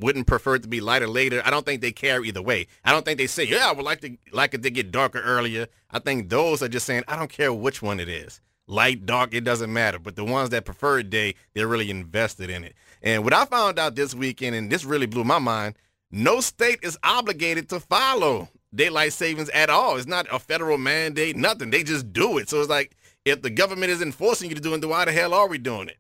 wouldn't 0.01 0.27
prefer 0.27 0.57
it 0.57 0.63
to 0.63 0.69
be 0.69 0.81
lighter 0.81 1.09
later. 1.09 1.43
I 1.45 1.51
don't 1.51 1.65
think 1.65 1.81
they 1.81 1.93
care 1.93 2.25
either 2.25 2.43
way. 2.43 2.67
I 2.85 2.93
don't 2.93 3.05
think 3.05 3.19
they 3.19 3.27
say, 3.27 3.45
yeah, 3.45 3.69
I 3.69 3.73
would 3.73 3.85
like 3.85 4.01
to 4.03 4.17
like 4.33 4.55
it 4.55 4.63
to 4.63 4.71
get 4.71 4.91
darker 4.91 5.21
earlier. 5.21 5.67
I 5.91 5.99
think 5.99 6.29
those 6.29 6.63
are 6.63 6.69
just 6.69 6.87
saying, 6.87 7.05
I 7.09 7.17
don't 7.17 7.31
care 7.31 7.53
which 7.53 7.83
one 7.83 8.01
it 8.01 8.09
is. 8.09 8.41
Light, 8.67 9.07
dark, 9.07 9.33
it 9.33 9.45
doesn't 9.45 9.73
matter. 9.73 9.99
But 9.99 10.17
the 10.17 10.25
ones 10.25 10.51
that 10.51 10.65
prefer 10.65 11.03
day, 11.03 11.35
they're 11.55 11.69
really 11.69 11.91
invested 11.91 12.51
in 12.51 12.65
it. 12.65 12.75
And 13.03 13.23
what 13.23 13.33
I 13.33 13.45
found 13.45 13.79
out 13.79 13.95
this 13.95 14.15
weekend, 14.15 14.57
and 14.57 14.71
this 14.71 14.85
really 14.85 15.07
blew 15.07 15.25
my 15.25 15.39
mind, 15.39 15.77
no 16.11 16.41
state 16.41 16.81
is 16.83 16.99
obligated 17.03 17.69
to 17.69 17.81
follow 17.81 18.49
daylight 18.75 19.13
savings 19.13 19.49
at 19.51 19.71
all. 19.71 19.97
It's 19.97 20.07
not 20.07 20.27
a 20.33 20.39
federal 20.39 20.79
mandate, 20.79 21.37
nothing. 21.37 21.71
They 21.71 21.83
just 21.83 22.13
do 22.13 22.39
it. 22.39 22.49
So 22.49 22.61
it's 22.61 22.69
like 22.71 22.97
if 23.25 23.43
the 23.43 23.51
government 23.51 23.91
is 23.91 24.03
enforcing 24.03 24.49
you 24.49 24.57
to 24.57 24.63
do 24.63 24.75
it, 24.75 24.81
then 24.81 24.91
why 24.91 25.05
the 25.05 25.13
hell 25.13 25.35
are 25.35 25.49
we 25.49 25.59
doing 25.59 25.89
it? 25.89 25.99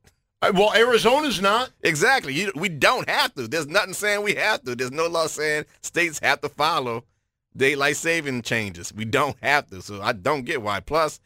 Well, 0.54 0.74
Arizona's 0.74 1.40
not. 1.40 1.70
Exactly. 1.82 2.34
You, 2.34 2.52
we 2.54 2.68
don't 2.68 3.08
have 3.08 3.34
to. 3.34 3.48
There's 3.48 3.66
nothing 3.66 3.94
saying 3.94 4.22
we 4.22 4.34
have 4.34 4.62
to. 4.64 4.74
There's 4.74 4.92
no 4.92 5.06
law 5.06 5.26
saying 5.26 5.64
states 5.82 6.18
have 6.20 6.40
to 6.42 6.48
follow 6.48 7.04
daylight 7.56 7.96
saving 7.96 8.42
changes. 8.42 8.92
We 8.92 9.04
don't 9.04 9.36
have 9.42 9.66
to. 9.68 9.82
So 9.82 10.02
I 10.02 10.12
don't 10.12 10.44
get 10.44 10.62
why. 10.62 10.80
Plus, 10.80 11.20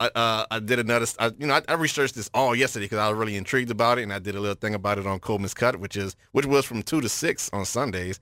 uh, 0.00 0.10
uh, 0.14 0.46
I 0.50 0.58
did 0.58 0.78
another. 0.78 1.06
I, 1.18 1.32
you 1.38 1.46
know, 1.46 1.54
I, 1.54 1.62
I 1.68 1.74
researched 1.74 2.14
this 2.14 2.30
all 2.34 2.54
yesterday 2.54 2.86
because 2.86 2.98
I 2.98 3.08
was 3.08 3.18
really 3.18 3.36
intrigued 3.36 3.70
about 3.70 3.98
it, 3.98 4.02
and 4.02 4.12
I 4.12 4.18
did 4.18 4.34
a 4.34 4.40
little 4.40 4.56
thing 4.56 4.74
about 4.74 4.98
it 4.98 5.06
on 5.06 5.20
Coleman's 5.20 5.54
Cut, 5.54 5.76
which 5.76 5.96
is 5.96 6.16
which 6.32 6.46
was 6.46 6.64
from 6.64 6.82
two 6.82 7.00
to 7.00 7.08
six 7.08 7.50
on 7.52 7.64
Sundays, 7.64 8.20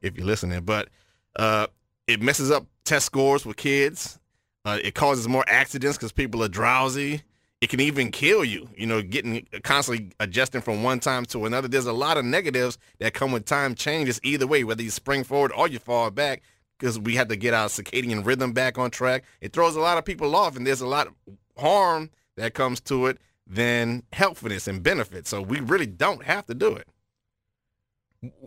if 0.00 0.16
you're 0.16 0.26
listening. 0.26 0.62
But 0.64 0.88
uh, 1.36 1.66
it 2.06 2.22
messes 2.22 2.50
up 2.50 2.66
test 2.84 3.06
scores 3.06 3.44
with 3.44 3.56
kids. 3.56 4.18
Uh, 4.64 4.78
it 4.82 4.94
causes 4.94 5.28
more 5.28 5.44
accidents 5.48 5.96
because 5.96 6.12
people 6.12 6.42
are 6.42 6.48
drowsy. 6.48 7.22
It 7.60 7.70
can 7.70 7.80
even 7.80 8.10
kill 8.12 8.44
you. 8.44 8.68
You 8.76 8.86
know, 8.86 9.02
getting 9.02 9.46
uh, 9.52 9.58
constantly 9.62 10.12
adjusting 10.20 10.60
from 10.60 10.82
one 10.82 11.00
time 11.00 11.24
to 11.26 11.44
another. 11.44 11.68
There's 11.68 11.86
a 11.86 11.92
lot 11.92 12.16
of 12.16 12.24
negatives 12.24 12.78
that 13.00 13.14
come 13.14 13.32
with 13.32 13.44
time 13.44 13.74
changes 13.74 14.20
either 14.22 14.46
way, 14.46 14.62
whether 14.64 14.82
you 14.82 14.90
spring 14.90 15.24
forward 15.24 15.52
or 15.56 15.68
you 15.68 15.78
fall 15.78 16.10
back 16.10 16.42
because 16.78 16.98
we 16.98 17.16
had 17.16 17.28
to 17.28 17.36
get 17.36 17.54
our 17.54 17.68
circadian 17.68 18.24
rhythm 18.24 18.52
back 18.52 18.78
on 18.78 18.90
track. 18.90 19.24
It 19.40 19.52
throws 19.52 19.74
a 19.74 19.80
lot 19.80 19.98
of 19.98 20.04
people 20.04 20.36
off, 20.36 20.56
and 20.56 20.66
there's 20.66 20.80
a 20.80 20.86
lot 20.86 21.08
of 21.08 21.14
harm 21.58 22.10
that 22.36 22.54
comes 22.54 22.80
to 22.82 23.06
it 23.06 23.18
than 23.46 24.04
helpfulness 24.12 24.68
and 24.68 24.82
benefit. 24.82 25.26
So 25.26 25.42
we 25.42 25.60
really 25.60 25.86
don't 25.86 26.22
have 26.22 26.46
to 26.46 26.54
do 26.54 26.74
it. 26.74 26.86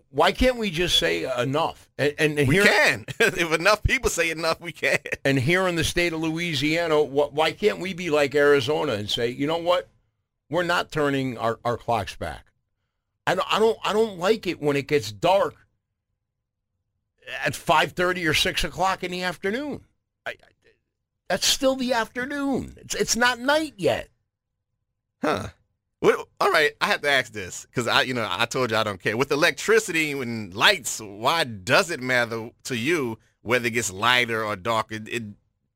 Why 0.09 0.33
can't 0.33 0.57
we 0.57 0.69
just 0.69 0.97
say 0.99 1.23
enough? 1.41 1.89
And, 1.97 2.13
and 2.17 2.47
We 2.47 2.55
here, 2.55 2.63
can. 2.65 3.05
if 3.19 3.53
enough 3.53 3.81
people 3.83 4.09
say 4.09 4.29
enough, 4.29 4.59
we 4.59 4.73
can. 4.73 4.99
And 5.23 5.39
here 5.39 5.67
in 5.67 5.75
the 5.75 5.83
state 5.83 6.11
of 6.11 6.19
Louisiana, 6.19 7.01
wh- 7.01 7.33
why 7.33 7.53
can't 7.53 7.79
we 7.79 7.93
be 7.93 8.09
like 8.09 8.35
Arizona 8.35 8.93
and 8.93 9.09
say, 9.09 9.29
you 9.29 9.47
know 9.47 9.57
what, 9.57 9.87
we're 10.49 10.63
not 10.63 10.91
turning 10.91 11.37
our, 11.37 11.59
our 11.63 11.77
clocks 11.77 12.15
back. 12.15 12.45
I 13.25 13.35
don't, 13.35 13.53
I 13.53 13.59
don't, 13.59 13.77
I 13.83 13.93
don't 13.93 14.17
like 14.19 14.45
it 14.47 14.61
when 14.61 14.75
it 14.75 14.87
gets 14.87 15.11
dark 15.11 15.55
at 17.45 17.55
five 17.55 17.93
thirty 17.93 18.27
or 18.27 18.33
six 18.33 18.63
o'clock 18.63 19.03
in 19.03 19.11
the 19.11 19.23
afternoon. 19.23 19.85
I, 20.25 20.31
I, 20.31 20.35
that's 21.29 21.45
still 21.45 21.75
the 21.75 21.93
afternoon. 21.93 22.73
It's 22.77 22.95
it's 22.95 23.15
not 23.15 23.39
night 23.39 23.75
yet. 23.77 24.09
Huh. 25.21 25.49
Well, 26.01 26.27
all 26.39 26.51
right, 26.51 26.71
I 26.81 26.87
have 26.87 27.01
to 27.01 27.09
ask 27.09 27.31
this 27.31 27.67
because 27.67 27.87
I, 27.87 28.01
you 28.01 28.15
know, 28.15 28.27
I 28.27 28.45
told 28.45 28.71
you 28.71 28.77
I 28.77 28.83
don't 28.83 28.99
care. 28.99 29.15
With 29.15 29.31
electricity 29.31 30.11
and 30.13 30.51
lights, 30.53 30.99
why 30.99 31.43
does 31.43 31.91
it 31.91 32.01
matter 32.01 32.49
to 32.65 32.75
you 32.75 33.19
whether 33.43 33.67
it 33.67 33.71
gets 33.71 33.91
lighter 33.91 34.43
or 34.43 34.55
darker? 34.55 34.95
It, 34.95 35.07
it 35.07 35.23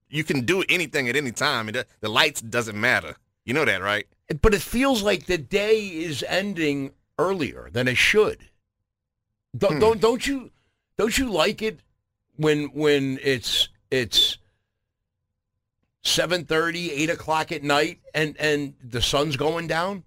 you 0.10 0.24
can 0.24 0.46
do 0.46 0.64
anything 0.68 1.08
at 1.08 1.16
any 1.16 1.32
time. 1.32 1.70
It, 1.70 1.88
the 2.00 2.10
lights 2.10 2.42
doesn't 2.42 2.80
matter. 2.80 3.18
You 3.46 3.54
know 3.54 3.66
that, 3.66 3.82
right? 3.82 4.08
But 4.42 4.56
it 4.56 4.62
feels 4.62 5.04
like 5.04 5.28
the 5.28 5.38
day 5.38 5.80
is 5.88 6.26
ending 6.28 6.94
earlier 7.20 7.70
than 7.72 7.88
it 7.88 7.98
should. 7.98 8.50
Don't 9.56 9.74
hmm. 9.74 9.80
don't, 9.80 10.02
don't 10.02 10.26
you 10.26 10.50
don't 10.98 11.16
you 11.16 11.32
like 11.32 11.62
it 11.62 11.82
when 12.38 12.66
when 12.74 13.20
it's 13.22 13.70
it's 13.92 14.40
7.30, 16.04 16.90
8 16.92 17.10
o'clock 17.12 17.52
at 17.52 17.64
night 17.64 18.00
and 18.16 18.36
and 18.40 18.74
the 18.84 19.04
sun's 19.04 19.38
going 19.38 19.68
down? 19.68 20.04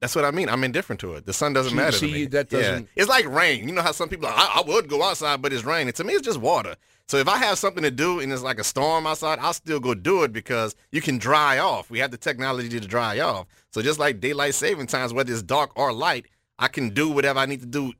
That's 0.00 0.14
what 0.14 0.24
I 0.24 0.30
mean. 0.30 0.48
I'm 0.48 0.64
indifferent 0.64 1.00
to 1.00 1.14
it. 1.14 1.26
The 1.26 1.32
sun 1.32 1.52
doesn't 1.52 1.70
See- 1.70 1.76
matter 1.76 1.96
see, 1.96 2.06
to 2.08 2.12
me. 2.12 2.26
that 2.26 2.52
Yeah. 2.52 2.60
doesn't- 2.60 2.88
It's 2.96 3.08
like 3.08 3.26
rain. 3.26 3.66
You 3.68 3.74
know 3.74 3.82
how 3.82 3.92
some 3.92 4.08
people 4.08 4.26
are, 4.26 4.34
I, 4.34 4.60
I 4.64 4.68
would 4.68 4.88
go 4.88 5.02
outside, 5.02 5.40
but 5.42 5.52
it's 5.52 5.64
raining. 5.64 5.92
To 5.94 6.04
me, 6.04 6.14
it's 6.14 6.26
just 6.26 6.38
water. 6.40 6.76
So 7.08 7.18
if 7.18 7.28
I 7.28 7.36
have 7.38 7.58
something 7.58 7.82
to 7.82 7.90
do 7.90 8.20
and 8.20 8.32
it's 8.32 8.42
like 8.42 8.58
a 8.58 8.64
storm 8.64 9.06
outside, 9.06 9.38
I'll 9.38 9.52
still 9.52 9.80
go 9.80 9.94
do 9.94 10.22
it 10.24 10.32
because 10.32 10.74
you 10.90 11.00
can 11.02 11.18
dry 11.18 11.58
off. 11.58 11.90
We 11.90 11.98
have 11.98 12.10
the 12.10 12.16
technology 12.16 12.68
to 12.70 12.80
dry 12.80 13.20
off. 13.20 13.46
So 13.72 13.82
just 13.82 13.98
like 13.98 14.20
daylight 14.20 14.54
saving 14.54 14.86
times, 14.86 15.12
whether 15.12 15.30
it's 15.32 15.42
dark 15.42 15.70
or 15.76 15.92
light, 15.92 16.26
I 16.58 16.68
can 16.68 16.90
do 16.90 17.08
whatever 17.10 17.40
I 17.40 17.46
need 17.46 17.60
to 17.60 17.66
do 17.66 17.92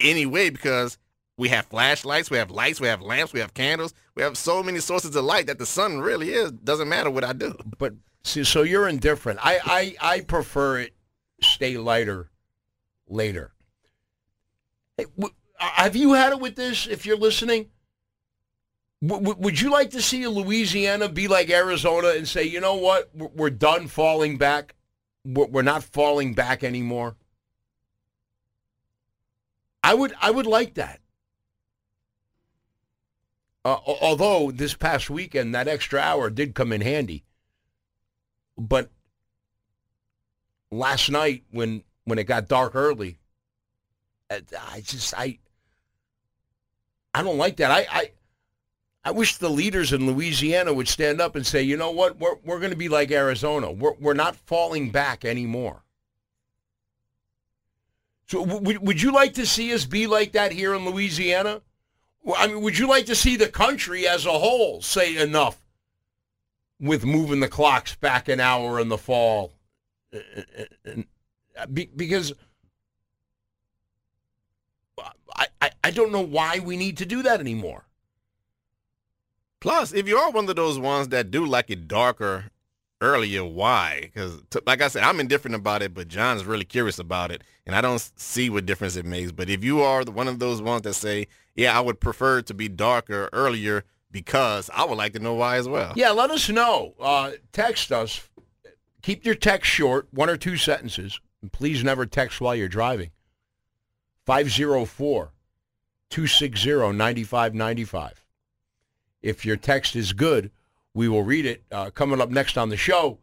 anyway 0.00 0.50
because 0.50 0.98
we 1.38 1.48
have 1.50 1.66
flashlights, 1.66 2.30
we 2.30 2.38
have 2.38 2.50
lights, 2.50 2.80
we 2.80 2.88
have 2.88 3.02
lamps, 3.02 3.32
we 3.32 3.40
have 3.40 3.54
candles, 3.54 3.94
we 4.14 4.22
have 4.22 4.36
so 4.38 4.62
many 4.62 4.78
sources 4.80 5.14
of 5.16 5.24
light 5.24 5.46
that 5.48 5.58
the 5.58 5.66
sun 5.66 6.00
really 6.00 6.30
is 6.32 6.50
doesn't 6.52 6.88
matter 6.88 7.10
what 7.10 7.24
I 7.24 7.32
do. 7.32 7.56
But 7.78 7.94
see, 8.22 8.44
so 8.44 8.62
you're 8.62 8.88
indifferent. 8.88 9.38
I 9.42 9.58
I, 10.00 10.14
I 10.16 10.20
prefer 10.20 10.78
it 10.80 10.94
stay 11.40 11.76
lighter 11.76 12.30
later. 13.08 13.52
Hey, 14.96 15.06
w- 15.16 15.34
have 15.58 15.96
you 15.96 16.14
had 16.14 16.32
it 16.32 16.40
with 16.40 16.56
this? 16.56 16.86
If 16.86 17.06
you're 17.06 17.16
listening, 17.16 17.70
w- 19.02 19.34
would 19.38 19.60
you 19.60 19.70
like 19.70 19.90
to 19.90 20.02
see 20.02 20.26
Louisiana 20.26 21.08
be 21.08 21.28
like 21.28 21.50
Arizona 21.50 22.08
and 22.08 22.26
say, 22.26 22.44
you 22.44 22.60
know 22.60 22.74
what, 22.74 23.10
we're, 23.14 23.50
done 23.50 23.88
falling 23.88 24.38
back. 24.38 24.74
We're, 25.24 25.46
we're 25.46 25.62
not 25.62 25.84
falling 25.84 26.34
back 26.34 26.64
anymore. 26.64 27.16
I 29.82 29.94
would 29.94 30.14
I 30.20 30.32
would 30.32 30.46
like 30.46 30.74
that. 30.74 31.00
Uh, 33.64 33.78
although 33.86 34.50
this 34.50 34.74
past 34.74 35.10
weekend 35.10 35.54
that 35.54 35.68
extra 35.68 36.00
hour 36.00 36.28
did 36.28 36.54
come 36.54 36.72
in 36.72 36.80
handy, 36.80 37.24
but 38.58 38.90
last 40.70 41.10
night 41.10 41.44
when 41.50 41.82
when 42.04 42.18
it 42.18 42.24
got 42.24 42.48
dark 42.48 42.74
early, 42.74 43.18
I 44.30 44.80
just 44.82 45.14
I 45.16 45.38
I 47.14 47.22
don't 47.22 47.38
like 47.38 47.56
that. 47.56 47.70
I 47.70 47.86
I, 47.90 48.10
I 49.04 49.10
wish 49.12 49.36
the 49.36 49.50
leaders 49.50 49.92
in 49.92 50.06
Louisiana 50.06 50.72
would 50.72 50.88
stand 50.88 51.20
up 51.20 51.36
and 51.36 51.46
say, 51.46 51.62
you 51.62 51.76
know 51.76 51.90
what, 51.90 52.18
we're 52.18 52.36
we're 52.44 52.58
going 52.58 52.72
to 52.72 52.76
be 52.76 52.88
like 52.88 53.10
Arizona. 53.10 53.70
We're 53.70 53.94
we're 54.00 54.14
not 54.14 54.36
falling 54.36 54.90
back 54.90 55.24
anymore. 55.24 55.82
So 58.26 58.44
w- 58.44 58.80
would 58.80 59.00
you 59.00 59.12
like 59.12 59.34
to 59.34 59.46
see 59.46 59.72
us 59.72 59.84
be 59.84 60.06
like 60.06 60.32
that 60.32 60.52
here 60.52 60.74
in 60.74 60.84
Louisiana? 60.84 61.62
I 62.36 62.48
mean, 62.48 62.60
would 62.62 62.76
you 62.76 62.88
like 62.88 63.06
to 63.06 63.14
see 63.14 63.36
the 63.36 63.48
country 63.48 64.08
as 64.08 64.26
a 64.26 64.32
whole 64.32 64.82
say 64.82 65.16
enough 65.16 65.60
with 66.80 67.04
moving 67.04 67.38
the 67.38 67.48
clocks 67.48 67.94
back 67.94 68.28
an 68.28 68.40
hour 68.40 68.80
in 68.80 68.88
the 68.88 68.98
fall? 68.98 69.52
Be- 71.72 71.90
Because 71.94 72.32
I, 75.34 75.46
I, 75.60 75.70
I 75.84 75.90
don't 75.90 76.12
know 76.12 76.20
why 76.20 76.58
we 76.58 76.76
need 76.76 76.96
to 76.98 77.06
do 77.06 77.22
that 77.22 77.40
anymore. 77.40 77.84
Plus, 79.60 79.92
if 79.92 80.06
you 80.06 80.16
are 80.16 80.30
one 80.30 80.48
of 80.48 80.56
those 80.56 80.78
ones 80.78 81.08
that 81.08 81.30
do 81.30 81.44
like 81.44 81.70
it 81.70 81.88
darker 81.88 82.44
earlier, 83.00 83.44
why? 83.44 84.00
Because, 84.02 84.42
like 84.66 84.80
I 84.82 84.88
said, 84.88 85.02
I'm 85.02 85.18
indifferent 85.20 85.54
about 85.54 85.82
it, 85.82 85.92
but 85.94 86.08
John's 86.08 86.44
really 86.44 86.64
curious 86.64 86.98
about 86.98 87.30
it, 87.30 87.42
and 87.66 87.74
I 87.74 87.80
don't 87.80 87.98
see 88.16 88.48
what 88.50 88.66
difference 88.66 88.96
it 88.96 89.04
makes. 89.04 89.32
But 89.32 89.50
if 89.50 89.64
you 89.64 89.80
are 89.80 90.04
the, 90.04 90.12
one 90.12 90.28
of 90.28 90.38
those 90.38 90.62
ones 90.62 90.82
that 90.82 90.94
say, 90.94 91.26
"Yeah, 91.54 91.76
I 91.76 91.80
would 91.80 92.00
prefer 92.00 92.42
to 92.42 92.54
be 92.54 92.68
darker 92.68 93.28
earlier," 93.32 93.84
because 94.10 94.70
I 94.72 94.84
would 94.84 94.98
like 94.98 95.14
to 95.14 95.18
know 95.18 95.34
why 95.34 95.56
as 95.56 95.68
well. 95.68 95.92
Yeah, 95.96 96.10
let 96.10 96.30
us 96.30 96.48
know. 96.48 96.94
Uh, 97.00 97.32
text 97.52 97.92
us. 97.92 98.28
Keep 99.02 99.24
your 99.24 99.34
text 99.34 99.70
short, 99.70 100.08
one 100.10 100.30
or 100.30 100.36
two 100.36 100.56
sentences. 100.56 101.20
And 101.42 101.52
please 101.52 101.84
never 101.84 102.06
text 102.06 102.40
while 102.40 102.54
you're 102.54 102.68
driving. 102.68 103.10
504 104.24 105.32
260 106.10 106.70
9595. 106.92 108.24
If 109.22 109.44
your 109.44 109.56
text 109.56 109.96
is 109.96 110.12
good, 110.12 110.50
we 110.94 111.08
will 111.08 111.22
read 111.22 111.46
it. 111.46 111.64
Uh, 111.70 111.90
coming 111.90 112.20
up 112.20 112.30
next 112.30 112.56
on 112.56 112.68
the 112.68 112.76
show. 112.76 113.18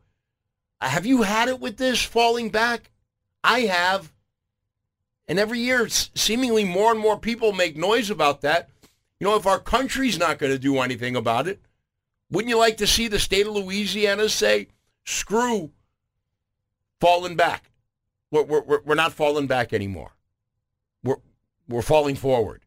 Have 0.82 1.06
you 1.06 1.22
had 1.22 1.48
it 1.48 1.60
with 1.60 1.78
this 1.78 2.04
falling 2.04 2.50
back? 2.50 2.92
I 3.44 3.62
have. 3.62 4.14
And 5.28 5.40
every 5.40 5.60
year, 5.60 5.88
seemingly 5.90 6.66
more 6.66 6.92
and 6.92 7.00
more 7.00 7.18
people 7.18 7.54
make 7.54 7.78
noise 7.78 8.10
about 8.10 8.42
that. 8.42 8.70
You 9.20 9.28
know, 9.28 9.36
if 9.36 9.48
our 9.48 9.60
country's 9.60 10.20
not 10.20 10.38
going 10.38 10.52
to 10.52 10.60
do 10.60 10.80
anything 10.80 11.16
about 11.16 11.48
it, 11.48 11.62
wouldn't 12.30 12.50
you 12.50 12.58
like 12.58 12.78
to 12.78 12.88
see 12.88 13.08
the 13.08 13.20
state 13.20 13.48
of 13.48 13.54
Louisiana 13.54 14.28
say, 14.28 14.68
screw 15.04 15.72
falling 17.00 17.36
back? 17.36 17.72
We're, 18.32 18.44
we're, 18.44 18.82
we're- 18.82 18.96
not 18.96 19.14
falling 19.14 19.48
back 19.48 19.74
anymore. 19.74 20.12
We're, 21.04 21.18
we're 21.68 21.82
falling 21.82 22.16
forward. 22.16 22.64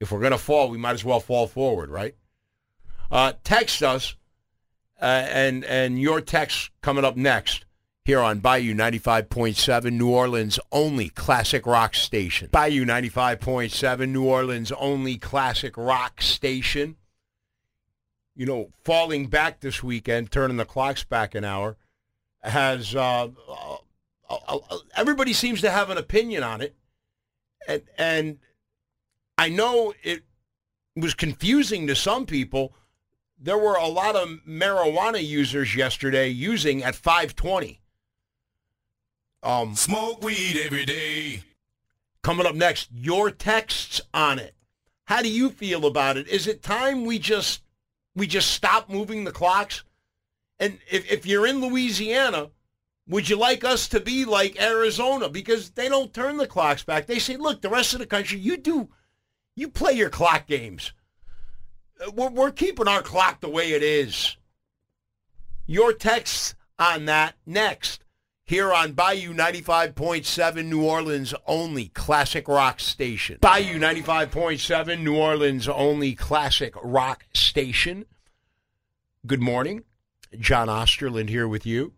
If 0.00 0.10
we're 0.10 0.20
going 0.20 0.32
to 0.32 0.38
fall, 0.38 0.68
we 0.68 0.78
might 0.78 0.92
as 0.94 1.04
well 1.04 1.20
fall 1.20 1.46
forward, 1.46 1.88
right? 1.88 2.14
Uh, 3.10 3.34
text 3.44 3.82
us, 3.82 4.16
uh, 5.00 5.04
and, 5.04 5.64
and 5.64 6.00
your 6.00 6.20
text 6.20 6.70
coming 6.80 7.04
up 7.04 7.16
next 7.16 7.64
here 8.04 8.18
on 8.18 8.40
Bayou 8.40 8.74
95.7, 8.74 9.92
New 9.92 10.10
Orleans' 10.10 10.58
only 10.72 11.08
classic 11.08 11.66
rock 11.66 11.94
station. 11.94 12.48
Bayou 12.50 12.84
95.7, 12.84 14.08
New 14.08 14.24
Orleans' 14.24 14.72
only 14.72 15.16
classic 15.18 15.76
rock 15.76 16.20
station 16.20 16.96
you 18.34 18.46
know, 18.46 18.70
falling 18.82 19.26
back 19.26 19.60
this 19.60 19.82
weekend, 19.82 20.30
turning 20.30 20.56
the 20.56 20.64
clocks 20.64 21.04
back 21.04 21.34
an 21.34 21.44
hour, 21.44 21.76
has 22.42 22.94
uh, 22.94 23.28
uh, 23.48 23.76
uh, 24.28 24.58
uh, 24.70 24.78
everybody 24.96 25.32
seems 25.32 25.60
to 25.60 25.70
have 25.70 25.90
an 25.90 25.98
opinion 25.98 26.42
on 26.42 26.60
it, 26.60 26.74
and 27.68 27.82
and 27.98 28.38
I 29.38 29.48
know 29.48 29.94
it 30.02 30.22
was 30.96 31.14
confusing 31.14 31.86
to 31.86 31.94
some 31.96 32.26
people. 32.26 32.74
There 33.38 33.58
were 33.58 33.74
a 33.74 33.88
lot 33.88 34.14
of 34.14 34.28
marijuana 34.48 35.24
users 35.24 35.74
yesterday 35.74 36.28
using 36.28 36.82
at 36.82 36.94
520. 36.94 37.80
Um, 39.42 39.74
Smoke 39.74 40.22
weed 40.22 40.60
every 40.64 40.84
day. 40.84 41.42
Coming 42.22 42.46
up 42.46 42.54
next, 42.54 42.88
your 42.92 43.32
texts 43.32 44.00
on 44.14 44.38
it. 44.38 44.54
How 45.06 45.22
do 45.22 45.28
you 45.28 45.50
feel 45.50 45.84
about 45.84 46.16
it? 46.16 46.28
Is 46.28 46.46
it 46.46 46.62
time 46.62 47.04
we 47.04 47.18
just 47.18 47.62
we 48.14 48.26
just 48.26 48.50
stop 48.50 48.88
moving 48.88 49.24
the 49.24 49.32
clocks? 49.32 49.84
And 50.58 50.78
if, 50.90 51.10
if 51.10 51.26
you're 51.26 51.46
in 51.46 51.60
Louisiana, 51.60 52.50
would 53.08 53.28
you 53.28 53.36
like 53.36 53.64
us 53.64 53.88
to 53.88 54.00
be 54.00 54.24
like 54.24 54.62
Arizona? 54.62 55.28
Because 55.28 55.70
they 55.70 55.88
don't 55.88 56.14
turn 56.14 56.36
the 56.36 56.46
clocks 56.46 56.84
back. 56.84 57.06
They 57.06 57.18
say, 57.18 57.36
look, 57.36 57.60
the 57.60 57.68
rest 57.68 57.94
of 57.94 57.98
the 57.98 58.06
country, 58.06 58.38
you 58.38 58.56
do, 58.56 58.88
you 59.56 59.68
play 59.68 59.92
your 59.92 60.10
clock 60.10 60.46
games. 60.46 60.92
Uh, 62.00 62.10
We're, 62.14 62.30
we're 62.30 62.52
keeping 62.52 62.88
our 62.88 63.02
clock 63.02 63.40
the 63.40 63.48
way 63.48 63.72
it 63.72 63.82
is. 63.82 64.36
Your 65.66 65.92
texts 65.92 66.54
on 66.78 67.06
that 67.06 67.34
next 67.46 68.01
here 68.52 68.70
on 68.70 68.92
Bayou 68.92 69.32
95.7 69.32 70.66
New 70.66 70.84
Orleans 70.84 71.32
only 71.46 71.88
classic 71.88 72.46
rock 72.46 72.80
station. 72.80 73.38
Bayou 73.40 73.78
95.7 73.78 75.00
New 75.00 75.16
Orleans 75.16 75.68
only 75.68 76.14
classic 76.14 76.74
rock 76.82 77.24
station. 77.32 78.04
Good 79.26 79.40
morning. 79.40 79.84
John 80.38 80.68
Osterland 80.68 81.30
here 81.30 81.48
with 81.48 81.64
you. 81.64 81.94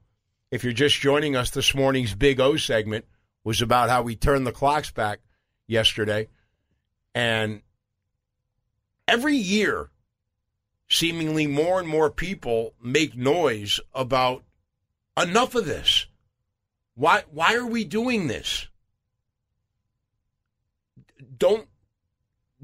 If 0.53 0.63
you're 0.63 0.73
just 0.73 1.01
joining 1.01 1.35
us, 1.35 1.51
this 1.51 1.75
morning's 1.75 2.15
Big 2.15 2.39
O 2.39 2.57
segment 2.57 3.05
was 3.43 3.61
about 3.61 3.91
how 3.91 4.03
we 4.03 4.15
turned 4.15 4.47
the 4.47 4.53
clocks 4.53 4.93
back 4.93 5.19
yesterday. 5.67 6.29
And 7.17 7.63
every 9.09 9.35
year, 9.35 9.91
seemingly 10.89 11.49
more 11.49 11.81
and 11.81 11.89
more 11.89 12.13
people 12.13 12.75
make 12.81 13.17
noise 13.17 13.81
about 13.93 14.45
enough 15.21 15.57
of 15.57 15.65
this. 15.65 16.04
Why 16.95 17.25
why 17.31 17.55
are 17.55 17.67
we 17.67 17.85
doing 17.85 18.29
this? 18.29 18.69
Don't 21.37 21.67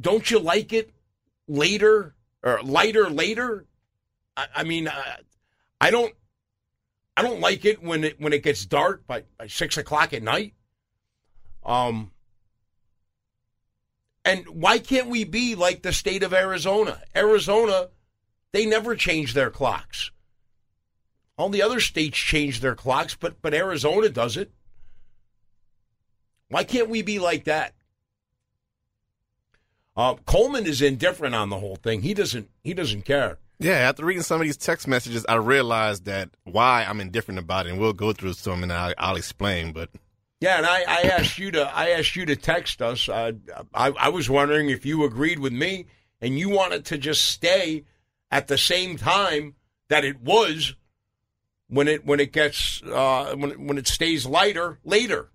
don't 0.01 0.31
you 0.31 0.39
like 0.39 0.73
it 0.73 0.93
later 1.49 2.15
or 2.43 2.63
lighter 2.63 3.11
later? 3.11 3.67
I, 4.37 4.47
I 4.57 4.65
mean, 4.65 4.89
uh, 4.89 5.17
I 5.81 5.91
don't 5.91 6.15
I 7.17 7.23
don't 7.23 7.41
like 7.41 7.65
it 7.65 7.83
when 7.83 8.05
it 8.05 8.21
when 8.21 8.33
it 8.33 8.43
gets 8.43 8.65
dark 8.65 9.07
by, 9.07 9.25
by 9.39 9.49
six 9.49 9.77
o'clock 9.77 10.13
at 10.13 10.23
night. 10.23 10.55
Um, 11.65 12.13
and 14.25 14.47
why 14.49 14.79
can't 14.79 15.09
we 15.09 15.25
be 15.25 15.55
like 15.55 15.83
the 15.83 15.93
state 15.93 16.23
of 16.23 16.33
Arizona? 16.33 17.03
Arizona, 17.15 17.89
they 18.53 18.65
never 18.65 18.95
change 18.95 19.35
their 19.35 19.51
clocks. 19.51 20.11
All 21.41 21.49
the 21.49 21.63
other 21.63 21.81
states 21.81 22.19
change 22.19 22.61
their 22.61 22.75
clocks, 22.75 23.15
but 23.15 23.41
but 23.41 23.55
Arizona 23.55 24.11
does 24.11 24.37
it. 24.37 24.53
Why 26.51 26.65
can't 26.65 26.91
we 26.91 27.01
be 27.01 27.19
like 27.19 27.45
that? 27.45 27.73
Uh, 29.97 30.17
Coleman 30.27 30.67
is 30.67 30.83
indifferent 30.83 31.35
on 31.35 31.49
the 31.49 31.59
whole 31.59 31.77
thing. 31.77 32.03
He 32.03 32.13
doesn't 32.13 32.51
he 32.63 32.75
doesn't 32.75 33.07
care. 33.07 33.39
Yeah, 33.59 33.73
after 33.73 34.05
reading 34.05 34.23
some 34.23 34.39
of 34.39 34.47
these 34.47 34.59
text 34.59 34.87
messages, 34.87 35.25
I 35.31 35.37
realized 35.37 36.05
that 36.05 36.29
why 36.45 36.85
I'm 36.87 37.01
indifferent 37.01 37.39
about 37.39 37.67
it, 37.67 37.71
and 37.71 37.81
we'll 37.81 37.95
go 37.95 38.13
through 38.13 38.35
some 38.35 38.63
and 38.63 38.71
I'll, 38.71 38.93
I'll 38.99 39.17
explain. 39.17 39.73
But 39.73 39.89
Yeah, 40.41 40.59
and 40.59 40.67
I, 40.67 40.83
I 40.87 41.01
asked 41.19 41.39
you 41.39 41.51
to 41.53 41.75
I 41.75 41.93
asked 41.93 42.17
you 42.17 42.27
to 42.27 42.37
text 42.37 42.83
us. 42.83 43.09
Uh, 43.09 43.33
I 43.73 43.93
I 43.93 44.09
was 44.11 44.29
wondering 44.29 44.69
if 44.69 44.85
you 44.85 45.05
agreed 45.05 45.39
with 45.39 45.55
me 45.55 45.87
and 46.21 46.39
you 46.39 46.51
wanted 46.51 46.85
to 46.85 46.99
just 46.99 47.25
stay 47.29 47.85
at 48.31 48.49
the 48.49 48.59
same 48.59 48.99
time 48.99 49.55
that 49.89 50.05
it 50.05 50.21
was 50.21 50.75
when 51.71 51.89
it 51.89 52.05
when 52.05 52.21
it 52.21 52.33
gets 52.33 52.83
uh, 52.83 53.35
when 53.37 53.53
it, 53.53 53.61
when 53.61 53.79
it 53.79 53.87
stays 53.87 54.27
lighter 54.27 54.79
later. 54.85 55.31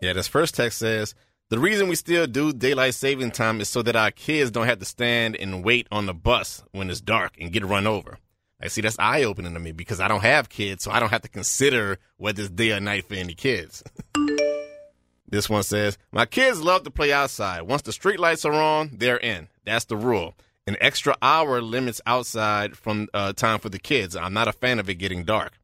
yeah, 0.00 0.12
this 0.12 0.28
first 0.28 0.54
text 0.54 0.78
says 0.78 1.14
the 1.48 1.58
reason 1.58 1.88
we 1.88 1.96
still 1.96 2.26
do 2.26 2.52
daylight 2.52 2.94
saving 2.94 3.30
time 3.30 3.60
is 3.60 3.68
so 3.68 3.82
that 3.82 3.96
our 3.96 4.10
kids 4.10 4.50
don't 4.50 4.66
have 4.66 4.78
to 4.78 4.84
stand 4.84 5.36
and 5.36 5.64
wait 5.64 5.86
on 5.90 6.06
the 6.06 6.14
bus 6.14 6.62
when 6.72 6.88
it's 6.88 7.00
dark 7.00 7.32
and 7.40 7.52
get 7.52 7.64
run 7.64 7.86
over. 7.86 8.18
I 8.60 8.68
see 8.68 8.80
that's 8.80 8.98
eye 8.98 9.24
opening 9.24 9.54
to 9.54 9.60
me 9.60 9.72
because 9.72 9.98
I 9.98 10.06
don't 10.06 10.22
have 10.22 10.48
kids, 10.48 10.84
so 10.84 10.92
I 10.92 11.00
don't 11.00 11.10
have 11.10 11.22
to 11.22 11.28
consider 11.28 11.98
whether 12.16 12.42
it's 12.42 12.50
day 12.50 12.72
or 12.72 12.80
night 12.80 13.08
for 13.08 13.16
any 13.16 13.34
kids. 13.34 13.82
this 15.28 15.50
one 15.50 15.64
says, 15.64 15.98
My 16.12 16.26
kids 16.26 16.62
love 16.62 16.84
to 16.84 16.90
play 16.90 17.12
outside. 17.12 17.62
Once 17.62 17.82
the 17.82 17.92
street 17.92 18.20
lights 18.20 18.44
are 18.44 18.52
on, 18.52 18.92
they're 18.94 19.16
in. 19.16 19.48
That's 19.64 19.86
the 19.86 19.96
rule. 19.96 20.34
An 20.66 20.76
extra 20.80 21.16
hour 21.20 21.60
limits 21.60 22.00
outside 22.06 22.76
from 22.76 23.08
uh, 23.12 23.32
time 23.32 23.58
for 23.58 23.68
the 23.68 23.78
kids. 23.78 24.14
I'm 24.14 24.32
not 24.32 24.48
a 24.48 24.52
fan 24.52 24.78
of 24.78 24.88
it 24.88 24.94
getting 24.94 25.24
dark. 25.24 25.58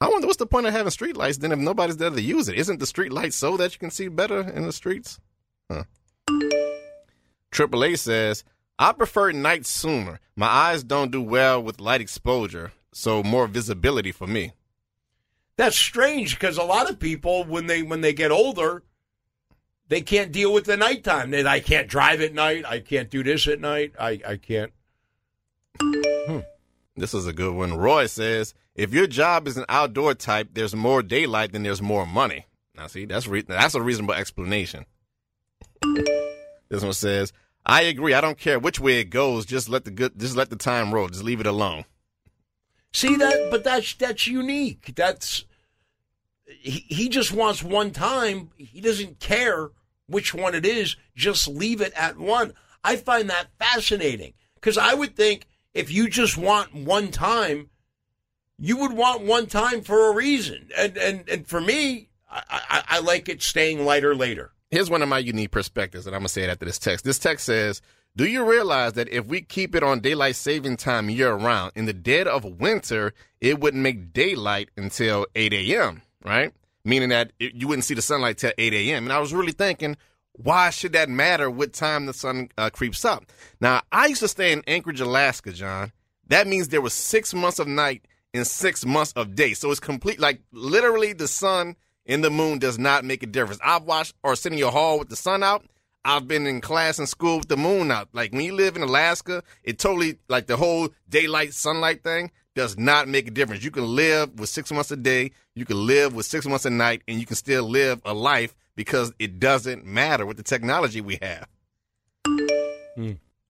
I 0.00 0.08
wonder 0.08 0.26
what's 0.26 0.38
the 0.38 0.46
point 0.46 0.66
of 0.66 0.72
having 0.72 0.90
street 0.90 1.16
lights 1.16 1.38
then 1.38 1.52
if 1.52 1.58
nobody's 1.58 1.96
there 1.96 2.10
to 2.10 2.20
use 2.20 2.48
it? 2.48 2.58
Isn't 2.58 2.80
the 2.80 2.86
street 2.86 3.12
light 3.12 3.32
so 3.32 3.56
that 3.56 3.72
you 3.72 3.78
can 3.78 3.90
see 3.90 4.08
better 4.08 4.40
in 4.40 4.66
the 4.66 4.72
streets? 4.72 5.18
Huh. 5.70 5.84
Triple 7.50 7.84
A 7.84 7.96
says, 7.96 8.44
I 8.78 8.92
prefer 8.92 9.32
night 9.32 9.64
sooner. 9.64 10.20
My 10.36 10.46
eyes 10.46 10.84
don't 10.84 11.10
do 11.10 11.22
well 11.22 11.62
with 11.62 11.80
light 11.80 12.02
exposure, 12.02 12.72
so 12.92 13.22
more 13.22 13.46
visibility 13.46 14.12
for 14.12 14.26
me. 14.26 14.52
That's 15.56 15.78
strange 15.78 16.38
because 16.38 16.58
a 16.58 16.62
lot 16.62 16.90
of 16.90 16.98
people 16.98 17.44
when 17.44 17.66
they 17.66 17.82
when 17.82 18.02
they 18.02 18.12
get 18.12 18.30
older, 18.30 18.82
they 19.88 20.00
can't 20.00 20.32
deal 20.32 20.52
with 20.52 20.64
the 20.64 20.76
nighttime. 20.76 21.30
They 21.30 21.44
I 21.46 21.60
can't 21.60 21.88
drive 21.88 22.20
at 22.20 22.34
night. 22.34 22.64
I 22.66 22.80
can't 22.80 23.10
do 23.10 23.22
this 23.22 23.46
at 23.46 23.60
night. 23.60 23.92
I 23.98 24.20
I 24.26 24.36
can't. 24.36 24.72
Hmm. 25.80 26.40
This 26.96 27.14
is 27.14 27.26
a 27.26 27.32
good 27.32 27.54
one. 27.54 27.76
Roy 27.76 28.06
says, 28.06 28.54
if 28.74 28.92
your 28.92 29.06
job 29.06 29.46
is 29.46 29.56
an 29.56 29.66
outdoor 29.68 30.14
type, 30.14 30.50
there's 30.52 30.74
more 30.74 31.02
daylight 31.02 31.52
than 31.52 31.62
there's 31.62 31.82
more 31.82 32.06
money. 32.06 32.46
Now, 32.76 32.86
see, 32.86 33.04
that's 33.04 33.26
re- 33.26 33.42
that's 33.42 33.74
a 33.74 33.82
reasonable 33.82 34.14
explanation. 34.14 34.86
this 36.68 36.82
one 36.82 36.92
says, 36.92 37.32
I 37.64 37.82
agree. 37.82 38.14
I 38.14 38.20
don't 38.20 38.38
care 38.38 38.58
which 38.58 38.80
way 38.80 39.00
it 39.00 39.10
goes. 39.10 39.46
Just 39.46 39.68
let 39.68 39.84
the 39.84 39.90
good, 39.90 40.18
just 40.18 40.36
let 40.36 40.50
the 40.50 40.56
time 40.56 40.92
roll. 40.92 41.08
Just 41.08 41.24
leave 41.24 41.40
it 41.40 41.46
alone. 41.46 41.84
See 42.92 43.16
that, 43.16 43.48
but 43.50 43.64
that's 43.64 43.94
that's 43.94 44.26
unique. 44.26 44.92
That's 44.94 45.44
he, 46.46 47.08
just 47.08 47.32
wants 47.32 47.62
one 47.62 47.90
time. 47.90 48.50
He 48.56 48.80
doesn't 48.80 49.20
care 49.20 49.70
which 50.06 50.34
one 50.34 50.54
it 50.54 50.64
is. 50.64 50.96
Just 51.14 51.48
leave 51.48 51.80
it 51.80 51.92
at 51.94 52.16
one. 52.16 52.54
I 52.84 52.96
find 52.96 53.28
that 53.30 53.48
fascinating 53.58 54.34
because 54.54 54.78
I 54.78 54.94
would 54.94 55.16
think 55.16 55.46
if 55.74 55.90
you 55.90 56.08
just 56.08 56.36
want 56.36 56.74
one 56.74 57.10
time, 57.10 57.70
you 58.58 58.76
would 58.78 58.92
want 58.92 59.22
one 59.22 59.46
time 59.46 59.82
for 59.82 60.08
a 60.08 60.14
reason. 60.14 60.70
And 60.76 60.96
and 60.96 61.28
and 61.28 61.46
for 61.46 61.60
me, 61.60 62.08
I, 62.30 62.42
I, 62.50 62.82
I 62.88 62.98
like 63.00 63.28
it 63.28 63.42
staying 63.42 63.84
lighter 63.84 64.14
later. 64.14 64.52
Here's 64.70 64.90
one 64.90 65.02
of 65.02 65.08
my 65.08 65.18
unique 65.18 65.50
perspectives, 65.50 66.06
and 66.06 66.14
I'm 66.14 66.20
gonna 66.20 66.28
say 66.28 66.44
it 66.44 66.50
after 66.50 66.64
this 66.64 66.78
text. 66.78 67.04
This 67.04 67.18
text 67.18 67.44
says, 67.46 67.82
"Do 68.16 68.24
you 68.26 68.48
realize 68.48 68.92
that 68.94 69.08
if 69.08 69.26
we 69.26 69.40
keep 69.40 69.74
it 69.74 69.82
on 69.82 70.00
daylight 70.00 70.36
saving 70.36 70.76
time 70.76 71.10
year 71.10 71.34
round, 71.34 71.72
in 71.74 71.86
the 71.86 71.92
dead 71.92 72.26
of 72.28 72.44
winter, 72.44 73.14
it 73.40 73.60
wouldn't 73.60 73.82
make 73.82 74.12
daylight 74.12 74.70
until 74.76 75.26
8 75.34 75.52
a.m. 75.52 76.02
Right? 76.26 76.52
Meaning 76.84 77.10
that 77.10 77.32
it, 77.38 77.54
you 77.54 77.68
wouldn't 77.68 77.84
see 77.84 77.94
the 77.94 78.02
sunlight 78.02 78.38
till 78.38 78.52
8 78.58 78.74
a.m. 78.74 79.04
And 79.04 79.12
I 79.12 79.20
was 79.20 79.32
really 79.32 79.52
thinking, 79.52 79.96
why 80.32 80.70
should 80.70 80.92
that 80.92 81.08
matter? 81.08 81.50
What 81.50 81.72
time 81.72 82.06
the 82.06 82.12
sun 82.12 82.50
uh, 82.58 82.68
creeps 82.70 83.04
up? 83.04 83.24
Now, 83.60 83.82
I 83.92 84.06
used 84.06 84.20
to 84.20 84.28
stay 84.28 84.52
in 84.52 84.62
Anchorage, 84.66 85.00
Alaska, 85.00 85.52
John. 85.52 85.92
That 86.28 86.46
means 86.46 86.68
there 86.68 86.80
was 86.80 86.92
six 86.92 87.32
months 87.32 87.58
of 87.58 87.68
night 87.68 88.06
and 88.34 88.46
six 88.46 88.84
months 88.84 89.12
of 89.12 89.34
day. 89.34 89.54
So 89.54 89.70
it's 89.70 89.80
complete, 89.80 90.20
like 90.20 90.42
literally 90.52 91.12
the 91.12 91.28
sun 91.28 91.76
and 92.04 92.22
the 92.22 92.30
moon 92.30 92.58
does 92.58 92.78
not 92.78 93.04
make 93.04 93.22
a 93.22 93.26
difference. 93.26 93.60
I've 93.64 93.84
watched 93.84 94.14
Arsenio 94.24 94.70
Hall 94.70 94.98
with 94.98 95.08
the 95.08 95.16
sun 95.16 95.42
out. 95.42 95.64
I've 96.04 96.28
been 96.28 96.46
in 96.46 96.60
class 96.60 96.98
in 96.98 97.06
school 97.06 97.38
with 97.38 97.48
the 97.48 97.56
moon 97.56 97.90
out. 97.90 98.08
Like 98.12 98.32
when 98.32 98.42
you 98.42 98.52
live 98.52 98.76
in 98.76 98.82
Alaska, 98.82 99.42
it 99.64 99.78
totally, 99.78 100.18
like 100.28 100.46
the 100.46 100.56
whole 100.56 100.90
daylight 101.08 101.52
sunlight 101.54 102.02
thing 102.02 102.30
does 102.56 102.76
not 102.76 103.06
make 103.06 103.28
a 103.28 103.30
difference. 103.30 103.62
You 103.62 103.70
can 103.70 103.84
live 103.94 104.40
with 104.40 104.48
six 104.48 104.72
months 104.72 104.90
a 104.90 104.96
day, 104.96 105.30
you 105.54 105.64
can 105.64 105.86
live 105.86 106.14
with 106.14 106.26
six 106.26 106.46
months 106.46 106.64
a 106.64 106.70
night, 106.70 107.02
and 107.06 107.20
you 107.20 107.26
can 107.26 107.36
still 107.36 107.62
live 107.68 108.00
a 108.04 108.14
life 108.14 108.56
because 108.74 109.12
it 109.18 109.38
doesn't 109.38 109.84
matter 109.84 110.26
with 110.26 110.38
the 110.38 110.42
technology 110.42 111.00
we 111.00 111.18
have. 111.22 111.46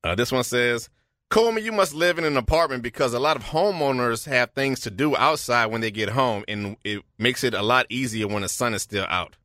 Uh, 0.05 0.15
this 0.15 0.31
one 0.31 0.45
says, 0.45 0.91
Coleman, 1.31 1.65
you 1.65 1.73
must 1.73 1.95
live 1.95 2.19
in 2.19 2.25
an 2.25 2.37
apartment 2.37 2.83
because 2.83 3.15
a 3.15 3.19
lot 3.19 3.37
of 3.37 3.45
homeowners 3.45 4.27
have 4.27 4.51
things 4.53 4.81
to 4.81 4.91
do 4.91 5.17
outside 5.17 5.67
when 5.67 5.81
they 5.81 5.91
get 5.91 6.11
home, 6.11 6.45
and 6.47 6.77
it 6.85 7.03
makes 7.19 7.43
it 7.45 7.55
a 7.55 7.63
lot 7.63 7.87
easier 7.89 8.29
when 8.29 8.43
the 8.43 8.49
sun 8.49 8.75
is 8.75 8.83
still 8.83 9.07
out. 9.09 9.37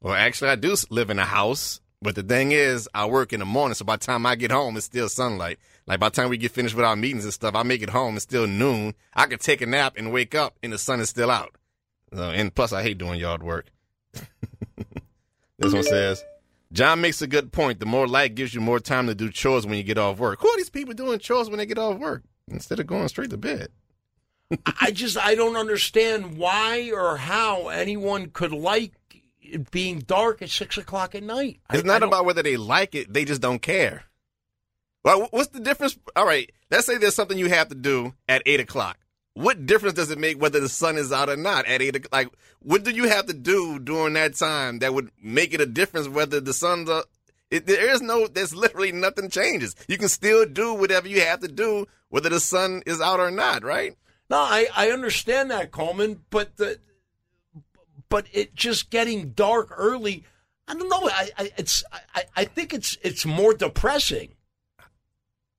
Well, 0.00 0.14
actually, 0.14 0.50
I 0.50 0.56
do 0.56 0.74
live 0.88 1.10
in 1.10 1.18
a 1.18 1.24
house, 1.24 1.80
but 2.02 2.14
the 2.14 2.22
thing 2.22 2.52
is, 2.52 2.88
I 2.94 3.06
work 3.06 3.32
in 3.34 3.40
the 3.40 3.46
morning, 3.46 3.74
so 3.74 3.84
by 3.84 3.96
the 3.96 4.06
time 4.06 4.24
I 4.24 4.34
get 4.36 4.50
home, 4.50 4.76
it's 4.76 4.86
still 4.86 5.08
sunlight. 5.08 5.58
Like 5.90 5.98
by 5.98 6.08
the 6.08 6.14
time 6.14 6.30
we 6.30 6.36
get 6.36 6.52
finished 6.52 6.76
with 6.76 6.84
our 6.84 6.94
meetings 6.94 7.24
and 7.24 7.34
stuff, 7.34 7.56
I 7.56 7.64
make 7.64 7.82
it 7.82 7.90
home, 7.90 8.14
it's 8.14 8.22
still 8.22 8.46
noon. 8.46 8.94
I 9.12 9.26
could 9.26 9.40
take 9.40 9.60
a 9.60 9.66
nap 9.66 9.94
and 9.96 10.12
wake 10.12 10.36
up, 10.36 10.56
and 10.62 10.72
the 10.72 10.78
sun 10.78 11.00
is 11.00 11.08
still 11.08 11.32
out. 11.32 11.56
So, 12.14 12.30
and 12.30 12.54
plus, 12.54 12.72
I 12.72 12.84
hate 12.84 12.96
doing 12.96 13.18
yard 13.18 13.42
work. 13.42 13.72
this 14.14 15.72
one 15.72 15.82
says, 15.82 16.24
John 16.72 17.00
makes 17.00 17.20
a 17.22 17.26
good 17.26 17.50
point. 17.50 17.80
The 17.80 17.86
more 17.86 18.06
light 18.06 18.36
gives 18.36 18.54
you 18.54 18.60
more 18.60 18.78
time 18.78 19.08
to 19.08 19.16
do 19.16 19.30
chores 19.30 19.66
when 19.66 19.78
you 19.78 19.82
get 19.82 19.98
off 19.98 20.20
work. 20.20 20.40
Who 20.40 20.48
are 20.48 20.56
these 20.58 20.70
people 20.70 20.94
doing 20.94 21.18
chores 21.18 21.50
when 21.50 21.58
they 21.58 21.66
get 21.66 21.76
off 21.76 21.98
work 21.98 22.22
instead 22.46 22.78
of 22.78 22.86
going 22.86 23.08
straight 23.08 23.30
to 23.30 23.36
bed? 23.36 23.70
I 24.80 24.92
just 24.92 25.18
I 25.18 25.34
don't 25.34 25.56
understand 25.56 26.38
why 26.38 26.92
or 26.94 27.16
how 27.16 27.66
anyone 27.66 28.30
could 28.30 28.52
like 28.52 28.92
it 29.40 29.72
being 29.72 29.98
dark 29.98 30.40
at 30.40 30.50
six 30.50 30.78
o'clock 30.78 31.16
at 31.16 31.24
night. 31.24 31.58
It's 31.72 31.82
I- 31.82 31.86
not 31.86 32.04
I 32.04 32.06
about 32.06 32.26
whether 32.26 32.44
they 32.44 32.56
like 32.56 32.94
it; 32.94 33.12
they 33.12 33.24
just 33.24 33.40
don't 33.40 33.60
care. 33.60 34.04
Well, 35.04 35.28
what's 35.30 35.48
the 35.48 35.60
difference? 35.60 35.98
All 36.14 36.26
right, 36.26 36.50
let's 36.70 36.86
say 36.86 36.98
there's 36.98 37.14
something 37.14 37.38
you 37.38 37.48
have 37.48 37.68
to 37.68 37.74
do 37.74 38.14
at 38.28 38.42
eight 38.46 38.60
o'clock. 38.60 38.98
What 39.34 39.64
difference 39.64 39.94
does 39.94 40.10
it 40.10 40.18
make 40.18 40.40
whether 40.40 40.60
the 40.60 40.68
sun 40.68 40.96
is 40.96 41.12
out 41.12 41.28
or 41.28 41.36
not 41.36 41.66
at 41.66 41.80
eight? 41.80 41.96
o'clock? 41.96 42.12
Like, 42.12 42.28
what 42.58 42.84
do 42.84 42.90
you 42.90 43.08
have 43.08 43.26
to 43.26 43.32
do 43.32 43.78
during 43.78 44.14
that 44.14 44.34
time 44.34 44.80
that 44.80 44.92
would 44.92 45.10
make 45.22 45.54
it 45.54 45.60
a 45.60 45.66
difference 45.66 46.08
whether 46.08 46.40
the 46.40 46.52
sun's 46.52 46.90
up? 46.90 47.06
It, 47.50 47.66
there 47.66 47.90
is 47.90 48.02
no. 48.02 48.26
There's 48.26 48.54
literally 48.54 48.92
nothing 48.92 49.30
changes. 49.30 49.74
You 49.88 49.98
can 49.98 50.08
still 50.08 50.46
do 50.46 50.74
whatever 50.74 51.08
you 51.08 51.22
have 51.22 51.40
to 51.40 51.48
do 51.48 51.86
whether 52.08 52.28
the 52.28 52.40
sun 52.40 52.82
is 52.86 53.00
out 53.00 53.20
or 53.20 53.30
not. 53.30 53.64
Right? 53.64 53.96
No, 54.28 54.38
I, 54.38 54.68
I 54.76 54.90
understand 54.90 55.50
that, 55.50 55.70
Coleman, 55.70 56.22
but 56.30 56.56
the 56.58 56.78
but 58.08 58.26
it 58.32 58.54
just 58.54 58.90
getting 58.90 59.30
dark 59.30 59.72
early. 59.76 60.24
I 60.68 60.74
don't 60.74 60.88
know. 60.88 61.08
I, 61.08 61.30
I 61.38 61.50
it's 61.56 61.82
I, 62.14 62.24
I 62.36 62.44
think 62.44 62.74
it's 62.74 62.98
it's 63.02 63.24
more 63.24 63.54
depressing. 63.54 64.34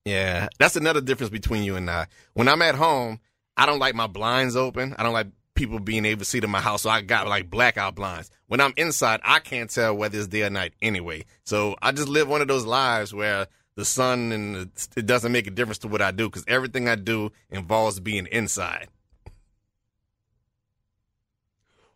Yeah, 0.04 0.48
that's 0.58 0.76
another 0.76 1.00
difference 1.00 1.30
between 1.30 1.62
you 1.62 1.76
and 1.76 1.90
I. 1.90 2.06
When 2.34 2.48
I'm 2.48 2.62
at 2.62 2.74
home, 2.74 3.20
I 3.56 3.66
don't 3.66 3.78
like 3.78 3.94
my 3.94 4.06
blinds 4.06 4.56
open. 4.56 4.94
I 4.98 5.02
don't 5.02 5.12
like 5.12 5.28
people 5.54 5.78
being 5.78 6.04
able 6.04 6.20
to 6.20 6.24
see 6.24 6.40
to 6.40 6.48
my 6.48 6.60
house, 6.60 6.82
so 6.82 6.90
I 6.90 7.02
got 7.02 7.28
like 7.28 7.50
blackout 7.50 7.94
blinds. 7.94 8.30
When 8.46 8.60
I'm 8.60 8.72
inside, 8.76 9.20
I 9.22 9.38
can't 9.38 9.70
tell 9.70 9.94
whether 9.94 10.18
it's 10.18 10.26
day 10.26 10.42
or 10.42 10.50
night 10.50 10.74
anyway. 10.80 11.24
So 11.44 11.76
I 11.82 11.92
just 11.92 12.08
live 12.08 12.28
one 12.28 12.40
of 12.40 12.48
those 12.48 12.64
lives 12.64 13.14
where 13.14 13.46
the 13.74 13.84
sun 13.84 14.32
and 14.32 14.54
the, 14.54 14.88
it 14.96 15.06
doesn't 15.06 15.32
make 15.32 15.46
a 15.46 15.50
difference 15.50 15.78
to 15.78 15.88
what 15.88 16.02
I 16.02 16.10
do 16.10 16.28
because 16.28 16.44
everything 16.48 16.88
I 16.88 16.94
do 16.94 17.30
involves 17.50 18.00
being 18.00 18.26
inside. 18.30 18.88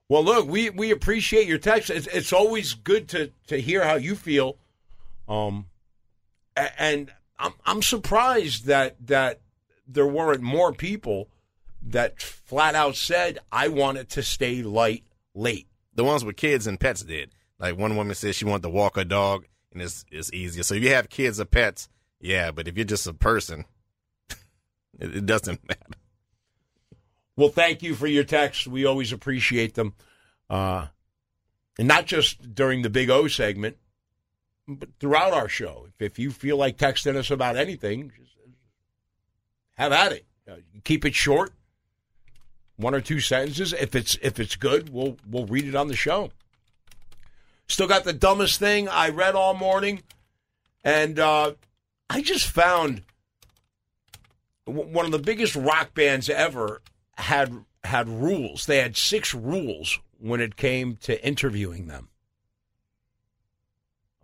Well, 0.08 0.22
look, 0.22 0.48
we, 0.48 0.70
we 0.70 0.92
appreciate 0.92 1.48
your 1.48 1.58
text. 1.58 1.90
It's, 1.90 2.06
it's 2.06 2.32
always 2.32 2.74
good 2.74 3.08
to, 3.08 3.32
to 3.48 3.60
hear 3.60 3.82
how 3.82 3.96
you 3.96 4.14
feel. 4.14 4.56
Um, 5.28 5.66
and 6.56 7.12
I'm 7.38 7.52
I'm 7.64 7.82
surprised 7.82 8.66
that 8.66 8.96
that 9.06 9.40
there 9.86 10.06
weren't 10.06 10.42
more 10.42 10.72
people 10.72 11.28
that 11.82 12.20
flat 12.20 12.74
out 12.74 12.96
said 12.96 13.38
I 13.52 13.68
wanted 13.68 14.08
to 14.10 14.22
stay 14.22 14.62
light 14.62 15.04
late. 15.34 15.68
The 15.94 16.04
ones 16.04 16.24
with 16.24 16.36
kids 16.36 16.66
and 16.66 16.80
pets 16.80 17.02
did. 17.02 17.30
Like 17.58 17.78
one 17.78 17.96
woman 17.96 18.14
said 18.14 18.34
she 18.34 18.44
wanted 18.44 18.62
to 18.62 18.68
walk 18.68 18.96
her 18.96 19.04
dog, 19.04 19.46
and 19.72 19.80
it's 19.80 20.04
it's 20.10 20.32
easier. 20.32 20.62
So 20.62 20.74
if 20.74 20.82
you 20.82 20.90
have 20.90 21.08
kids 21.08 21.40
or 21.40 21.44
pets, 21.44 21.88
yeah. 22.20 22.50
But 22.50 22.68
if 22.68 22.76
you're 22.76 22.84
just 22.84 23.06
a 23.06 23.14
person, 23.14 23.64
it, 24.98 25.16
it 25.16 25.26
doesn't 25.26 25.60
matter. 25.68 25.80
Well, 27.36 27.50
thank 27.50 27.82
you 27.82 27.94
for 27.94 28.06
your 28.06 28.24
texts. 28.24 28.66
We 28.66 28.86
always 28.86 29.12
appreciate 29.12 29.74
them. 29.74 29.94
Uh, 30.48 30.86
and 31.78 31.86
not 31.86 32.06
just 32.06 32.54
during 32.54 32.82
the 32.82 32.90
Big 32.90 33.10
O 33.10 33.28
segment, 33.28 33.76
throughout 35.00 35.32
our 35.32 35.48
show. 35.48 35.86
If, 35.88 36.12
if 36.12 36.18
you 36.18 36.30
feel 36.30 36.56
like 36.56 36.76
texting 36.76 37.16
us 37.16 37.30
about 37.30 37.56
anything, 37.56 38.12
have 39.74 39.92
at 39.92 40.12
it. 40.12 40.24
Uh, 40.50 40.56
keep 40.84 41.04
it 41.04 41.14
short, 41.14 41.52
one 42.76 42.94
or 42.94 43.00
two 43.00 43.20
sentences. 43.20 43.72
If 43.72 43.94
it's 43.94 44.16
if 44.22 44.38
it's 44.38 44.56
good, 44.56 44.90
we'll 44.90 45.16
we'll 45.28 45.46
read 45.46 45.66
it 45.66 45.74
on 45.74 45.88
the 45.88 45.96
show. 45.96 46.30
Still 47.68 47.88
got 47.88 48.04
the 48.04 48.12
dumbest 48.12 48.60
thing 48.60 48.88
I 48.88 49.08
read 49.08 49.34
all 49.34 49.54
morning, 49.54 50.02
and 50.84 51.18
uh, 51.18 51.54
I 52.08 52.22
just 52.22 52.46
found 52.46 53.02
w- 54.66 54.88
one 54.88 55.04
of 55.04 55.10
the 55.10 55.18
biggest 55.18 55.56
rock 55.56 55.92
bands 55.94 56.30
ever 56.30 56.80
had 57.16 57.64
had 57.82 58.08
rules. 58.08 58.66
They 58.66 58.78
had 58.78 58.96
six 58.96 59.34
rules 59.34 59.98
when 60.18 60.40
it 60.40 60.56
came 60.56 60.96
to 61.02 61.24
interviewing 61.26 61.88
them. 61.88 62.08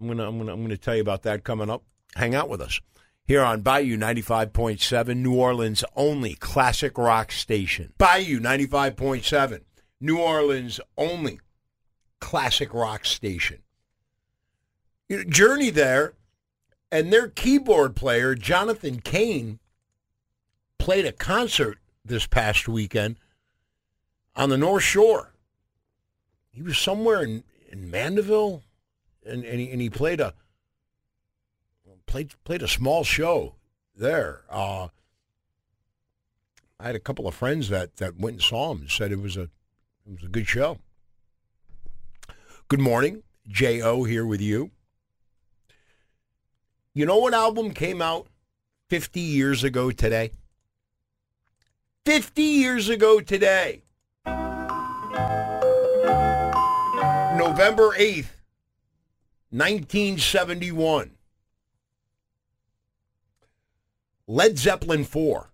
I'm 0.03 0.09
gonna 0.09 0.29
I'm 0.29 0.39
gonna 0.39 0.53
I'm 0.53 0.63
gonna 0.63 0.77
tell 0.77 0.97
you 0.97 1.01
about 1.01 1.23
that 1.23 1.45
coming 1.45 1.71
up. 1.71 1.85
Hang 2.17 2.35
out 2.35 2.49
with 2.49 2.61
us 2.61 2.81
here 3.25 3.43
on 3.43 3.61
Bayou 3.61 3.97
95.7, 3.97 5.17
New 5.17 5.35
Orleans' 5.37 5.85
only 5.95 6.35
classic 6.35 6.99
rock 6.99 7.31
station. 7.31 7.93
Bayou 7.97 8.41
95.7, 8.41 9.61
New 10.01 10.19
Orleans' 10.19 10.81
only 10.99 11.39
classic 12.21 12.75
rock 12.75 13.05
station. 13.05 13.59
You 15.09 15.19
know, 15.19 15.25
Journey 15.25 15.71
there, 15.71 16.15
and 16.91 17.13
their 17.13 17.29
keyboard 17.29 17.95
player 17.95 18.35
Jonathan 18.35 19.01
Cain 19.01 19.61
played 20.79 21.07
a 21.07 21.13
concert 21.13 21.79
this 22.05 22.27
past 22.27 22.67
weekend 22.67 23.19
on 24.35 24.49
the 24.49 24.59
North 24.59 24.83
Shore. 24.83 25.33
He 26.51 26.61
was 26.61 26.77
somewhere 26.77 27.23
in, 27.23 27.45
in 27.71 27.89
Mandeville, 27.89 28.63
and, 29.27 29.45
and, 29.45 29.61
he, 29.61 29.71
and 29.71 29.81
he 29.81 29.91
played 29.91 30.21
a 30.21 30.35
played 32.07 32.35
played 32.45 32.63
a 32.63 32.69
small 32.69 33.05
show 33.05 33.55
there. 33.97 34.43
Uh, 34.51 34.89
I 36.79 36.87
had 36.87 36.97
a 36.97 37.01
couple 37.01 37.29
of 37.29 37.35
friends 37.35 37.69
that, 37.69 37.97
that 37.97 38.19
went 38.19 38.35
and 38.35 38.43
saw 38.43 38.73
him 38.73 38.81
and 38.83 38.91
said 38.91 39.13
it 39.13 39.21
was 39.21 39.37
a 39.37 39.43
it 39.43 40.13
was 40.15 40.25
a 40.25 40.29
good 40.29 40.47
show. 40.47 40.79
Good 42.69 42.81
morning, 42.81 43.23
J 43.49 43.81
O 43.83 44.05
here 44.05 44.27
with 44.27 44.41
you. 44.41 44.71
You 46.95 47.07
know 47.07 47.19
what 47.19 47.33
album 47.33 47.73
came 47.73 48.03
out 48.03 48.27
50 48.91 49.21
years 49.21 49.65
ago 49.65 49.91
today? 49.91 50.33
50 52.05 52.43
years 52.43 52.89
ago 52.89 53.21
today. 53.21 53.85
November 57.37 57.93
8th, 57.97 58.27
1971. 59.53 61.11
Led 64.27 64.59
Zeppelin 64.59 65.05
4. 65.05 65.51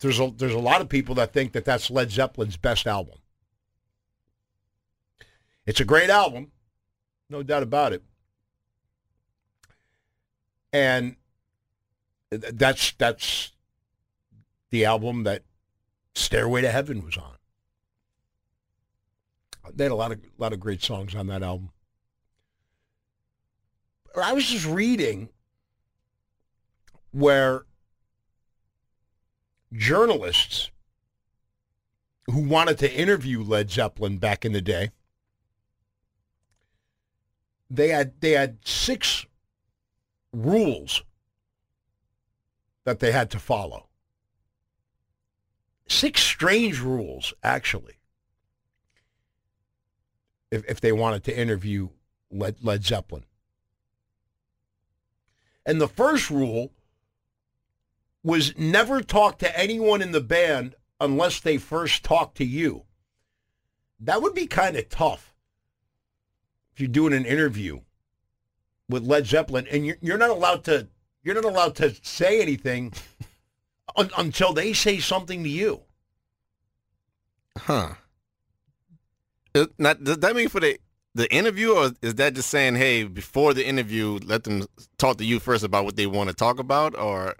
There's 0.00 0.18
a, 0.18 0.32
there's 0.36 0.54
a 0.54 0.58
lot 0.58 0.80
of 0.80 0.88
people 0.88 1.14
that 1.16 1.32
think 1.32 1.52
that 1.52 1.64
that's 1.64 1.88
Led 1.90 2.10
Zeppelin's 2.10 2.56
best 2.56 2.86
album. 2.86 3.18
It's 5.66 5.80
a 5.80 5.84
great 5.84 6.10
album, 6.10 6.50
no 7.30 7.44
doubt 7.44 7.62
about 7.62 7.92
it. 7.92 8.02
And 10.72 11.16
that's 12.30 12.92
that's 12.92 13.52
the 14.70 14.84
album 14.84 15.22
that 15.24 15.44
Stairway 16.14 16.62
to 16.62 16.70
Heaven 16.70 17.04
was 17.04 17.16
on. 17.16 17.37
They 19.74 19.84
had 19.84 19.92
a 19.92 19.96
lot 19.96 20.12
of 20.12 20.20
lot 20.38 20.52
of 20.52 20.60
great 20.60 20.82
songs 20.82 21.14
on 21.14 21.26
that 21.28 21.42
album. 21.42 21.70
I 24.20 24.32
was 24.32 24.46
just 24.46 24.66
reading 24.66 25.28
where 27.12 27.64
journalists 29.72 30.70
who 32.26 32.42
wanted 32.42 32.78
to 32.78 32.92
interview 32.92 33.42
Led 33.42 33.70
Zeppelin 33.70 34.18
back 34.18 34.44
in 34.44 34.52
the 34.52 34.60
day 34.60 34.90
they 37.70 37.88
had 37.88 38.20
they 38.20 38.32
had 38.32 38.58
six 38.64 39.26
rules 40.32 41.02
that 42.84 43.00
they 43.00 43.12
had 43.12 43.30
to 43.30 43.38
follow. 43.38 43.88
Six 45.88 46.22
strange 46.22 46.80
rules, 46.80 47.34
actually. 47.42 47.97
If 50.50 50.64
if 50.68 50.80
they 50.80 50.92
wanted 50.92 51.24
to 51.24 51.38
interview 51.38 51.90
Led, 52.30 52.56
Led 52.62 52.84
Zeppelin. 52.84 53.24
And 55.66 55.80
the 55.80 55.88
first 55.88 56.30
rule 56.30 56.72
was 58.22 58.56
never 58.58 59.00
talk 59.00 59.38
to 59.38 59.58
anyone 59.58 60.02
in 60.02 60.12
the 60.12 60.20
band 60.20 60.74
unless 61.00 61.40
they 61.40 61.58
first 61.58 62.02
talk 62.02 62.34
to 62.34 62.44
you. 62.44 62.84
That 64.00 64.22
would 64.22 64.34
be 64.34 64.46
kind 64.46 64.76
of 64.76 64.88
tough 64.88 65.34
if 66.72 66.80
you're 66.80 66.88
doing 66.88 67.12
an 67.12 67.24
interview 67.24 67.80
with 68.88 69.02
Led 69.02 69.26
Zeppelin 69.26 69.66
and 69.70 69.84
you're, 69.84 69.98
you're 70.00 70.18
not 70.18 70.30
allowed 70.30 70.64
to 70.64 70.88
you're 71.22 71.34
not 71.34 71.44
allowed 71.44 71.74
to 71.76 71.94
say 72.02 72.40
anything 72.40 72.92
un, 73.96 74.10
until 74.16 74.52
they 74.52 74.72
say 74.72 74.98
something 74.98 75.42
to 75.42 75.48
you. 75.48 75.82
Huh. 77.56 77.94
Now, 79.78 79.94
does 79.94 80.18
that 80.18 80.36
mean 80.36 80.48
for 80.48 80.60
the 80.60 80.78
the 81.14 81.32
interview, 81.34 81.72
or 81.72 81.90
is 82.00 82.14
that 82.16 82.34
just 82.34 82.48
saying, 82.50 82.76
hey, 82.76 83.02
before 83.04 83.52
the 83.54 83.66
interview, 83.66 84.20
let 84.24 84.44
them 84.44 84.66
talk 84.98 85.16
to 85.18 85.24
you 85.24 85.40
first 85.40 85.64
about 85.64 85.84
what 85.84 85.96
they 85.96 86.06
want 86.06 86.30
to 86.30 86.36
talk 86.36 86.58
about, 86.60 86.96
or 86.96 87.34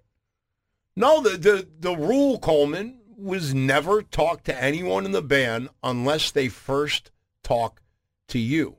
No, 0.96 1.22
the, 1.22 1.36
the, 1.38 1.68
the 1.78 1.96
rule, 1.96 2.40
Coleman, 2.40 2.98
was 3.16 3.54
never 3.54 4.02
talk 4.02 4.42
to 4.44 4.62
anyone 4.62 5.04
in 5.04 5.12
the 5.12 5.22
band 5.22 5.68
unless 5.82 6.32
they 6.32 6.48
first 6.48 7.12
talk 7.44 7.82
to 8.28 8.38
you. 8.38 8.78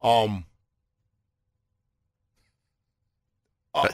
Um, 0.00 0.46
uh, 3.72 3.86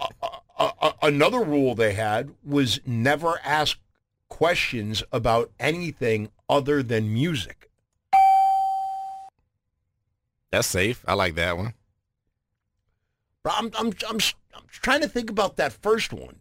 uh, 0.59 0.93
another 1.03 1.43
rule 1.43 1.75
they 1.75 1.93
had 1.93 2.31
was 2.43 2.81
never 2.87 3.39
ask 3.45 3.79
questions 4.29 5.03
about 5.13 5.51
anything 5.61 6.31
other 6.49 6.83
than 6.83 7.13
music. 7.13 7.58
That's 10.51 10.67
safe. 10.67 11.05
I 11.07 11.15
like 11.15 11.35
that 11.35 11.57
one. 11.57 11.75
But 13.43 13.55
I'm 13.57 13.71
I'm 13.79 13.93
I'm 14.09 14.19
I'm 14.55 14.63
trying 14.71 15.01
to 15.03 15.09
think 15.09 15.31
about 15.31 15.57
that 15.57 15.73
first 15.73 16.13
one. 16.13 16.41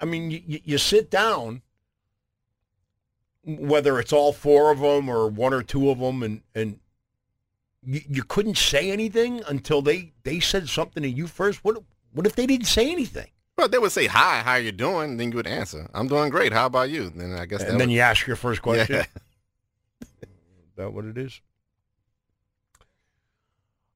I 0.00 0.04
mean, 0.04 0.30
you, 0.30 0.60
you 0.64 0.78
sit 0.78 1.10
down, 1.10 1.60
whether 3.44 3.98
it's 3.98 4.12
all 4.12 4.32
four 4.32 4.70
of 4.70 4.80
them 4.80 5.08
or 5.08 5.26
one 5.28 5.52
or 5.52 5.62
two 5.62 5.90
of 5.90 5.98
them, 5.98 6.22
and 6.22 6.42
and 6.54 6.78
you, 7.82 8.00
you 8.08 8.22
couldn't 8.22 8.56
say 8.58 8.90
anything 8.90 9.42
until 9.48 9.82
they 9.82 10.12
they 10.22 10.40
said 10.40 10.68
something 10.68 11.02
to 11.02 11.08
you 11.08 11.26
first. 11.26 11.64
What 11.64 11.82
what 12.12 12.26
if 12.26 12.36
they 12.36 12.46
didn't 12.46 12.66
say 12.66 12.90
anything? 12.90 13.28
Well, 13.56 13.68
they 13.68 13.78
would 13.78 13.92
say 13.92 14.06
hi, 14.06 14.40
how 14.40 14.54
you 14.54 14.72
doing? 14.72 15.18
Then 15.18 15.32
you 15.32 15.36
would 15.36 15.46
answer, 15.46 15.90
I'm 15.92 16.08
doing 16.08 16.30
great. 16.30 16.52
How 16.52 16.64
about 16.66 16.88
you? 16.88 17.10
Then 17.10 17.34
I 17.34 17.44
guess. 17.44 17.60
And 17.60 17.72
that 17.72 17.78
then 17.78 17.88
would- 17.88 17.94
you 17.94 18.00
ask 18.00 18.26
your 18.26 18.36
first 18.36 18.62
question. 18.62 18.96
Yeah. 18.96 19.04
Is 20.22 20.76
that 20.76 20.92
what 20.94 21.04
it 21.04 21.18
is? 21.18 21.40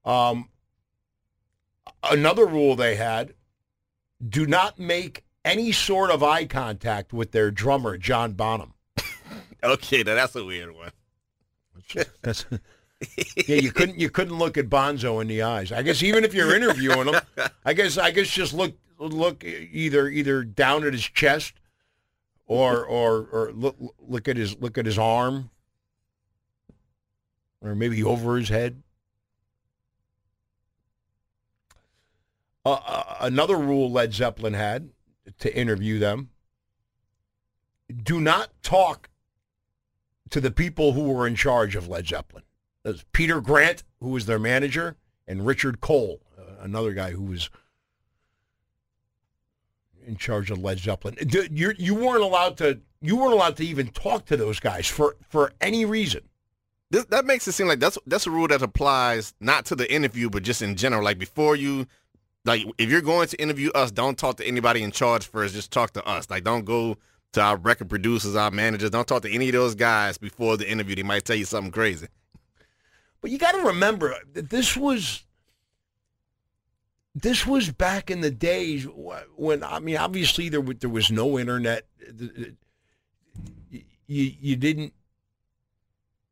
Um, 0.04 0.48
another 2.02 2.46
rule 2.46 2.76
they 2.76 2.96
had: 2.96 3.34
do 4.26 4.46
not 4.46 4.78
make 4.78 5.24
any 5.44 5.72
sort 5.72 6.10
of 6.10 6.22
eye 6.22 6.46
contact 6.46 7.12
with 7.12 7.32
their 7.32 7.50
drummer, 7.50 7.96
John 7.96 8.32
Bonham. 8.32 8.74
Okay, 9.64 10.02
now 10.02 10.14
that's 10.14 10.36
a 10.36 10.44
weird 10.44 10.74
one. 10.74 10.90
That's, 12.20 12.44
yeah, 13.48 13.56
you 13.56 13.72
couldn't 13.72 13.98
you 13.98 14.10
couldn't 14.10 14.36
look 14.36 14.58
at 14.58 14.68
Bonzo 14.68 15.22
in 15.22 15.26
the 15.26 15.42
eyes. 15.42 15.72
I 15.72 15.82
guess 15.82 16.02
even 16.02 16.22
if 16.22 16.34
you're 16.34 16.54
interviewing 16.54 17.08
him, 17.08 17.20
I 17.64 17.72
guess 17.72 17.96
I 17.96 18.10
guess 18.10 18.28
just 18.28 18.52
look 18.52 18.74
look 18.98 19.42
either 19.42 20.08
either 20.08 20.44
down 20.44 20.84
at 20.84 20.92
his 20.92 21.02
chest 21.04 21.54
or 22.46 22.84
or 22.84 23.26
or 23.32 23.52
look 23.52 23.76
look 23.98 24.28
at 24.28 24.36
his 24.36 24.58
look 24.60 24.76
at 24.76 24.86
his 24.86 24.98
arm 24.98 25.48
or 27.62 27.74
maybe 27.74 28.04
over 28.04 28.36
his 28.36 28.50
head. 28.50 28.82
Uh, 32.64 33.16
another 33.20 33.56
rule 33.56 33.90
Led 33.90 34.14
Zeppelin 34.14 34.54
had 34.54 34.90
to 35.38 35.54
interview 35.56 35.98
them: 35.98 36.30
do 38.02 38.20
not 38.20 38.50
talk 38.62 39.10
to 40.30 40.40
the 40.40 40.50
people 40.50 40.92
who 40.92 41.04
were 41.04 41.26
in 41.26 41.34
charge 41.34 41.76
of 41.76 41.88
Led 41.88 42.08
Zeppelin. 42.08 42.44
There's 42.82 43.04
Peter 43.12 43.40
Grant, 43.40 43.82
who 44.00 44.10
was 44.10 44.26
their 44.26 44.38
manager, 44.38 44.96
and 45.26 45.46
Richard 45.46 45.80
Cole, 45.80 46.20
uh, 46.38 46.62
another 46.62 46.92
guy 46.92 47.12
who 47.12 47.22
was 47.22 47.50
in 50.06 50.16
charge 50.16 50.50
of 50.50 50.58
Led 50.58 50.78
Zeppelin. 50.78 51.16
You 51.50 51.72
you 51.78 51.94
weren't 51.94 52.22
allowed 52.22 52.56
to 52.58 52.80
you 53.00 53.16
weren't 53.16 53.32
allowed 53.32 53.56
to 53.56 53.64
even 53.64 53.88
talk 53.88 54.26
to 54.26 54.36
those 54.36 54.60
guys 54.60 54.86
for 54.86 55.16
for 55.28 55.52
any 55.60 55.84
reason. 55.84 56.22
This, 56.90 57.04
that 57.06 57.24
makes 57.24 57.48
it 57.48 57.52
seem 57.52 57.66
like 57.66 57.80
that's 57.80 57.98
that's 58.06 58.26
a 58.26 58.30
rule 58.30 58.48
that 58.48 58.62
applies 58.62 59.34
not 59.40 59.64
to 59.66 59.74
the 59.74 59.92
interview, 59.92 60.30
but 60.30 60.42
just 60.42 60.62
in 60.62 60.76
general. 60.76 61.02
Like 61.02 61.18
before 61.18 61.56
you, 61.56 61.86
like 62.44 62.66
if 62.78 62.90
you're 62.90 63.00
going 63.00 63.28
to 63.28 63.40
interview 63.40 63.70
us, 63.70 63.90
don't 63.90 64.18
talk 64.18 64.36
to 64.36 64.46
anybody 64.46 64.82
in 64.82 64.90
charge 64.90 65.26
first. 65.26 65.54
Just 65.54 65.70
talk 65.70 65.92
to 65.92 66.04
us. 66.04 66.28
Like 66.30 66.44
don't 66.44 66.64
go 66.64 66.96
to 67.32 67.40
our 67.40 67.56
record 67.56 67.88
producers, 67.88 68.36
our 68.36 68.50
managers. 68.50 68.90
Don't 68.90 69.08
talk 69.08 69.22
to 69.22 69.32
any 69.32 69.48
of 69.48 69.54
those 69.54 69.74
guys 69.74 70.18
before 70.18 70.56
the 70.56 70.68
interview. 70.68 70.96
They 70.96 71.02
might 71.02 71.24
tell 71.24 71.36
you 71.36 71.44
something 71.44 71.72
crazy. 71.72 72.08
But 73.20 73.30
you 73.30 73.38
got 73.38 73.52
to 73.52 73.66
remember 73.68 74.14
that 74.34 74.50
this 74.50 74.76
was 74.76 75.24
this 77.14 77.46
was 77.46 77.70
back 77.70 78.10
in 78.10 78.20
the 78.20 78.30
days 78.30 78.86
when 79.36 79.62
I 79.62 79.78
mean, 79.78 79.96
obviously 79.96 80.48
there 80.48 80.60
there 80.60 80.90
was 80.90 81.10
no 81.10 81.38
internet. 81.38 81.86
You 84.06 84.32
you 84.40 84.56
didn't 84.56 84.92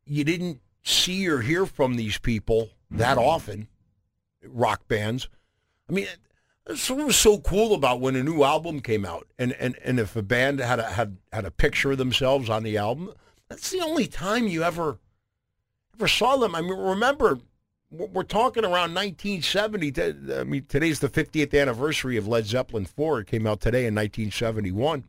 you 0.04 0.24
didn't 0.24 0.60
see 0.82 1.28
or 1.28 1.40
hear 1.40 1.64
from 1.64 1.96
these 1.96 2.18
people 2.18 2.70
that 2.90 3.16
often. 3.16 3.68
Rock 4.44 4.86
bands. 4.88 5.28
I 5.92 5.94
mean, 5.94 6.06
what 6.66 7.06
was 7.06 7.16
so 7.16 7.38
cool 7.38 7.74
about 7.74 8.00
when 8.00 8.16
a 8.16 8.22
new 8.22 8.42
album 8.44 8.80
came 8.80 9.04
out, 9.04 9.26
and 9.38 9.52
and 9.52 9.76
and 9.84 10.00
if 10.00 10.16
a 10.16 10.22
band 10.22 10.58
had 10.60 10.78
a 10.78 10.90
had 10.90 11.18
had 11.32 11.44
a 11.44 11.50
picture 11.50 11.92
of 11.92 11.98
themselves 11.98 12.48
on 12.48 12.62
the 12.62 12.78
album, 12.78 13.12
that's 13.48 13.70
the 13.70 13.82
only 13.82 14.06
time 14.06 14.48
you 14.48 14.62
ever 14.62 14.98
ever 15.94 16.08
saw 16.08 16.36
them. 16.36 16.54
I 16.54 16.62
mean, 16.62 16.72
remember, 16.72 17.40
we're 17.90 18.06
we're 18.06 18.22
talking 18.22 18.64
around 18.64 18.94
1970. 18.94 20.40
I 20.40 20.44
mean, 20.44 20.64
today's 20.66 21.00
the 21.00 21.10
50th 21.10 21.60
anniversary 21.60 22.16
of 22.16 22.26
Led 22.26 22.46
Zeppelin 22.46 22.86
4. 22.86 23.20
It 23.20 23.26
came 23.26 23.46
out 23.46 23.60
today 23.60 23.86
in 23.86 23.94
1971. 23.94 25.04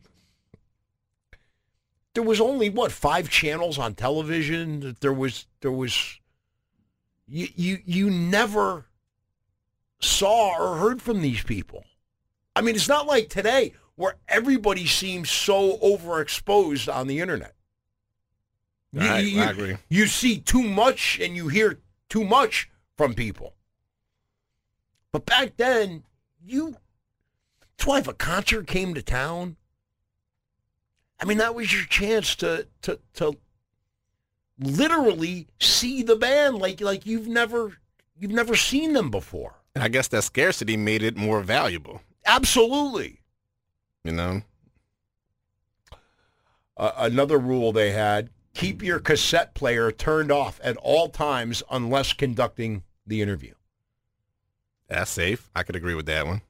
There 2.13 2.23
was 2.23 2.41
only 2.41 2.69
what 2.69 2.91
five 2.91 3.29
channels 3.29 3.79
on 3.79 3.95
television. 3.95 4.97
There 4.99 5.13
was 5.13 5.47
there 5.61 5.71
was 5.71 6.19
you 7.25 7.47
you 7.55 7.79
you 7.86 8.09
never 8.09 8.88
saw 10.04 10.58
or 10.58 10.78
heard 10.78 11.01
from 11.01 11.22
these 11.22 11.41
people. 11.43 11.84
I 12.56 12.62
mean, 12.62 12.76
it's 12.76 12.88
not 12.89 13.08
like 13.08 13.30
today 13.30 13.74
where 13.95 14.16
everybody 14.28 14.86
seems 14.86 15.30
so 15.32 15.78
overexposed 15.78 16.93
on 16.93 17.08
the 17.08 17.20
internet. 17.20 17.56
You- 18.91 19.01
I- 19.01 19.20
you- 19.20 19.41
I 19.41 19.49
agree. 19.51 19.78
You 19.89 20.08
see 20.08 20.39
too 20.39 20.62
much 20.64 21.20
and 21.20 21.36
you 21.36 21.47
hear 21.47 21.80
too 22.10 22.24
much 22.24 22.70
from 22.95 23.14
people. 23.16 23.56
But 25.12 25.26
back 25.26 25.58
then, 25.58 26.04
you 26.43 26.78
that's 27.78 27.86
why 27.88 27.99
if 27.99 28.08
a 28.08 28.14
concert 28.14 28.68
came 28.68 28.93
to 28.93 29.01
town, 29.01 29.58
I 31.20 31.26
mean 31.26 31.38
that 31.39 31.56
was 31.56 31.72
your 31.74 31.86
chance 31.86 32.36
to 32.38 32.68
to 32.84 32.99
to 33.16 33.38
literally 34.60 35.47
see 35.60 36.04
the 36.04 36.16
band 36.16 36.58
like 36.60 36.82
like 36.82 37.06
you've 37.06 37.28
never 37.28 37.78
you've 38.16 38.32
never 38.32 38.56
seen 38.56 38.93
them 38.93 39.10
before. 39.10 39.56
And 39.76 39.84
I 39.84 39.88
guess 39.88 40.07
that 40.09 40.24
scarcity 40.24 40.78
made 40.78 41.01
it 41.01 41.17
more 41.17 41.41
valuable. 41.41 42.01
Absolutely. 42.26 43.21
You 44.03 44.11
know. 44.13 44.41
Uh, 46.76 46.91
another 46.97 47.38
rule 47.38 47.71
they 47.71 47.91
had 47.91 48.30
keep 48.53 48.84
your 48.84 48.99
cassette 48.99 49.53
player 49.53 49.91
turned 49.91 50.32
off 50.32 50.59
at 50.63 50.78
all 50.78 51.09
times 51.09 51.63
unless 51.71 52.13
conducting 52.13 52.84
the 53.05 53.21
interview. 53.21 53.53
That's 54.88 55.11
safe. 55.11 55.49
I 55.55 55.63
could 55.63 55.76
agree 55.76 55.95
with 55.95 56.05
that 56.05 56.26
one. 56.26 56.41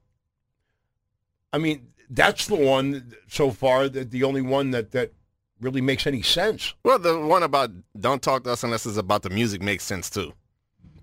I 1.52 1.58
mean, 1.60 1.88
that's 2.10 2.48
the 2.48 2.56
one 2.56 3.14
so 3.28 3.52
far 3.52 3.88
that 3.90 4.12
the 4.12 4.24
only 4.24 4.42
one 4.42 4.72
that 4.72 4.92
that 4.92 5.14
really 5.62 5.82
makes 5.82 6.06
any 6.06 6.22
sense. 6.22 6.74
Well, 6.84 7.00
the 7.00 7.20
one 7.20 7.44
about 7.44 7.72
don't 7.98 8.22
talk 8.22 8.44
to 8.44 8.52
us 8.52 8.64
unless 8.64 8.86
it's 8.86 8.98
about 8.98 9.22
the 9.22 9.30
music 9.30 9.62
makes 9.62 9.84
sense 9.84 10.10
too, 10.10 10.34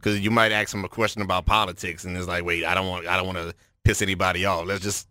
because 0.01 0.21
you 0.21 0.31
might 0.31 0.51
ask 0.51 0.71
them 0.71 0.85
a 0.85 0.89
question 0.89 1.21
about 1.21 1.45
politics, 1.47 2.05
and 2.05 2.17
it's 2.17 2.27
like, 2.27 2.45
wait, 2.45 2.65
I 2.65 2.75
don't 2.75 2.89
want, 2.89 3.07
I 3.07 3.17
don't 3.17 3.27
want 3.27 3.39
to 3.39 3.55
piss 3.85 4.01
anybody 4.01 4.45
off. 4.47 4.67
Let's 4.67 4.83
just 4.83 5.09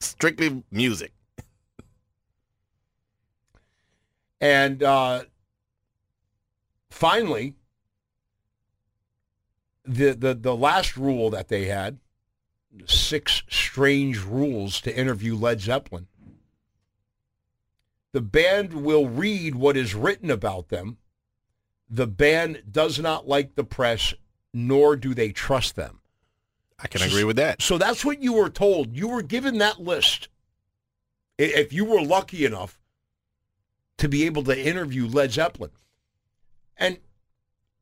strictly 0.00 0.62
music. 0.70 1.12
And 4.40 4.82
uh, 4.82 5.22
finally, 6.90 7.54
the, 9.86 10.12
the 10.12 10.34
the 10.34 10.54
last 10.54 10.98
rule 10.98 11.30
that 11.30 11.48
they 11.48 11.64
had, 11.64 11.98
six 12.84 13.42
strange 13.48 14.22
rules 14.22 14.82
to 14.82 14.94
interview 14.94 15.34
Led 15.34 15.62
Zeppelin. 15.62 16.08
The 18.12 18.20
band 18.20 18.74
will 18.74 19.08
read 19.08 19.54
what 19.54 19.76
is 19.76 19.94
written 19.94 20.30
about 20.30 20.68
them. 20.68 20.98
The 21.94 22.08
band 22.08 22.64
does 22.72 22.98
not 22.98 23.28
like 23.28 23.54
the 23.54 23.62
press, 23.62 24.14
nor 24.52 24.96
do 24.96 25.14
they 25.14 25.30
trust 25.30 25.76
them. 25.76 26.00
I 26.76 26.88
can 26.88 27.02
agree 27.02 27.22
with 27.22 27.36
that. 27.36 27.62
So 27.62 27.78
that's 27.78 28.04
what 28.04 28.20
you 28.20 28.32
were 28.32 28.50
told. 28.50 28.96
You 28.96 29.06
were 29.06 29.22
given 29.22 29.58
that 29.58 29.80
list. 29.80 30.26
If 31.38 31.72
you 31.72 31.84
were 31.84 32.02
lucky 32.02 32.44
enough 32.44 32.80
to 33.98 34.08
be 34.08 34.26
able 34.26 34.42
to 34.42 34.58
interview 34.58 35.06
Led 35.06 35.30
Zeppelin. 35.30 35.70
And 36.76 36.98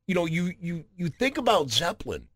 you 0.05 0.13
know, 0.13 0.27
you 0.27 0.53
you 0.61 0.85
you 0.95 1.09
think 1.09 1.39
about 1.39 1.71
Zeppelin. 1.71 2.27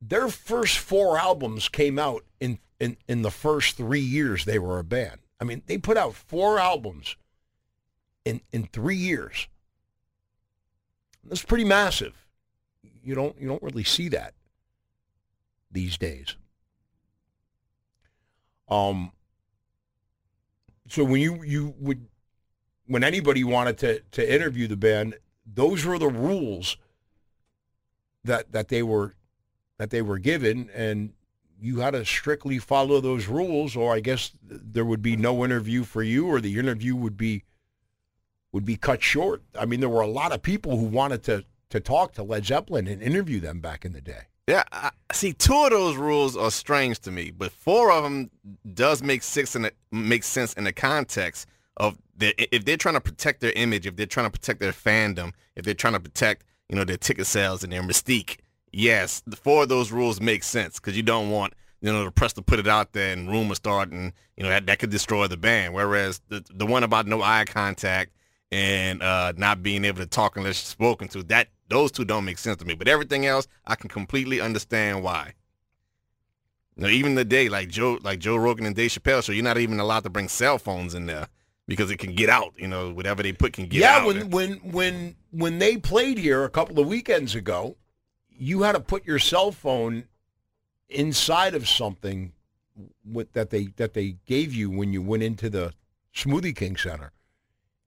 Their 0.00 0.28
first 0.28 0.78
four 0.78 1.18
albums 1.18 1.68
came 1.68 1.98
out 1.98 2.24
in 2.38 2.60
in 2.78 2.96
in 3.08 3.22
the 3.22 3.32
first 3.32 3.76
3 3.76 3.98
years 3.98 4.44
they 4.44 4.60
were 4.60 4.78
a 4.78 4.84
band. 4.84 5.18
I 5.40 5.44
mean, 5.44 5.62
they 5.66 5.78
put 5.78 5.96
out 5.96 6.14
four 6.14 6.60
albums 6.60 7.16
in 8.28 8.40
in 8.52 8.68
3 8.72 8.94
years. 8.94 9.48
That's 11.24 11.42
pretty 11.42 11.64
massive. 11.64 12.14
You 13.02 13.14
don't 13.14 13.40
you 13.40 13.48
don't 13.48 13.62
really 13.62 13.84
see 13.84 14.08
that 14.10 14.34
these 15.70 15.96
days. 15.96 16.36
Um 18.68 19.12
so 20.88 21.04
when 21.04 21.20
you 21.20 21.42
you 21.42 21.74
would 21.78 22.06
when 22.86 23.02
anybody 23.02 23.44
wanted 23.44 23.78
to 23.78 24.00
to 24.12 24.34
interview 24.34 24.68
the 24.68 24.76
band, 24.76 25.16
those 25.46 25.84
were 25.86 25.98
the 25.98 26.08
rules 26.08 26.76
that 28.24 28.52
that 28.52 28.68
they 28.68 28.82
were 28.82 29.14
that 29.78 29.90
they 29.90 30.02
were 30.02 30.18
given 30.18 30.70
and 30.74 31.14
you 31.60 31.80
had 31.80 31.92
to 31.92 32.04
strictly 32.04 32.58
follow 32.58 33.00
those 33.00 33.26
rules, 33.26 33.74
or 33.74 33.92
I 33.92 34.00
guess 34.00 34.30
there 34.42 34.84
would 34.84 35.02
be 35.02 35.16
no 35.16 35.44
interview 35.44 35.82
for 35.82 36.04
you, 36.04 36.28
or 36.28 36.40
the 36.40 36.56
interview 36.56 36.94
would 36.94 37.16
be 37.16 37.42
would 38.52 38.64
be 38.64 38.76
cut 38.76 39.02
short. 39.02 39.42
I 39.58 39.66
mean, 39.66 39.80
there 39.80 39.88
were 39.88 40.00
a 40.00 40.06
lot 40.08 40.32
of 40.32 40.42
people 40.42 40.76
who 40.76 40.86
wanted 40.86 41.22
to 41.24 41.44
to 41.70 41.80
talk 41.80 42.14
to 42.14 42.22
Led 42.22 42.46
Zeppelin 42.46 42.86
and 42.86 43.02
interview 43.02 43.40
them 43.40 43.60
back 43.60 43.84
in 43.84 43.92
the 43.92 44.00
day. 44.00 44.22
Yeah, 44.46 44.62
I, 44.72 44.90
see, 45.12 45.34
two 45.34 45.64
of 45.64 45.70
those 45.70 45.96
rules 45.96 46.34
are 46.34 46.50
strange 46.50 47.00
to 47.00 47.10
me, 47.10 47.30
but 47.30 47.52
four 47.52 47.92
of 47.92 48.02
them 48.04 48.30
does 48.72 49.02
make 49.02 49.22
sense 49.22 49.54
in 49.54 49.62
the, 49.62 49.72
make 49.92 50.24
sense 50.24 50.54
in 50.54 50.64
the 50.64 50.72
context 50.72 51.46
of 51.76 51.98
the, 52.16 52.34
if 52.54 52.64
they're 52.64 52.78
trying 52.78 52.94
to 52.94 53.02
protect 53.02 53.42
their 53.42 53.52
image, 53.52 53.86
if 53.86 53.96
they're 53.96 54.06
trying 54.06 54.24
to 54.24 54.30
protect 54.30 54.60
their 54.60 54.72
fandom, 54.72 55.32
if 55.54 55.66
they're 55.66 55.74
trying 55.74 55.92
to 55.92 56.00
protect 56.00 56.44
you 56.68 56.76
know 56.76 56.84
their 56.84 56.96
ticket 56.96 57.26
sales 57.26 57.62
and 57.64 57.72
their 57.72 57.82
mystique. 57.82 58.38
Yes, 58.72 59.22
the 59.26 59.36
four 59.36 59.62
of 59.64 59.68
those 59.68 59.90
rules 59.90 60.20
make 60.20 60.42
sense 60.42 60.78
because 60.78 60.96
you 60.96 61.02
don't 61.02 61.30
want 61.30 61.54
you 61.80 61.92
know 61.92 62.04
the 62.04 62.10
press 62.10 62.32
to 62.34 62.42
put 62.42 62.58
it 62.58 62.68
out 62.68 62.92
there 62.92 63.12
and 63.12 63.28
rumors 63.28 63.58
start 63.58 63.90
and 63.90 64.12
you 64.36 64.42
know 64.42 64.50
that, 64.50 64.66
that 64.66 64.78
could 64.78 64.90
destroy 64.90 65.26
the 65.26 65.36
band. 65.36 65.74
Whereas 65.74 66.20
the 66.28 66.44
the 66.50 66.66
one 66.66 66.84
about 66.84 67.06
no 67.06 67.22
eye 67.22 67.44
contact 67.46 68.12
and 68.50 69.02
uh, 69.02 69.32
not 69.36 69.62
being 69.62 69.84
able 69.84 69.98
to 69.98 70.06
talk 70.06 70.36
unless 70.36 70.58
spoken 70.58 71.08
to 71.08 71.22
that 71.24 71.48
those 71.68 71.92
two 71.92 72.04
don't 72.04 72.24
make 72.24 72.38
sense 72.38 72.56
to 72.58 72.64
me. 72.64 72.74
But 72.74 72.88
everything 72.88 73.26
else, 73.26 73.46
I 73.66 73.74
can 73.74 73.90
completely 73.90 74.40
understand 74.40 75.02
why. 75.02 75.34
You 76.76 76.84
know, 76.84 76.88
even 76.88 77.14
the 77.14 77.24
day 77.24 77.48
like 77.48 77.68
Joe, 77.68 77.98
like 78.02 78.20
Joe 78.20 78.36
Rogan 78.36 78.64
and 78.64 78.74
Dave 78.74 78.90
Chappelle 78.90 79.22
show, 79.22 79.32
you're 79.32 79.44
not 79.44 79.58
even 79.58 79.80
allowed 79.80 80.04
to 80.04 80.10
bring 80.10 80.28
cell 80.28 80.58
phones 80.58 80.94
in 80.94 81.06
there 81.06 81.28
because 81.66 81.90
it 81.90 81.98
can 81.98 82.14
get 82.14 82.30
out. 82.30 82.54
You 82.56 82.68
know, 82.68 82.90
whatever 82.90 83.22
they 83.22 83.32
put 83.32 83.52
can 83.52 83.66
get 83.66 83.80
yeah, 83.80 83.96
out. 83.96 84.14
Yeah, 84.14 84.22
when 84.22 84.30
when 84.30 84.52
when 84.72 85.16
when 85.30 85.58
they 85.58 85.76
played 85.76 86.18
here 86.18 86.44
a 86.44 86.50
couple 86.50 86.78
of 86.78 86.86
weekends 86.86 87.34
ago, 87.34 87.76
you 88.30 88.62
had 88.62 88.72
to 88.72 88.80
put 88.80 89.04
your 89.04 89.18
cell 89.18 89.52
phone 89.52 90.04
inside 90.88 91.54
of 91.54 91.68
something 91.68 92.32
with, 93.04 93.32
that 93.32 93.50
they 93.50 93.66
that 93.76 93.94
they 93.94 94.16
gave 94.26 94.54
you 94.54 94.70
when 94.70 94.92
you 94.92 95.02
went 95.02 95.22
into 95.22 95.50
the 95.50 95.72
Smoothie 96.14 96.56
King 96.56 96.76
Center, 96.76 97.12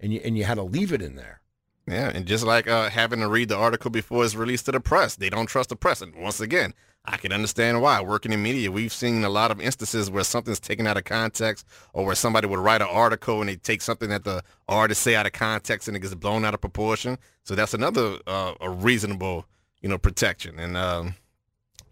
and 0.01 0.13
you 0.13 0.19
and 0.23 0.37
you 0.37 0.43
had 0.43 0.55
to 0.55 0.63
leave 0.63 0.91
it 0.91 1.01
in 1.01 1.15
there. 1.15 1.41
Yeah, 1.87 2.11
and 2.13 2.25
just 2.25 2.43
like 2.43 2.67
uh, 2.67 2.89
having 2.89 3.19
to 3.21 3.27
read 3.27 3.49
the 3.49 3.57
article 3.57 3.89
before 3.89 4.23
it's 4.23 4.35
released 4.35 4.65
to 4.65 4.71
the 4.71 4.79
press, 4.79 5.15
they 5.15 5.29
don't 5.29 5.47
trust 5.47 5.69
the 5.69 5.75
press. 5.75 6.01
And 6.01 6.13
once 6.15 6.39
again, 6.39 6.73
I 7.05 7.17
can 7.17 7.31
understand 7.31 7.81
why. 7.81 8.01
Working 8.01 8.31
in 8.31 8.43
media, 8.43 8.71
we've 8.71 8.93
seen 8.93 9.23
a 9.23 9.29
lot 9.29 9.49
of 9.49 9.59
instances 9.59 10.11
where 10.11 10.23
something's 10.23 10.59
taken 10.59 10.85
out 10.85 10.97
of 10.97 11.05
context, 11.05 11.65
or 11.93 12.05
where 12.05 12.15
somebody 12.15 12.47
would 12.47 12.59
write 12.59 12.81
an 12.81 12.87
article 12.89 13.39
and 13.39 13.49
they 13.49 13.55
take 13.55 13.81
something 13.81 14.09
that 14.09 14.23
the 14.23 14.43
artist 14.67 15.01
say 15.01 15.15
out 15.15 15.25
of 15.25 15.31
context 15.31 15.87
and 15.87 15.97
it 15.97 16.01
gets 16.01 16.13
blown 16.13 16.45
out 16.45 16.53
of 16.53 16.61
proportion. 16.61 17.17
So 17.43 17.55
that's 17.55 17.73
another 17.73 18.17
uh, 18.27 18.53
a 18.61 18.69
reasonable, 18.69 19.45
you 19.81 19.89
know, 19.89 19.97
protection. 19.97 20.59
And 20.59 20.77
um, 20.77 21.15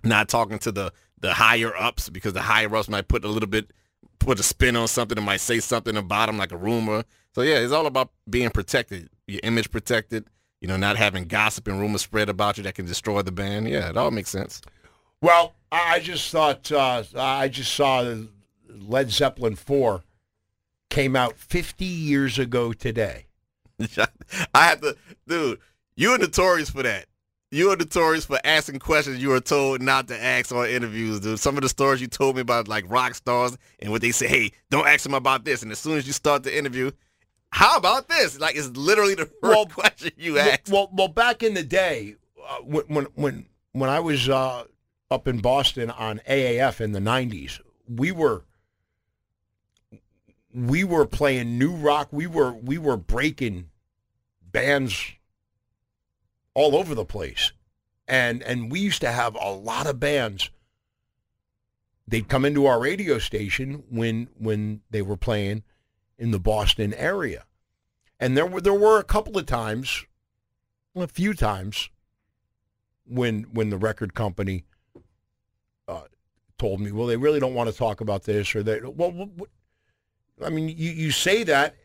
not 0.03 0.29
talking 0.29 0.59
to 0.59 0.71
the 0.71 0.93
the 1.19 1.33
higher 1.33 1.75
ups 1.75 2.09
because 2.09 2.33
the 2.33 2.41
higher 2.41 2.73
ups 2.73 2.87
might 2.87 3.07
put 3.07 3.25
a 3.25 3.27
little 3.27 3.49
bit 3.49 3.71
put 4.19 4.39
a 4.39 4.43
spin 4.43 4.75
on 4.75 4.87
something 4.87 5.17
and 5.17 5.25
might 5.25 5.41
say 5.41 5.59
something 5.59 5.97
about 5.97 6.27
them 6.27 6.37
like 6.37 6.51
a 6.51 6.57
rumor. 6.57 7.03
So 7.35 7.41
yeah, 7.41 7.59
it's 7.59 7.73
all 7.73 7.85
about 7.85 8.09
being 8.29 8.49
protected, 8.49 9.09
your 9.27 9.41
image 9.43 9.71
protected. 9.71 10.25
You 10.61 10.67
know, 10.67 10.75
not 10.75 10.97
having 10.97 11.23
gossip 11.23 11.69
and 11.69 11.79
rumors 11.79 12.01
spread 12.01 12.27
about 12.27 12.57
you 12.57 12.63
that 12.63 12.75
can 12.75 12.85
destroy 12.85 13.21
the 13.21 13.31
band. 13.31 13.69
Yeah, 13.69 13.89
it 13.89 13.95
all 13.95 14.11
makes 14.11 14.29
sense. 14.29 14.61
Well, 15.21 15.53
I 15.71 15.99
just 15.99 16.29
thought 16.31 16.69
uh, 16.71 17.03
I 17.15 17.47
just 17.47 17.73
saw 17.73 18.13
Led 18.67 19.09
Zeppelin 19.09 19.55
four 19.55 20.03
came 20.89 21.15
out 21.15 21.37
50 21.37 21.85
years 21.85 22.39
ago 22.39 22.73
today. 22.73 23.27
I 24.53 24.65
have 24.65 24.81
to, 24.81 24.97
dude. 25.27 25.59
You 25.95 26.11
are 26.11 26.17
notorious 26.17 26.69
for 26.69 26.83
that. 26.83 27.05
You 27.51 27.71
are 27.71 27.75
notorious 27.75 28.25
for 28.25 28.39
asking 28.43 28.79
questions 28.79 29.21
you 29.21 29.29
were 29.29 29.39
told 29.39 29.81
not 29.81 30.07
to 30.09 30.23
ask 30.23 30.53
on 30.53 30.67
interviews, 30.67 31.19
dude. 31.19 31.39
Some 31.39 31.57
of 31.57 31.63
the 31.63 31.69
stories 31.69 31.99
you 31.99 32.07
told 32.07 32.35
me 32.35 32.41
about, 32.41 32.67
like 32.67 32.85
rock 32.89 33.15
stars, 33.15 33.57
and 33.79 33.91
what 33.91 34.01
they 34.01 34.11
say, 34.11 34.27
hey, 34.27 34.51
don't 34.69 34.87
ask 34.87 35.03
them 35.03 35.13
about 35.13 35.45
this. 35.45 35.63
And 35.63 35.71
as 35.71 35.79
soon 35.79 35.97
as 35.97 36.05
you 36.05 36.13
start 36.13 36.43
the 36.43 36.55
interview, 36.55 36.91
how 37.51 37.77
about 37.77 38.07
this? 38.07 38.39
Like 38.39 38.55
it's 38.55 38.69
literally 38.69 39.15
the 39.15 39.25
first 39.25 39.41
well, 39.41 39.65
question 39.65 40.11
you 40.17 40.37
ask. 40.39 40.61
Well, 40.69 40.89
well, 40.93 41.07
back 41.07 41.43
in 41.43 41.53
the 41.53 41.63
day, 41.63 42.15
uh, 42.47 42.57
when 42.57 43.07
when 43.15 43.45
when 43.71 43.89
I 43.89 43.99
was 43.99 44.29
uh, 44.29 44.65
up 45.09 45.27
in 45.27 45.39
Boston 45.39 45.89
on 45.89 46.21
AAF 46.27 46.81
in 46.81 46.91
the 46.91 46.99
'90s, 46.99 47.59
we 47.87 48.11
were 48.11 48.43
we 50.53 50.83
were 50.83 51.05
playing 51.05 51.57
new 51.57 51.71
rock. 51.71 52.09
We 52.11 52.27
were 52.27 52.53
we 52.53 52.77
were 52.77 52.97
breaking 52.97 53.69
bands 54.51 55.13
all 56.53 56.75
over 56.75 56.95
the 56.95 57.05
place. 57.05 57.51
And 58.07 58.41
and 58.43 58.71
we 58.71 58.79
used 58.79 59.01
to 59.01 59.11
have 59.11 59.35
a 59.39 59.51
lot 59.51 59.87
of 59.87 59.99
bands. 59.99 60.49
They'd 62.07 62.27
come 62.27 62.43
into 62.43 62.65
our 62.65 62.79
radio 62.79 63.19
station 63.19 63.83
when 63.89 64.29
when 64.37 64.81
they 64.89 65.01
were 65.01 65.17
playing 65.17 65.63
in 66.19 66.31
the 66.31 66.39
Boston 66.39 66.93
area. 66.93 67.45
And 68.19 68.37
there 68.37 68.45
were 68.45 68.61
there 68.61 68.73
were 68.73 68.99
a 68.99 69.03
couple 69.03 69.37
of 69.37 69.45
times, 69.45 70.05
a 70.95 71.07
few 71.07 71.33
times 71.33 71.89
when 73.07 73.43
when 73.53 73.69
the 73.69 73.77
record 73.77 74.13
company 74.13 74.65
uh, 75.87 76.01
told 76.57 76.81
me, 76.81 76.91
well, 76.91 77.07
they 77.07 77.17
really 77.17 77.39
don't 77.39 77.55
want 77.55 77.71
to 77.71 77.75
talk 77.75 78.01
about 78.01 78.23
this 78.23 78.53
or 78.53 78.61
that. 78.63 78.95
Well, 78.95 79.11
what, 79.11 79.49
I 80.45 80.49
mean, 80.49 80.67
you, 80.67 80.91
you 80.91 81.11
say 81.11 81.43
that. 81.45 81.75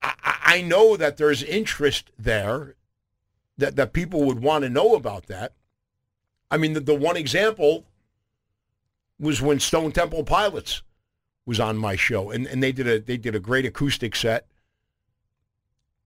I, 0.00 0.36
I 0.42 0.62
know 0.62 0.96
that 0.96 1.16
there's 1.16 1.42
interest 1.42 2.10
there 2.18 2.76
that, 3.58 3.76
that 3.76 3.92
people 3.92 4.24
would 4.24 4.40
want 4.40 4.64
to 4.64 4.70
know 4.70 4.94
about 4.94 5.26
that. 5.26 5.52
I 6.50 6.56
mean, 6.56 6.72
the, 6.72 6.80
the 6.80 6.94
one 6.94 7.16
example 7.16 7.84
was 9.18 9.42
when 9.42 9.60
Stone 9.60 9.92
Temple 9.92 10.24
Pilots 10.24 10.82
was 11.50 11.58
on 11.58 11.76
my 11.76 11.96
show, 11.96 12.30
and, 12.30 12.46
and 12.46 12.62
they 12.62 12.70
did 12.70 12.86
a 12.86 13.00
they 13.00 13.16
did 13.16 13.34
a 13.34 13.40
great 13.40 13.66
acoustic 13.66 14.14
set. 14.14 14.46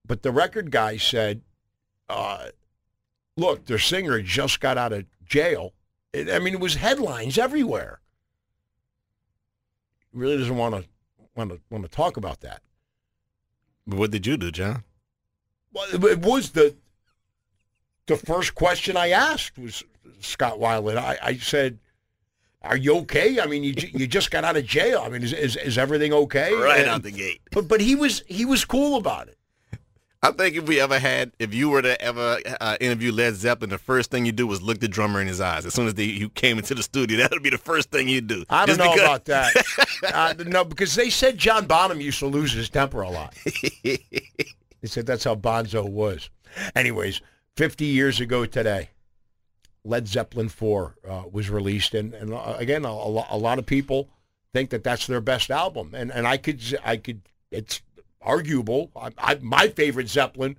But 0.03 0.23
the 0.23 0.31
record 0.31 0.71
guy 0.71 0.97
said, 0.97 1.41
uh, 2.09 2.47
"Look, 3.37 3.65
their 3.65 3.77
singer 3.77 4.23
just 4.23 4.59
got 4.59 4.79
out 4.79 4.91
of 4.91 5.05
jail. 5.23 5.73
It, 6.13 6.31
I 6.31 6.39
mean, 6.39 6.55
it 6.55 6.59
was 6.59 6.73
headlines 6.73 7.37
everywhere. 7.37 7.99
Really 10.11 10.35
doesn't 10.35 10.57
want 10.57 10.73
to 10.73 10.85
want 11.35 11.51
to 11.51 11.61
want 11.69 11.83
to 11.83 11.91
talk 11.91 12.17
about 12.17 12.41
that." 12.41 12.63
But 13.85 13.99
what 13.99 14.09
did 14.09 14.25
you 14.25 14.37
do, 14.37 14.49
John? 14.49 14.83
Well, 15.71 15.85
it 15.93 16.21
was 16.21 16.53
the 16.53 16.75
the 18.07 18.17
first 18.17 18.55
question 18.55 18.97
I 18.97 19.09
asked 19.09 19.59
was 19.59 19.83
Scott 20.21 20.57
Weiland. 20.57 20.97
I, 20.97 21.19
I 21.21 21.37
said, 21.37 21.77
"Are 22.65 22.77
you 22.77 22.97
okay? 22.97 23.39
I 23.39 23.45
mean, 23.45 23.63
you 23.63 23.73
you 23.93 24.07
just 24.07 24.31
got 24.31 24.43
out 24.43 24.57
of 24.57 24.65
jail. 24.65 25.01
I 25.05 25.09
mean, 25.09 25.23
is 25.23 25.33
is, 25.33 25.55
is 25.55 25.77
everything 25.77 26.13
okay?" 26.13 26.53
Right 26.53 26.81
and, 26.81 26.89
out 26.89 27.03
the 27.03 27.11
gate. 27.11 27.41
But 27.51 27.67
but 27.67 27.81
he 27.81 27.95
was 27.95 28.23
he 28.27 28.45
was 28.45 28.65
cool 28.65 28.97
about 28.97 29.27
it. 29.27 29.37
I 30.25 30.31
think 30.31 30.55
if 30.55 30.67
we 30.67 30.81
ever 30.81 30.97
had, 30.97 31.33
if 31.37 31.53
you 31.53 31.69
were 31.69 31.83
to 31.83 32.01
ever 32.01 32.39
uh, 32.59 32.77
interview 32.81 33.11
Led 33.11 33.35
Zeppelin, 33.35 33.69
the 33.69 33.77
first 33.77 34.09
thing 34.09 34.25
you 34.25 34.31
do 34.31 34.47
was 34.47 34.59
look 34.59 34.79
the 34.79 34.87
drummer 34.87 35.21
in 35.21 35.27
his 35.27 35.39
eyes. 35.39 35.67
As 35.67 35.75
soon 35.75 35.85
as 35.85 35.93
they, 35.93 36.05
you 36.05 36.29
came 36.29 36.57
into 36.57 36.73
the 36.73 36.81
studio, 36.81 37.17
that 37.21 37.29
would 37.29 37.43
be 37.43 37.51
the 37.51 37.59
first 37.59 37.91
thing 37.91 38.07
you'd 38.07 38.25
do. 38.25 38.43
I 38.49 38.65
don't 38.65 38.77
know 38.77 38.91
because... 38.91 39.05
about 39.05 39.25
that. 39.25 39.55
uh, 40.13 40.33
no, 40.47 40.63
because 40.65 40.95
they 40.95 41.11
said 41.11 41.37
John 41.37 41.67
Bonham 41.67 42.01
used 42.01 42.17
to 42.19 42.25
lose 42.25 42.53
his 42.53 42.71
temper 42.71 43.03
a 43.03 43.09
lot. 43.11 43.35
they 43.83 43.99
said 44.85 45.05
that's 45.05 45.25
how 45.25 45.35
Bonzo 45.35 45.87
was. 45.87 46.31
Anyways, 46.75 47.21
50 47.57 47.85
years 47.85 48.19
ago 48.19 48.47
today, 48.47 48.89
Led 49.85 50.07
Zeppelin 50.07 50.49
4 50.49 50.95
uh, 51.07 51.23
was 51.31 51.49
released. 51.49 51.93
And, 51.93 52.13
and 52.15 52.33
uh, 52.33 52.55
again, 52.57 52.83
a, 52.85 52.89
a, 52.89 53.37
lot 53.37 53.59
of 53.59 53.67
people 53.67 54.09
think 54.51 54.71
that 54.71 54.83
that's 54.83 55.05
their 55.05 55.21
best 55.21 55.51
album. 55.51 55.93
And, 55.93 56.11
and 56.11 56.27
I 56.27 56.37
could, 56.37 56.61
I 56.83 56.97
could, 56.97 57.21
it's 57.51 57.81
arguable. 58.19 58.91
I, 58.95 59.11
I, 59.17 59.35
my 59.35 59.67
favorite 59.67 60.09
Zeppelin 60.09 60.57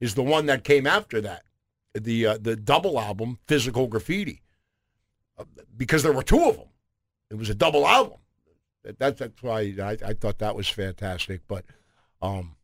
is 0.00 0.14
the 0.14 0.22
one 0.22 0.46
that 0.46 0.64
came 0.64 0.86
after 0.86 1.20
that, 1.20 1.44
the, 1.92 2.26
uh, 2.26 2.38
the 2.40 2.56
double 2.56 2.98
album, 2.98 3.38
Physical 3.46 3.88
Graffiti, 3.88 4.40
uh, 5.38 5.44
because 5.76 6.02
there 6.02 6.12
were 6.12 6.22
two 6.22 6.42
of 6.42 6.56
them. 6.56 6.68
It 7.30 7.36
was 7.36 7.50
a 7.50 7.54
double 7.54 7.86
album. 7.86 8.18
That, 8.98 9.18
that's 9.18 9.42
why 9.42 9.74
I, 9.80 9.98
I 10.04 10.14
thought 10.14 10.38
that 10.38 10.56
was 10.56 10.68
fantastic. 10.68 11.42
But, 11.46 11.66
um, 12.22 12.56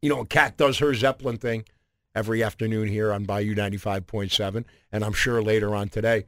you 0.00 0.08
know, 0.08 0.24
Cat 0.24 0.56
does 0.56 0.78
her 0.78 0.94
Zeppelin 0.94 1.36
thing 1.36 1.66
every 2.14 2.42
afternoon 2.42 2.88
here 2.88 3.12
on 3.12 3.24
Bayou 3.24 3.54
95.7. 3.54 4.64
And 4.92 5.04
I'm 5.04 5.12
sure 5.12 5.42
later 5.42 5.74
on 5.74 5.88
today, 5.88 6.24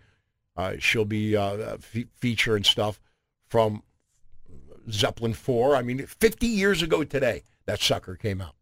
uh, 0.57 0.75
she'll 0.79 1.05
be 1.05 1.37
uh, 1.37 1.77
fe- 1.79 2.07
featuring 2.15 2.65
stuff 2.65 3.01
from 3.49 3.83
Zeppelin 4.91 5.35
4. 5.35 5.77
I 5.77 5.83
mean, 5.83 6.05
50 6.07 6.47
years 6.47 6.83
ago 6.83 7.05
today, 7.05 7.43
that 7.67 7.81
sucker 7.81 8.17
came 8.17 8.41
out. 8.41 8.55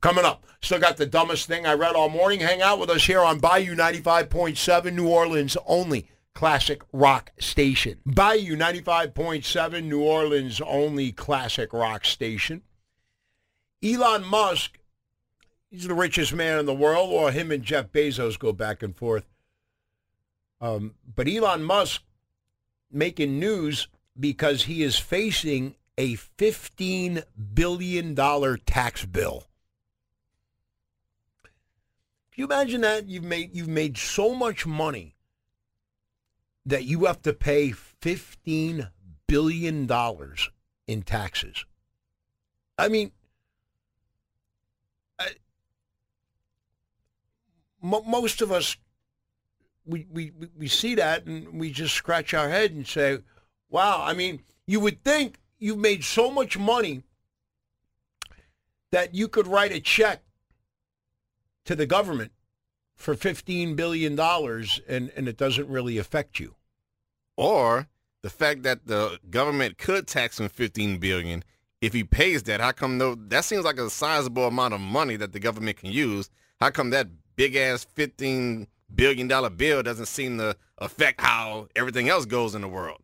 Coming 0.00 0.24
up, 0.24 0.44
still 0.60 0.78
got 0.78 0.96
the 0.96 1.06
dumbest 1.06 1.46
thing 1.46 1.66
I 1.66 1.74
read 1.74 1.94
all 1.94 2.08
morning. 2.08 2.40
Hang 2.40 2.60
out 2.60 2.78
with 2.78 2.90
us 2.90 3.04
here 3.04 3.20
on 3.20 3.38
Bayou 3.38 3.74
95.7, 3.74 4.92
New 4.92 5.08
Orleans 5.08 5.56
only 5.66 6.08
classic 6.34 6.82
rock 6.92 7.30
station. 7.38 8.00
Bayou 8.04 8.56
95.7, 8.56 9.84
New 9.84 10.02
Orleans 10.02 10.60
only 10.60 11.12
classic 11.12 11.72
rock 11.72 12.04
station. 12.04 12.62
Elon 13.82 14.24
Musk 14.24 14.78
he's 15.74 15.88
the 15.88 15.94
richest 15.94 16.32
man 16.32 16.60
in 16.60 16.66
the 16.66 16.74
world, 16.74 17.10
or 17.10 17.32
him 17.32 17.50
and 17.50 17.64
Jeff 17.64 17.90
Bezos 17.90 18.38
go 18.38 18.52
back 18.52 18.82
and 18.82 18.96
forth. 18.96 19.26
Um, 20.60 20.94
but 21.14 21.28
Elon 21.28 21.64
Musk 21.64 22.02
making 22.92 23.40
news 23.40 23.88
because 24.18 24.64
he 24.64 24.84
is 24.84 24.96
facing 24.98 25.74
a 25.98 26.14
$15 26.14 27.24
billion 27.54 28.14
tax 28.64 29.04
bill. 29.04 29.44
Can 32.32 32.42
you 32.42 32.44
imagine 32.44 32.82
that? 32.82 33.08
You've 33.08 33.24
made, 33.24 33.54
you've 33.54 33.68
made 33.68 33.98
so 33.98 34.32
much 34.32 34.66
money 34.66 35.16
that 36.64 36.84
you 36.84 37.04
have 37.06 37.20
to 37.22 37.32
pay 37.32 37.74
$15 38.00 38.90
billion 39.26 39.90
in 40.86 41.02
taxes. 41.02 41.64
I 42.78 42.88
mean, 42.88 43.10
mo- 47.84 48.02
most 48.02 48.42
of 48.42 48.50
us, 48.50 48.76
we, 49.86 50.06
we, 50.10 50.32
we 50.56 50.66
see 50.66 50.94
that 50.96 51.26
and 51.26 51.60
we 51.60 51.70
just 51.70 51.94
scratch 51.94 52.34
our 52.34 52.48
head 52.48 52.72
and 52.72 52.86
say, 52.86 53.18
wow, 53.68 54.02
I 54.02 54.14
mean, 54.14 54.40
you 54.66 54.80
would 54.80 55.04
think 55.04 55.38
you've 55.58 55.78
made 55.78 56.02
so 56.02 56.30
much 56.30 56.58
money 56.58 57.02
that 58.90 59.14
you 59.14 59.28
could 59.28 59.46
write 59.46 59.72
a 59.72 59.80
check 59.80 60.22
to 61.66 61.76
the 61.76 61.86
government 61.86 62.32
for 62.96 63.14
$15 63.14 63.76
billion 63.76 64.18
and, 64.18 65.12
and 65.16 65.28
it 65.28 65.36
doesn't 65.36 65.68
really 65.68 65.98
affect 65.98 66.38
you. 66.40 66.54
Or 67.36 67.88
the 68.22 68.30
fact 68.30 68.62
that 68.62 68.86
the 68.86 69.18
government 69.28 69.76
could 69.76 70.06
tax 70.06 70.40
him 70.40 70.48
15 70.48 70.98
billion 70.98 71.44
if 71.80 71.92
he 71.92 72.04
pays 72.04 72.44
that. 72.44 72.60
How 72.60 72.72
come 72.72 72.96
no? 72.96 73.14
That 73.14 73.44
seems 73.44 73.64
like 73.64 73.78
a 73.78 73.90
sizable 73.90 74.46
amount 74.46 74.72
of 74.72 74.80
money 74.80 75.16
that 75.16 75.32
the 75.32 75.40
government 75.40 75.76
can 75.76 75.90
use. 75.90 76.30
How 76.60 76.70
come 76.70 76.90
that 76.90 77.08
big 77.36 77.56
ass 77.56 77.84
15 77.84 78.66
billion 78.94 79.28
dollar 79.28 79.50
bill 79.50 79.82
doesn't 79.82 80.06
seem 80.06 80.38
to 80.38 80.56
affect 80.78 81.20
how 81.20 81.68
everything 81.74 82.08
else 82.08 82.26
goes 82.26 82.54
in 82.54 82.60
the 82.62 82.68
world? 82.68 83.00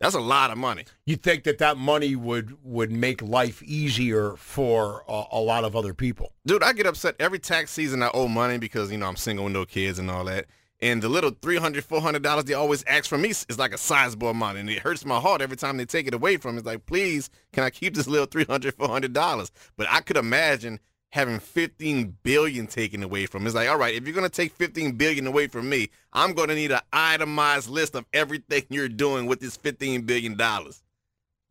That's 0.00 0.14
a 0.14 0.20
lot 0.20 0.50
of 0.50 0.56
money. 0.56 0.84
You 1.04 1.16
think 1.16 1.44
that 1.44 1.58
that 1.58 1.76
money 1.76 2.16
would 2.16 2.56
would 2.64 2.90
make 2.90 3.20
life 3.20 3.62
easier 3.62 4.34
for 4.36 5.04
a, 5.06 5.24
a 5.32 5.40
lot 5.40 5.64
of 5.64 5.76
other 5.76 5.92
people? 5.92 6.32
Dude, 6.46 6.62
I 6.62 6.72
get 6.72 6.86
upset 6.86 7.16
every 7.20 7.38
tax 7.38 7.70
season. 7.70 8.02
I 8.02 8.10
owe 8.14 8.26
money 8.26 8.56
because 8.56 8.90
you 8.90 8.96
know 8.96 9.06
I'm 9.06 9.16
single 9.16 9.44
with 9.44 9.52
no 9.52 9.66
kids 9.66 9.98
and 9.98 10.10
all 10.10 10.24
that. 10.24 10.46
And 10.82 11.02
the 11.02 11.10
little 11.10 11.30
$300, 11.30 11.82
$400 11.82 12.44
they 12.46 12.54
always 12.54 12.82
ask 12.84 13.06
from 13.06 13.22
me 13.22 13.28
is 13.28 13.58
like 13.58 13.74
a 13.74 13.78
sizable 13.78 14.30
amount. 14.30 14.56
And 14.56 14.70
it 14.70 14.78
hurts 14.78 15.04
my 15.04 15.20
heart 15.20 15.42
every 15.42 15.58
time 15.58 15.76
they 15.76 15.84
take 15.84 16.06
it 16.06 16.14
away 16.14 16.38
from 16.38 16.54
me. 16.54 16.60
It's 16.60 16.66
like, 16.66 16.86
please, 16.86 17.28
can 17.52 17.64
I 17.64 17.70
keep 17.70 17.94
this 17.94 18.06
little 18.06 18.26
$300, 18.26 18.72
$400? 18.72 19.50
But 19.76 19.88
I 19.90 20.00
could 20.00 20.16
imagine 20.16 20.80
having 21.12 21.40
15 21.40 22.16
billion 22.22 22.66
taken 22.66 23.02
away 23.02 23.26
from. 23.26 23.44
It's 23.46 23.54
like, 23.54 23.68
all 23.68 23.76
right, 23.76 23.94
if 23.94 24.06
you're 24.06 24.14
going 24.14 24.28
to 24.28 24.34
take 24.34 24.52
15 24.52 24.92
billion 24.92 25.26
away 25.26 25.48
from 25.48 25.68
me, 25.68 25.90
I'm 26.12 26.34
going 26.34 26.48
to 26.48 26.54
need 26.54 26.70
an 26.70 26.80
itemized 26.92 27.68
list 27.68 27.94
of 27.94 28.04
everything 28.12 28.64
you're 28.70 28.88
doing 28.88 29.26
with 29.26 29.40
this 29.40 29.56
15 29.56 30.02
billion 30.02 30.36
dollars. 30.36 30.82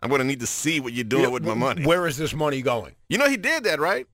I'm 0.01 0.10
going 0.10 0.20
to 0.20 0.26
need 0.26 0.39
to 0.39 0.47
see 0.47 0.80
what 0.80 0.93
you're 0.93 1.03
doing 1.03 1.24
You 1.24 1.28
know, 1.28 1.34
with 1.34 1.43
my 1.43 1.53
money. 1.53 1.86
Where 1.86 2.07
is 2.07 2.16
this 2.18 2.34
money 2.34 2.62
going? 2.62 2.95
You 3.10 3.18
know 3.18 3.28
he 3.28 3.36
did 3.36 3.66
that, 3.66 3.82
right? 3.82 4.07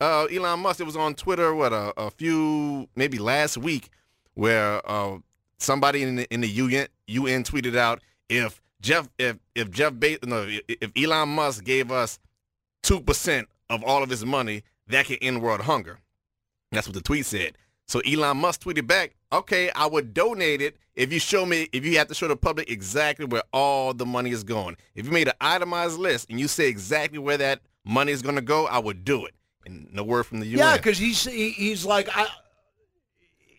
Uh, 0.00 0.24
Elon 0.24 0.60
Musk. 0.60 0.80
It 0.80 0.84
was 0.84 0.96
on 0.96 1.14
Twitter. 1.14 1.54
What 1.54 1.74
a, 1.74 1.92
a 1.98 2.10
few 2.10 2.88
maybe 2.96 3.18
last 3.18 3.58
week, 3.58 3.90
where 4.32 4.80
uh, 4.90 5.18
somebody 5.58 6.02
in 6.02 6.16
the 6.16 6.32
in 6.32 6.40
the 6.40 6.48
UN 6.48 6.86
UN 7.06 7.44
tweeted 7.44 7.76
out 7.76 8.00
if 8.30 8.62
Jeff 8.80 9.10
if 9.18 9.36
if 9.54 9.70
Jeff 9.70 9.98
Be- 9.98 10.18
no 10.24 10.48
if 10.68 10.90
Elon 10.96 11.28
Musk 11.28 11.64
gave 11.64 11.92
us 11.92 12.18
two 12.82 13.00
percent 13.00 13.48
of 13.68 13.82
all 13.84 14.02
of 14.02 14.08
his 14.08 14.24
money, 14.24 14.62
that 14.88 15.06
can 15.06 15.16
end 15.16 15.42
world 15.42 15.62
hunger. 15.62 15.98
That's 16.72 16.86
what 16.86 16.94
the 16.94 17.00
tweet 17.00 17.26
said. 17.26 17.56
So 17.86 18.00
Elon 18.00 18.38
Musk 18.38 18.62
tweeted 18.62 18.86
back, 18.86 19.14
"Okay, 19.32 19.70
I 19.70 19.86
would 19.86 20.12
donate 20.12 20.60
it 20.60 20.76
if 20.94 21.12
you 21.12 21.20
show 21.20 21.46
me 21.46 21.68
if 21.72 21.84
you 21.84 21.96
have 21.98 22.08
to 22.08 22.14
show 22.14 22.26
the 22.26 22.36
public 22.36 22.68
exactly 22.68 23.24
where 23.24 23.44
all 23.52 23.94
the 23.94 24.06
money 24.06 24.30
is 24.30 24.42
going. 24.42 24.76
If 24.94 25.06
you 25.06 25.12
made 25.12 25.28
an 25.28 25.34
itemized 25.40 25.98
list 25.98 26.28
and 26.28 26.40
you 26.40 26.48
say 26.48 26.68
exactly 26.68 27.18
where 27.18 27.36
that 27.36 27.60
money 27.84 28.12
is 28.12 28.22
going 28.22 28.34
to 28.34 28.42
go, 28.42 28.66
I 28.66 28.78
would 28.78 29.04
do 29.04 29.24
it." 29.24 29.34
And 29.64 29.92
no 29.92 30.02
word 30.02 30.24
from 30.24 30.40
the 30.40 30.46
UN. 30.46 30.58
Yeah, 30.58 30.76
because 30.76 30.98
he's 30.98 31.24
he, 31.24 31.50
he's 31.50 31.84
like 31.84 32.08
I 32.12 32.26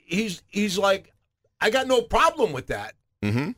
he's 0.06 0.42
he's 0.48 0.78
like 0.78 1.14
I 1.62 1.70
got 1.70 1.88
no 1.88 2.02
problem 2.02 2.52
with 2.52 2.68
that. 2.68 2.94
Mm-hmm. 3.24 3.52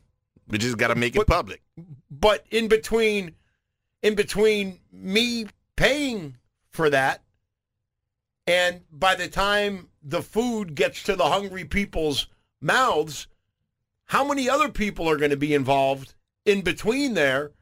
We 0.48 0.58
just 0.58 0.78
got 0.78 0.88
to 0.88 0.94
make 0.94 1.16
it 1.16 1.26
public. 1.26 1.62
But 2.10 2.44
in 2.50 2.68
between 2.68 3.34
in 4.02 4.14
between 4.14 4.78
me 4.92 5.46
paying 5.76 6.36
for 6.70 6.90
that 6.90 7.22
and 8.50 8.80
by 8.90 9.14
the 9.14 9.28
time 9.28 9.88
the 10.02 10.22
food 10.22 10.74
gets 10.74 11.04
to 11.04 11.14
the 11.14 11.26
hungry 11.26 11.64
people's 11.64 12.26
mouths, 12.60 13.28
how 14.06 14.24
many 14.24 14.50
other 14.50 14.68
people 14.68 15.08
are 15.08 15.16
going 15.16 15.30
to 15.30 15.36
be 15.36 15.54
involved 15.54 16.14
in 16.44 16.62
between 16.62 17.14
there 17.14 17.52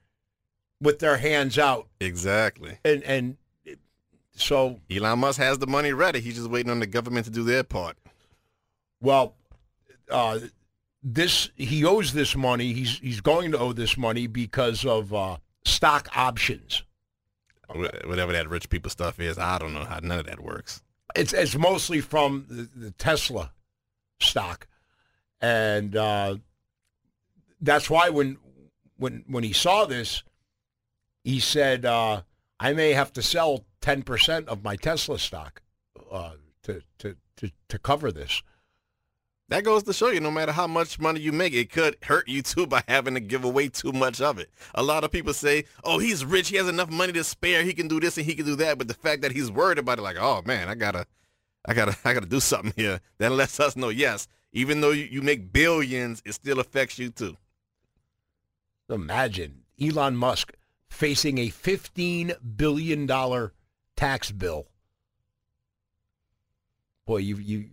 with 0.80 0.98
their 0.98 1.18
hands 1.18 1.58
out? 1.58 1.88
Exactly. 2.00 2.78
And 2.86 3.02
and 3.02 3.36
so 4.34 4.80
Elon 4.90 5.18
Musk 5.18 5.38
has 5.38 5.58
the 5.58 5.66
money 5.66 5.92
ready. 5.92 6.20
He's 6.20 6.36
just 6.36 6.48
waiting 6.48 6.70
on 6.70 6.80
the 6.80 6.86
government 6.86 7.26
to 7.26 7.32
do 7.32 7.42
their 7.42 7.64
part. 7.64 7.98
Well, 9.02 9.34
uh, 10.10 10.38
this 11.02 11.50
he 11.54 11.84
owes 11.84 12.14
this 12.14 12.34
money. 12.34 12.72
He's 12.72 12.98
he's 12.98 13.20
going 13.20 13.52
to 13.52 13.58
owe 13.58 13.74
this 13.74 13.98
money 13.98 14.26
because 14.26 14.86
of 14.86 15.12
uh, 15.12 15.36
stock 15.66 16.08
options. 16.16 16.82
Wh- 17.68 18.06
Whatever 18.08 18.32
that 18.32 18.48
rich 18.48 18.68
people 18.70 18.90
stuff 18.90 19.20
is, 19.20 19.38
I 19.38 19.58
don't 19.58 19.74
know 19.74 19.84
how 19.84 19.98
none 20.02 20.18
of 20.18 20.26
that 20.26 20.40
works. 20.40 20.82
It's 21.14 21.32
it's 21.32 21.56
mostly 21.56 22.00
from 22.00 22.46
the, 22.48 22.68
the 22.76 22.90
Tesla 22.92 23.52
stock, 24.20 24.66
and 25.40 25.96
uh, 25.96 26.36
that's 27.60 27.88
why 27.88 28.10
when 28.10 28.38
when 28.96 29.24
when 29.26 29.44
he 29.44 29.52
saw 29.52 29.84
this, 29.86 30.22
he 31.24 31.40
said, 31.40 31.84
uh, 31.84 32.22
"I 32.60 32.72
may 32.74 32.92
have 32.92 33.12
to 33.14 33.22
sell 33.22 33.64
ten 33.80 34.02
percent 34.02 34.48
of 34.48 34.62
my 34.62 34.76
Tesla 34.76 35.18
stock 35.18 35.62
uh, 36.10 36.32
to, 36.64 36.82
to 36.98 37.16
to 37.36 37.50
to 37.68 37.78
cover 37.78 38.12
this." 38.12 38.42
That 39.48 39.64
goes 39.64 39.82
to 39.84 39.94
show 39.94 40.10
you, 40.10 40.20
no 40.20 40.30
matter 40.30 40.52
how 40.52 40.66
much 40.66 41.00
money 41.00 41.20
you 41.20 41.32
make, 41.32 41.54
it 41.54 41.72
could 41.72 41.96
hurt 42.02 42.28
you 42.28 42.42
too 42.42 42.66
by 42.66 42.82
having 42.86 43.14
to 43.14 43.20
give 43.20 43.44
away 43.44 43.68
too 43.68 43.92
much 43.92 44.20
of 44.20 44.38
it. 44.38 44.50
A 44.74 44.82
lot 44.82 45.04
of 45.04 45.10
people 45.10 45.32
say, 45.32 45.64
"Oh, 45.82 45.98
he's 45.98 46.24
rich; 46.24 46.50
he 46.50 46.56
has 46.56 46.68
enough 46.68 46.90
money 46.90 47.14
to 47.14 47.24
spare. 47.24 47.62
He 47.62 47.72
can 47.72 47.88
do 47.88 47.98
this 47.98 48.18
and 48.18 48.26
he 48.26 48.34
can 48.34 48.44
do 48.44 48.56
that." 48.56 48.76
But 48.76 48.88
the 48.88 48.94
fact 48.94 49.22
that 49.22 49.32
he's 49.32 49.50
worried 49.50 49.78
about 49.78 49.98
it, 49.98 50.02
like, 50.02 50.18
"Oh 50.18 50.42
man, 50.44 50.68
I 50.68 50.74
gotta, 50.74 51.06
I 51.64 51.72
gotta, 51.72 51.96
I 52.04 52.12
gotta 52.12 52.26
do 52.26 52.40
something 52.40 52.74
here," 52.76 53.00
that 53.16 53.32
lets 53.32 53.58
us 53.58 53.74
know, 53.74 53.88
yes, 53.88 54.28
even 54.52 54.82
though 54.82 54.90
you, 54.90 55.04
you 55.04 55.22
make 55.22 55.50
billions, 55.50 56.22
it 56.26 56.32
still 56.32 56.60
affects 56.60 56.98
you 56.98 57.08
too. 57.08 57.36
Imagine 58.90 59.64
Elon 59.80 60.16
Musk 60.16 60.52
facing 60.88 61.38
a 61.38 61.48
$15 61.48 62.56
billion 62.56 63.50
tax 63.96 64.30
bill. 64.30 64.66
Boy, 67.06 67.18
you, 67.18 67.36
you, 67.36 67.70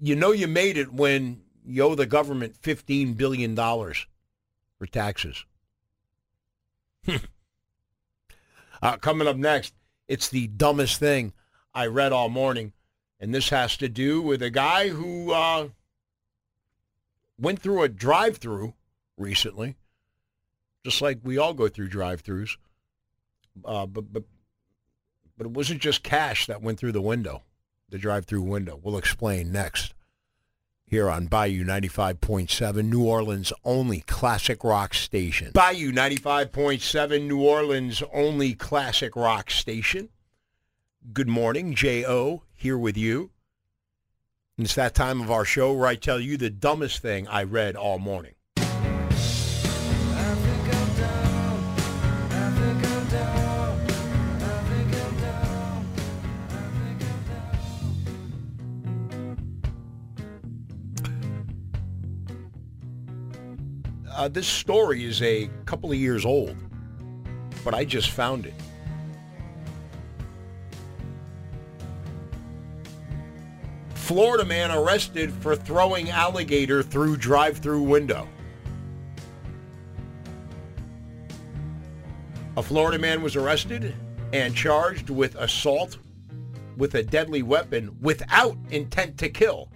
you 0.00 0.16
know 0.16 0.32
you 0.32 0.48
made 0.48 0.76
it 0.76 0.92
when 0.92 1.42
you 1.64 1.82
owe 1.82 1.94
the 1.94 2.06
government 2.06 2.60
$15 2.62 3.16
billion 3.16 3.54
for 3.54 4.86
taxes. 4.90 5.44
uh, 8.82 8.96
coming 8.96 9.28
up 9.28 9.36
next, 9.36 9.74
it's 10.08 10.28
the 10.28 10.46
dumbest 10.48 10.98
thing 10.98 11.32
I 11.74 11.86
read 11.86 12.12
all 12.12 12.28
morning. 12.28 12.72
And 13.18 13.34
this 13.34 13.50
has 13.50 13.76
to 13.76 13.88
do 13.88 14.22
with 14.22 14.42
a 14.42 14.50
guy 14.50 14.88
who 14.88 15.32
uh, 15.32 15.68
went 17.38 17.60
through 17.60 17.82
a 17.82 17.88
drive-through 17.88 18.74
recently 19.18 19.76
just 20.84 21.02
like 21.02 21.18
we 21.22 21.38
all 21.38 21.54
go 21.54 21.68
through 21.68 21.88
drive-throughs. 21.88 22.56
Uh, 23.64 23.86
but 23.86 24.12
but 24.12 24.24
but 25.36 25.46
it 25.46 25.52
wasn't 25.52 25.80
just 25.80 26.02
cash 26.02 26.46
that 26.46 26.62
went 26.62 26.78
through 26.78 26.92
the 26.92 27.02
window, 27.02 27.42
the 27.90 27.98
drive-through 27.98 28.42
window. 28.42 28.78
We'll 28.82 28.98
explain 28.98 29.52
next 29.52 29.94
here 30.90 31.08
on 31.08 31.26
Bayou 31.26 31.64
95.7, 31.64 32.84
New 32.84 33.04
Orleans' 33.04 33.52
only 33.64 34.00
classic 34.00 34.64
rock 34.64 34.92
station. 34.92 35.52
Bayou 35.54 35.92
95.7, 35.92 37.26
New 37.28 37.40
Orleans' 37.40 38.02
only 38.12 38.54
classic 38.54 39.14
rock 39.14 39.50
station. 39.52 40.08
Good 41.12 41.28
morning, 41.28 41.74
J.O. 41.74 42.42
here 42.54 42.76
with 42.76 42.96
you. 42.96 43.30
It's 44.58 44.74
that 44.74 44.94
time 44.94 45.20
of 45.20 45.30
our 45.30 45.44
show 45.44 45.72
where 45.72 45.86
I 45.86 45.94
tell 45.94 46.20
you 46.20 46.36
the 46.36 46.50
dumbest 46.50 47.00
thing 47.00 47.26
I 47.28 47.44
read 47.44 47.76
all 47.76 47.98
morning. 47.98 48.34
Uh, 64.20 64.28
this 64.28 64.46
story 64.46 65.02
is 65.06 65.22
a 65.22 65.48
couple 65.64 65.90
of 65.90 65.96
years 65.96 66.26
old, 66.26 66.54
but 67.64 67.72
I 67.72 67.86
just 67.86 68.10
found 68.10 68.44
it. 68.44 68.52
Florida 73.94 74.44
man 74.44 74.72
arrested 74.72 75.32
for 75.32 75.56
throwing 75.56 76.10
alligator 76.10 76.82
through 76.82 77.16
drive-through 77.16 77.80
window. 77.80 78.28
A 82.58 82.62
Florida 82.62 82.98
man 82.98 83.22
was 83.22 83.36
arrested 83.36 83.94
and 84.34 84.54
charged 84.54 85.08
with 85.08 85.34
assault 85.36 85.96
with 86.76 86.94
a 86.94 87.02
deadly 87.02 87.42
weapon 87.42 87.96
without 88.02 88.58
intent 88.70 89.16
to 89.16 89.30
kill 89.30 89.70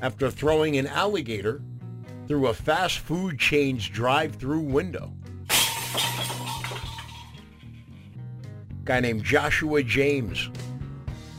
after 0.00 0.30
throwing 0.30 0.78
an 0.78 0.86
alligator 0.86 1.60
through 2.28 2.48
a 2.48 2.54
fast 2.54 2.98
food 2.98 3.38
chain's 3.38 3.88
drive-through 3.88 4.60
window. 4.60 5.12
Guy 8.84 9.00
named 9.00 9.24
Joshua 9.24 9.82
James. 9.82 10.48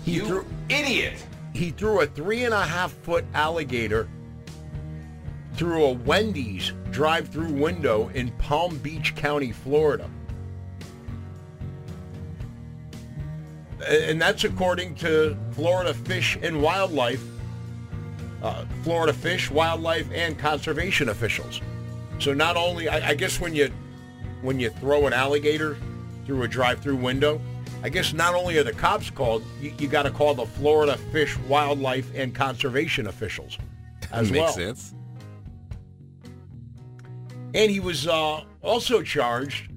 He 0.04 0.14
You 0.16 0.26
threw, 0.26 0.46
idiot. 0.70 1.26
he 1.54 1.72
threw 1.72 2.02
a 2.02 2.06
three 2.06 2.44
and 2.44 2.54
a 2.54 2.64
half 2.64 2.92
foot 2.92 3.26
alligator 3.34 4.08
through 5.54 5.86
a 5.86 5.94
Wendy's 5.94 6.74
drive-through 6.92 7.52
window 7.52 8.10
in 8.10 8.32
Palm 8.34 8.78
Beach 8.80 9.16
County, 9.16 9.52
Florida. 9.52 10.10
And 13.88 14.22
that's 14.22 14.44
according 14.44 14.96
to 14.96 15.38
Florida 15.52 15.94
Fish 15.94 16.38
and 16.42 16.62
Wildlife, 16.62 17.24
uh, 18.42 18.66
Florida 18.84 19.14
Fish, 19.14 19.50
Wildlife, 19.50 20.08
and 20.14 20.38
Conservation 20.38 21.10
officials. 21.10 21.62
So 22.20 22.34
not 22.34 22.56
only, 22.56 22.90
I, 22.90 23.10
I 23.10 23.14
guess 23.14 23.40
when 23.40 23.56
you 23.56 23.72
when 24.42 24.60
you 24.60 24.70
throw 24.70 25.08
an 25.08 25.14
alligator 25.14 25.78
through 26.26 26.44
a 26.44 26.48
drive-through 26.48 26.96
window, 26.98 27.42
I 27.84 27.90
guess 27.90 28.14
not 28.14 28.36
only 28.36 28.58
are 28.58 28.64
the 28.64 28.74
cops 28.74 29.10
called, 29.10 29.44
you, 29.62 29.74
you 29.78 29.88
got 29.88 30.04
to 30.04 30.12
call 30.12 30.34
the 30.34 30.46
Florida 30.46 30.98
Fish, 31.12 31.38
Wildlife, 31.48 32.12
and 32.16 32.34
Conservation 32.34 33.08
officials 33.08 33.58
as 34.12 34.32
Makes 34.32 34.42
well. 34.42 34.54
sense. 34.54 34.94
And 37.54 37.72
he 37.72 37.80
was 37.80 38.08
uh, 38.08 38.42
also 38.62 39.02
charged 39.02 39.72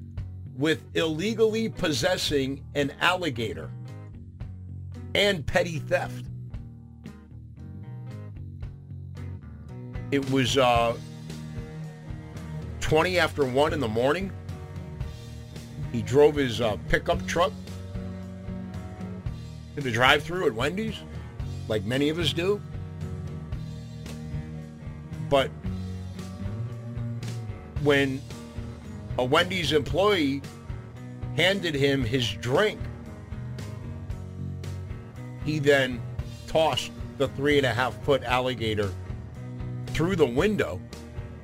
with 0.57 0.83
illegally 0.95 1.69
possessing 1.69 2.63
an 2.75 2.93
alligator 3.01 3.71
and 5.15 5.47
petty 5.47 5.79
theft. 5.79 6.27
It 10.11 10.29
was 10.31 10.59
uh, 10.59 10.97
20 12.81 13.19
after 13.19 13.45
1 13.45 13.73
in 13.73 13.79
the 13.79 13.89
morning. 13.89 14.33
He 15.93 16.03
drove 16.03 16.35
his 16.35 16.61
uh, 16.61 16.77
pickup 16.89 17.25
truck 17.27 17.53
to 19.77 19.81
the 19.81 19.91
drive-through 19.91 20.47
at 20.47 20.55
Wendy's, 20.55 20.97
like 21.69 21.85
many 21.85 22.09
of 22.09 22.19
us 22.19 22.33
do. 22.33 22.61
But 25.29 25.49
when 27.85 28.21
a 29.17 29.25
Wendy's 29.25 29.71
employee 29.73 30.43
handed 31.37 31.75
him 31.75 32.05
his 32.05 32.29
drink, 32.33 32.81
he 35.45 35.61
then 35.61 36.03
tossed 36.49 36.91
the 37.19 37.29
three 37.29 37.59
and 37.59 37.67
a 37.67 37.73
half 37.73 37.95
foot 38.03 38.25
alligator 38.25 38.91
through 39.93 40.17
the 40.17 40.27
window 40.27 40.81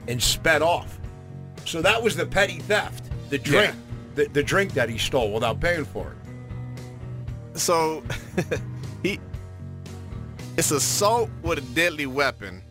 and 0.08 0.22
sped 0.22 0.62
off. 0.62 0.98
So 1.64 1.82
that 1.82 2.02
was 2.02 2.16
the 2.16 2.26
petty 2.26 2.60
theft, 2.60 3.10
the 3.30 3.38
drink, 3.38 3.74
the, 4.14 4.26
the 4.26 4.42
drink 4.42 4.72
that 4.74 4.88
he 4.88 4.98
stole 4.98 5.32
without 5.32 5.60
paying 5.60 5.84
for 5.84 6.12
it. 6.12 7.58
So 7.58 8.02
he 9.02 9.18
it's 10.56 10.70
assault 10.70 11.28
with 11.42 11.58
a 11.58 11.74
deadly 11.74 12.06
weapon, 12.06 12.62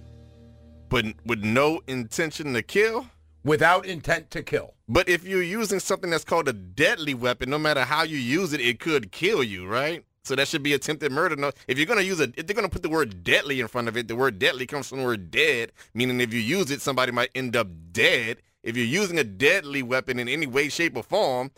but 0.89 1.05
with 1.25 1.43
no 1.43 1.81
intention 1.87 2.53
to 2.53 2.63
kill. 2.63 3.05
Without 3.43 3.85
intent 3.85 4.31
to 4.31 4.41
kill. 4.41 4.73
But 4.87 5.07
if 5.07 5.23
you're 5.23 5.43
using 5.43 5.79
something 5.79 6.09
that's 6.09 6.23
called 6.23 6.47
a 6.47 6.53
deadly 6.53 7.13
weapon, 7.13 7.51
no 7.51 7.59
matter 7.59 7.83
how 7.83 8.01
you 8.01 8.17
use 8.17 8.53
it, 8.53 8.61
it 8.61 8.79
could 8.79 9.11
kill 9.11 9.43
you, 9.43 9.67
right? 9.67 10.03
So 10.25 10.35
that 10.35 10.47
should 10.47 10.63
be 10.63 10.73
attempted 10.73 11.11
murder. 11.11 11.35
No, 11.35 11.51
if 11.67 11.77
you're 11.77 11.85
gonna 11.85 12.01
use 12.01 12.19
it, 12.19 12.33
if 12.35 12.47
they're 12.47 12.55
gonna 12.55 12.67
put 12.67 12.81
the 12.81 12.89
word 12.89 13.23
deadly 13.23 13.59
in 13.59 13.67
front 13.67 13.87
of 13.87 13.95
it, 13.95 14.07
the 14.07 14.15
word 14.15 14.39
deadly 14.39 14.65
comes 14.65 14.89
from 14.89 14.99
the 14.99 15.05
word 15.05 15.29
dead, 15.29 15.71
meaning 15.93 16.19
if 16.19 16.33
you 16.33 16.39
use 16.39 16.71
it, 16.71 16.81
somebody 16.81 17.11
might 17.11 17.29
end 17.35 17.55
up 17.55 17.67
dead. 17.91 18.41
If 18.63 18.75
you're 18.75 18.85
using 18.85 19.19
a 19.19 19.23
deadly 19.23 19.83
weapon 19.83 20.17
in 20.17 20.27
any 20.27 20.47
way, 20.47 20.69
shape, 20.69 20.97
or 20.97 21.03
form, 21.03 21.51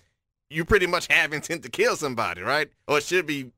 you 0.49 0.65
pretty 0.65 0.85
much 0.85 1.07
have 1.10 1.31
intent 1.31 1.64
to 1.64 1.69
kill 1.69 1.95
somebody, 1.95 2.41
right? 2.41 2.69
Or 2.88 2.98
it 2.98 3.06
should 3.06 3.26
be, 3.26 3.52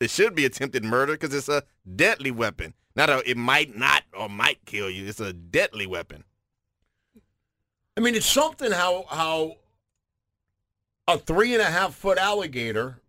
it 0.00 0.10
should 0.10 0.34
be 0.34 0.46
attempted 0.46 0.84
murder 0.84 1.12
because 1.12 1.34
it's 1.34 1.50
a 1.50 1.64
deadly 1.96 2.30
weapon. 2.30 2.72
Not 2.96 3.10
a, 3.10 3.30
it 3.30 3.36
might 3.36 3.76
not 3.76 4.04
or 4.12 4.30
might 4.30 4.64
kill 4.64 4.88
you. 4.88 5.06
It's 5.06 5.20
a 5.20 5.34
deadly 5.34 5.86
weapon. 5.86 6.24
I 7.96 8.00
mean, 8.00 8.14
it's 8.14 8.26
something 8.26 8.72
how 8.72 9.04
how 9.10 9.56
a 11.06 11.18
three 11.18 11.52
and 11.52 11.62
a 11.62 11.66
half 11.66 11.94
foot 11.94 12.16
alligator 12.16 13.00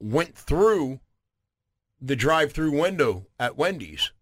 went 0.00 0.36
through 0.36 1.00
the 2.00 2.16
drive-through 2.16 2.78
window 2.78 3.26
at 3.38 3.56
Wendy's. 3.56 4.12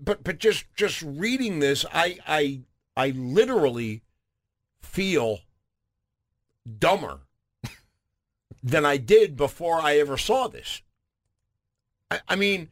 But 0.00 0.22
but 0.24 0.38
just 0.38 0.64
just 0.74 1.00
reading 1.00 1.58
this, 1.60 1.86
I 1.92 2.18
I 2.26 2.60
I 2.96 3.10
literally 3.10 4.02
feel 4.82 5.40
dumber 6.78 7.20
than 8.62 8.84
I 8.84 8.98
did 8.98 9.36
before 9.36 9.80
I 9.80 9.96
ever 9.98 10.18
saw 10.18 10.48
this. 10.48 10.82
I, 12.10 12.20
I 12.28 12.36
mean. 12.36 12.68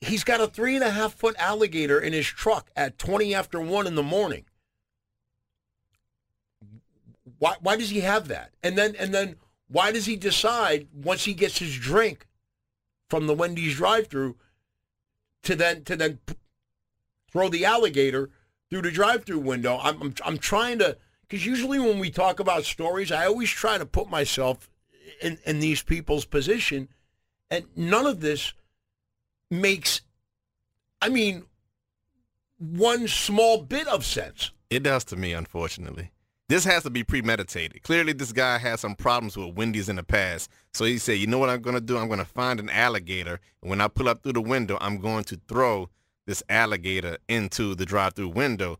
He's 0.00 0.24
got 0.24 0.40
a 0.40 0.46
three 0.46 0.74
and 0.74 0.84
a 0.84 0.90
half 0.90 1.14
foot 1.14 1.36
alligator 1.38 1.98
in 2.00 2.12
his 2.12 2.26
truck 2.26 2.70
at 2.74 2.98
20 2.98 3.34
after 3.34 3.60
1 3.60 3.86
in 3.86 3.94
the 3.94 4.02
morning. 4.02 4.44
Why, 7.38 7.56
why 7.60 7.76
does 7.76 7.90
he 7.90 8.00
have 8.00 8.28
that? 8.28 8.52
And 8.62 8.76
then 8.76 8.94
and 8.98 9.14
then 9.14 9.36
why 9.68 9.92
does 9.92 10.06
he 10.06 10.16
decide 10.16 10.88
once 10.92 11.24
he 11.24 11.32
gets 11.32 11.58
his 11.58 11.76
drink 11.76 12.26
from 13.08 13.26
the 13.26 13.34
wendy's 13.34 13.76
drive-through 13.76 14.36
to 15.44 15.56
then 15.56 15.84
to 15.84 15.96
then 15.96 16.18
throw 17.30 17.48
the 17.48 17.64
alligator 17.64 18.30
through 18.68 18.82
the 18.82 18.90
drive-through 18.90 19.38
window? 19.38 19.78
I'm, 19.82 20.02
I'm, 20.02 20.14
I'm 20.24 20.38
trying 20.38 20.80
to 20.80 20.98
because 21.22 21.46
usually 21.46 21.78
when 21.78 21.98
we 21.98 22.10
talk 22.10 22.40
about 22.40 22.64
stories 22.64 23.12
i 23.12 23.24
always 23.24 23.48
try 23.48 23.78
to 23.78 23.86
put 23.86 24.10
myself 24.10 24.68
in, 25.22 25.38
in 25.46 25.60
these 25.60 25.82
people's 25.82 26.24
position 26.24 26.88
and 27.50 27.64
none 27.76 28.06
of 28.06 28.20
this 28.20 28.52
makes, 29.50 30.02
I 31.02 31.08
mean, 31.08 31.44
one 32.58 33.08
small 33.08 33.62
bit 33.62 33.88
of 33.88 34.04
sense. 34.04 34.52
It 34.68 34.82
does 34.82 35.04
to 35.04 35.16
me, 35.16 35.32
unfortunately. 35.32 36.12
This 36.48 36.64
has 36.64 36.82
to 36.82 36.90
be 36.90 37.04
premeditated. 37.04 37.82
Clearly, 37.82 38.12
this 38.12 38.32
guy 38.32 38.58
had 38.58 38.80
some 38.80 38.96
problems 38.96 39.36
with 39.36 39.54
Wendy's 39.54 39.88
in 39.88 39.96
the 39.96 40.02
past. 40.02 40.50
So 40.72 40.84
he 40.84 40.98
said, 40.98 41.18
you 41.18 41.28
know 41.28 41.38
what 41.38 41.48
I'm 41.48 41.62
going 41.62 41.74
to 41.74 41.80
do? 41.80 41.96
I'm 41.96 42.08
going 42.08 42.18
to 42.18 42.24
find 42.24 42.58
an 42.58 42.68
alligator. 42.68 43.38
And 43.62 43.70
when 43.70 43.80
I 43.80 43.86
pull 43.88 44.08
up 44.08 44.22
through 44.22 44.32
the 44.32 44.40
window, 44.40 44.76
I'm 44.80 44.98
going 44.98 45.24
to 45.24 45.40
throw 45.48 45.90
this 46.26 46.42
alligator 46.48 47.18
into 47.28 47.74
the 47.74 47.86
drive 47.86 48.14
through 48.14 48.30
window. 48.30 48.78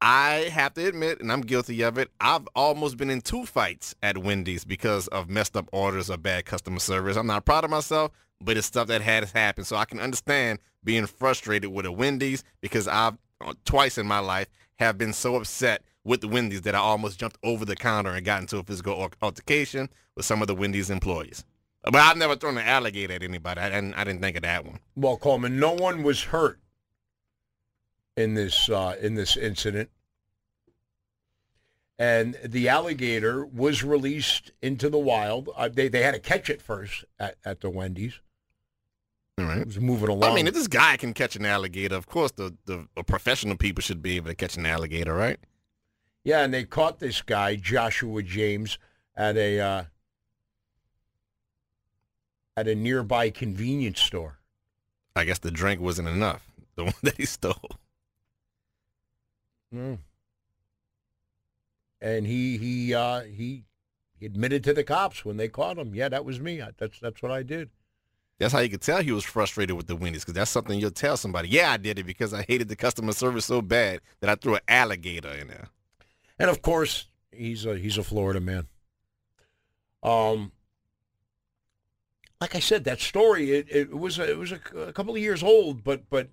I 0.00 0.50
have 0.52 0.74
to 0.74 0.86
admit, 0.86 1.20
and 1.20 1.32
I'm 1.32 1.40
guilty 1.40 1.82
of 1.82 1.98
it, 1.98 2.10
I've 2.20 2.46
almost 2.54 2.96
been 2.96 3.10
in 3.10 3.20
two 3.20 3.46
fights 3.46 3.94
at 4.02 4.18
Wendy's 4.18 4.64
because 4.64 5.06
of 5.08 5.30
messed 5.30 5.56
up 5.56 5.68
orders 5.72 6.10
or 6.10 6.16
bad 6.16 6.44
customer 6.44 6.80
service. 6.80 7.16
I'm 7.16 7.26
not 7.26 7.44
proud 7.44 7.64
of 7.64 7.70
myself, 7.70 8.10
but 8.40 8.56
it's 8.56 8.66
stuff 8.66 8.88
that 8.88 9.02
has 9.02 9.32
happened. 9.32 9.66
So 9.66 9.76
I 9.76 9.84
can 9.84 10.00
understand 10.00 10.58
being 10.82 11.06
frustrated 11.06 11.72
with 11.72 11.86
a 11.86 11.92
Wendy's 11.92 12.44
because 12.60 12.88
I've 12.88 13.16
uh, 13.40 13.54
twice 13.64 13.98
in 13.98 14.06
my 14.06 14.18
life 14.18 14.48
have 14.78 14.98
been 14.98 15.12
so 15.12 15.36
upset 15.36 15.82
with 16.04 16.20
the 16.20 16.28
Wendy's 16.28 16.62
that 16.62 16.74
I 16.74 16.78
almost 16.78 17.18
jumped 17.18 17.38
over 17.42 17.64
the 17.64 17.76
counter 17.76 18.10
and 18.10 18.24
got 18.24 18.40
into 18.40 18.58
a 18.58 18.62
physical 18.62 19.10
altercation 19.22 19.88
with 20.14 20.26
some 20.26 20.42
of 20.42 20.48
the 20.48 20.54
Wendy's 20.54 20.90
employees. 20.90 21.44
But 21.82 21.96
I've 21.96 22.16
never 22.16 22.36
thrown 22.36 22.56
an 22.56 22.66
alligator 22.66 23.14
at 23.14 23.22
anybody. 23.22 23.60
I 23.60 23.68
didn't, 23.68 23.94
I 23.94 24.04
didn't 24.04 24.22
think 24.22 24.36
of 24.36 24.42
that 24.42 24.64
one. 24.64 24.80
Well, 24.96 25.16
Coleman, 25.16 25.58
no 25.58 25.72
one 25.72 26.02
was 26.02 26.24
hurt 26.24 26.58
in 28.16 28.34
this 28.34 28.68
uh, 28.70 28.96
in 29.00 29.14
this 29.14 29.36
incident, 29.36 29.90
and 31.98 32.36
the 32.44 32.68
alligator 32.68 33.46
was 33.46 33.84
released 33.84 34.52
into 34.60 34.88
the 34.88 34.98
wild. 34.98 35.48
Uh, 35.56 35.68
they 35.68 35.88
they 35.88 36.02
had 36.02 36.14
to 36.14 36.20
catch 36.20 36.50
it 36.50 36.60
first 36.60 37.04
at, 37.18 37.36
at 37.44 37.60
the 37.60 37.70
Wendy's. 37.70 38.20
All 39.38 39.46
right. 39.46 39.58
It 39.58 39.66
was 39.66 39.80
moving 39.80 40.08
along. 40.08 40.30
I 40.30 40.34
mean, 40.34 40.46
if 40.46 40.54
this 40.54 40.68
guy 40.68 40.96
can 40.96 41.12
catch 41.12 41.34
an 41.34 41.44
alligator, 41.44 41.96
of 41.96 42.06
course 42.06 42.30
the, 42.32 42.54
the, 42.66 42.86
the 42.94 43.02
professional 43.02 43.56
people 43.56 43.82
should 43.82 44.00
be 44.02 44.16
able 44.16 44.28
to 44.28 44.34
catch 44.34 44.56
an 44.56 44.64
alligator, 44.66 45.12
right? 45.12 45.38
Yeah, 46.22 46.42
and 46.42 46.54
they 46.54 46.64
caught 46.64 47.00
this 47.00 47.20
guy 47.20 47.56
Joshua 47.56 48.22
James 48.22 48.78
at 49.16 49.36
a 49.36 49.60
uh, 49.60 49.84
at 52.56 52.68
a 52.68 52.74
nearby 52.74 53.30
convenience 53.30 54.00
store. 54.00 54.38
I 55.16 55.24
guess 55.24 55.38
the 55.38 55.50
drink 55.50 55.80
wasn't 55.80 56.08
enough. 56.08 56.50
The 56.76 56.84
one 56.84 56.94
that 57.02 57.16
he 57.16 57.26
stole. 57.26 57.78
Mm. 59.74 59.98
And 62.04 62.26
he 62.26 62.58
he 62.58 62.94
uh, 62.94 63.22
he 63.22 63.64
admitted 64.20 64.62
to 64.64 64.74
the 64.74 64.84
cops 64.84 65.24
when 65.24 65.38
they 65.38 65.48
caught 65.48 65.78
him. 65.78 65.94
Yeah, 65.94 66.10
that 66.10 66.24
was 66.24 66.38
me. 66.38 66.60
I, 66.60 66.70
that's 66.76 67.00
that's 67.00 67.22
what 67.22 67.32
I 67.32 67.42
did. 67.42 67.70
That's 68.38 68.52
how 68.52 68.58
you 68.60 68.68
could 68.68 68.82
tell 68.82 69.00
he 69.00 69.12
was 69.12 69.24
frustrated 69.24 69.74
with 69.76 69.86
the 69.86 69.96
Wendy's 69.96 70.22
because 70.22 70.34
that's 70.34 70.50
something 70.50 70.78
you'll 70.78 70.90
tell 70.90 71.16
somebody. 71.16 71.48
Yeah, 71.48 71.70
I 71.70 71.76
did 71.78 71.98
it 71.98 72.04
because 72.04 72.34
I 72.34 72.42
hated 72.42 72.68
the 72.68 72.76
customer 72.76 73.12
service 73.12 73.46
so 73.46 73.62
bad 73.62 74.00
that 74.20 74.28
I 74.28 74.34
threw 74.34 74.56
an 74.56 74.60
alligator 74.68 75.30
in 75.30 75.48
there. 75.48 75.68
And 76.38 76.50
of 76.50 76.60
course, 76.60 77.06
he's 77.32 77.64
a 77.64 77.78
he's 77.78 77.96
a 77.96 78.02
Florida 78.02 78.40
man. 78.40 78.66
Um, 80.02 80.52
like 82.38 82.54
I 82.54 82.60
said, 82.60 82.84
that 82.84 83.00
story 83.00 83.52
it, 83.52 83.66
it 83.70 83.96
was 83.96 84.18
a, 84.18 84.30
it 84.30 84.36
was 84.36 84.52
a, 84.52 84.60
a 84.76 84.92
couple 84.92 85.14
of 85.14 85.20
years 85.22 85.42
old, 85.42 85.82
but 85.82 86.10
but 86.10 86.28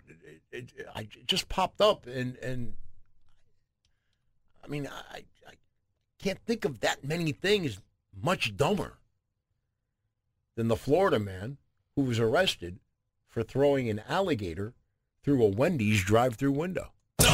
it, 0.51 0.73
it, 0.75 0.87
I, 0.93 1.01
it 1.01 1.27
just 1.27 1.47
popped 1.47 1.79
up, 1.79 2.07
and 2.07 2.35
and 2.37 2.73
I 4.65 4.67
mean 4.67 4.89
I 5.13 5.23
can't 6.21 6.39
think 6.45 6.65
of 6.65 6.81
that 6.81 7.03
many 7.03 7.31
things 7.31 7.79
much 8.21 8.55
dumber 8.55 8.97
than 10.55 10.67
the 10.67 10.75
Florida 10.75 11.19
man 11.19 11.57
who 11.95 12.03
was 12.03 12.19
arrested 12.19 12.79
for 13.27 13.41
throwing 13.41 13.89
an 13.89 14.01
alligator 14.07 14.73
through 15.23 15.43
a 15.43 15.47
Wendy's 15.47 16.03
drive-through 16.03 16.51
window. 16.51 16.91
It's 17.19 17.27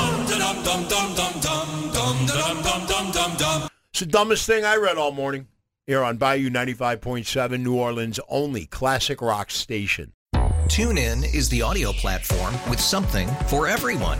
the 4.00 4.06
dumbest 4.08 4.46
thing 4.46 4.64
I 4.64 4.76
read 4.76 4.98
all 4.98 5.12
morning 5.12 5.48
here 5.86 6.04
on 6.04 6.18
Bayou 6.18 6.50
95.7, 6.50 7.60
New 7.60 7.76
Orleans' 7.76 8.20
only 8.30 8.66
classic 8.66 9.22
rock 9.22 9.52
station. 9.52 10.14
TuneIn 10.34 11.34
is 11.34 11.50
the 11.50 11.62
audio 11.62 11.92
platform 11.94 12.54
with 12.70 12.80
something 12.80 13.28
for 13.48 13.68
everyone. 13.68 14.20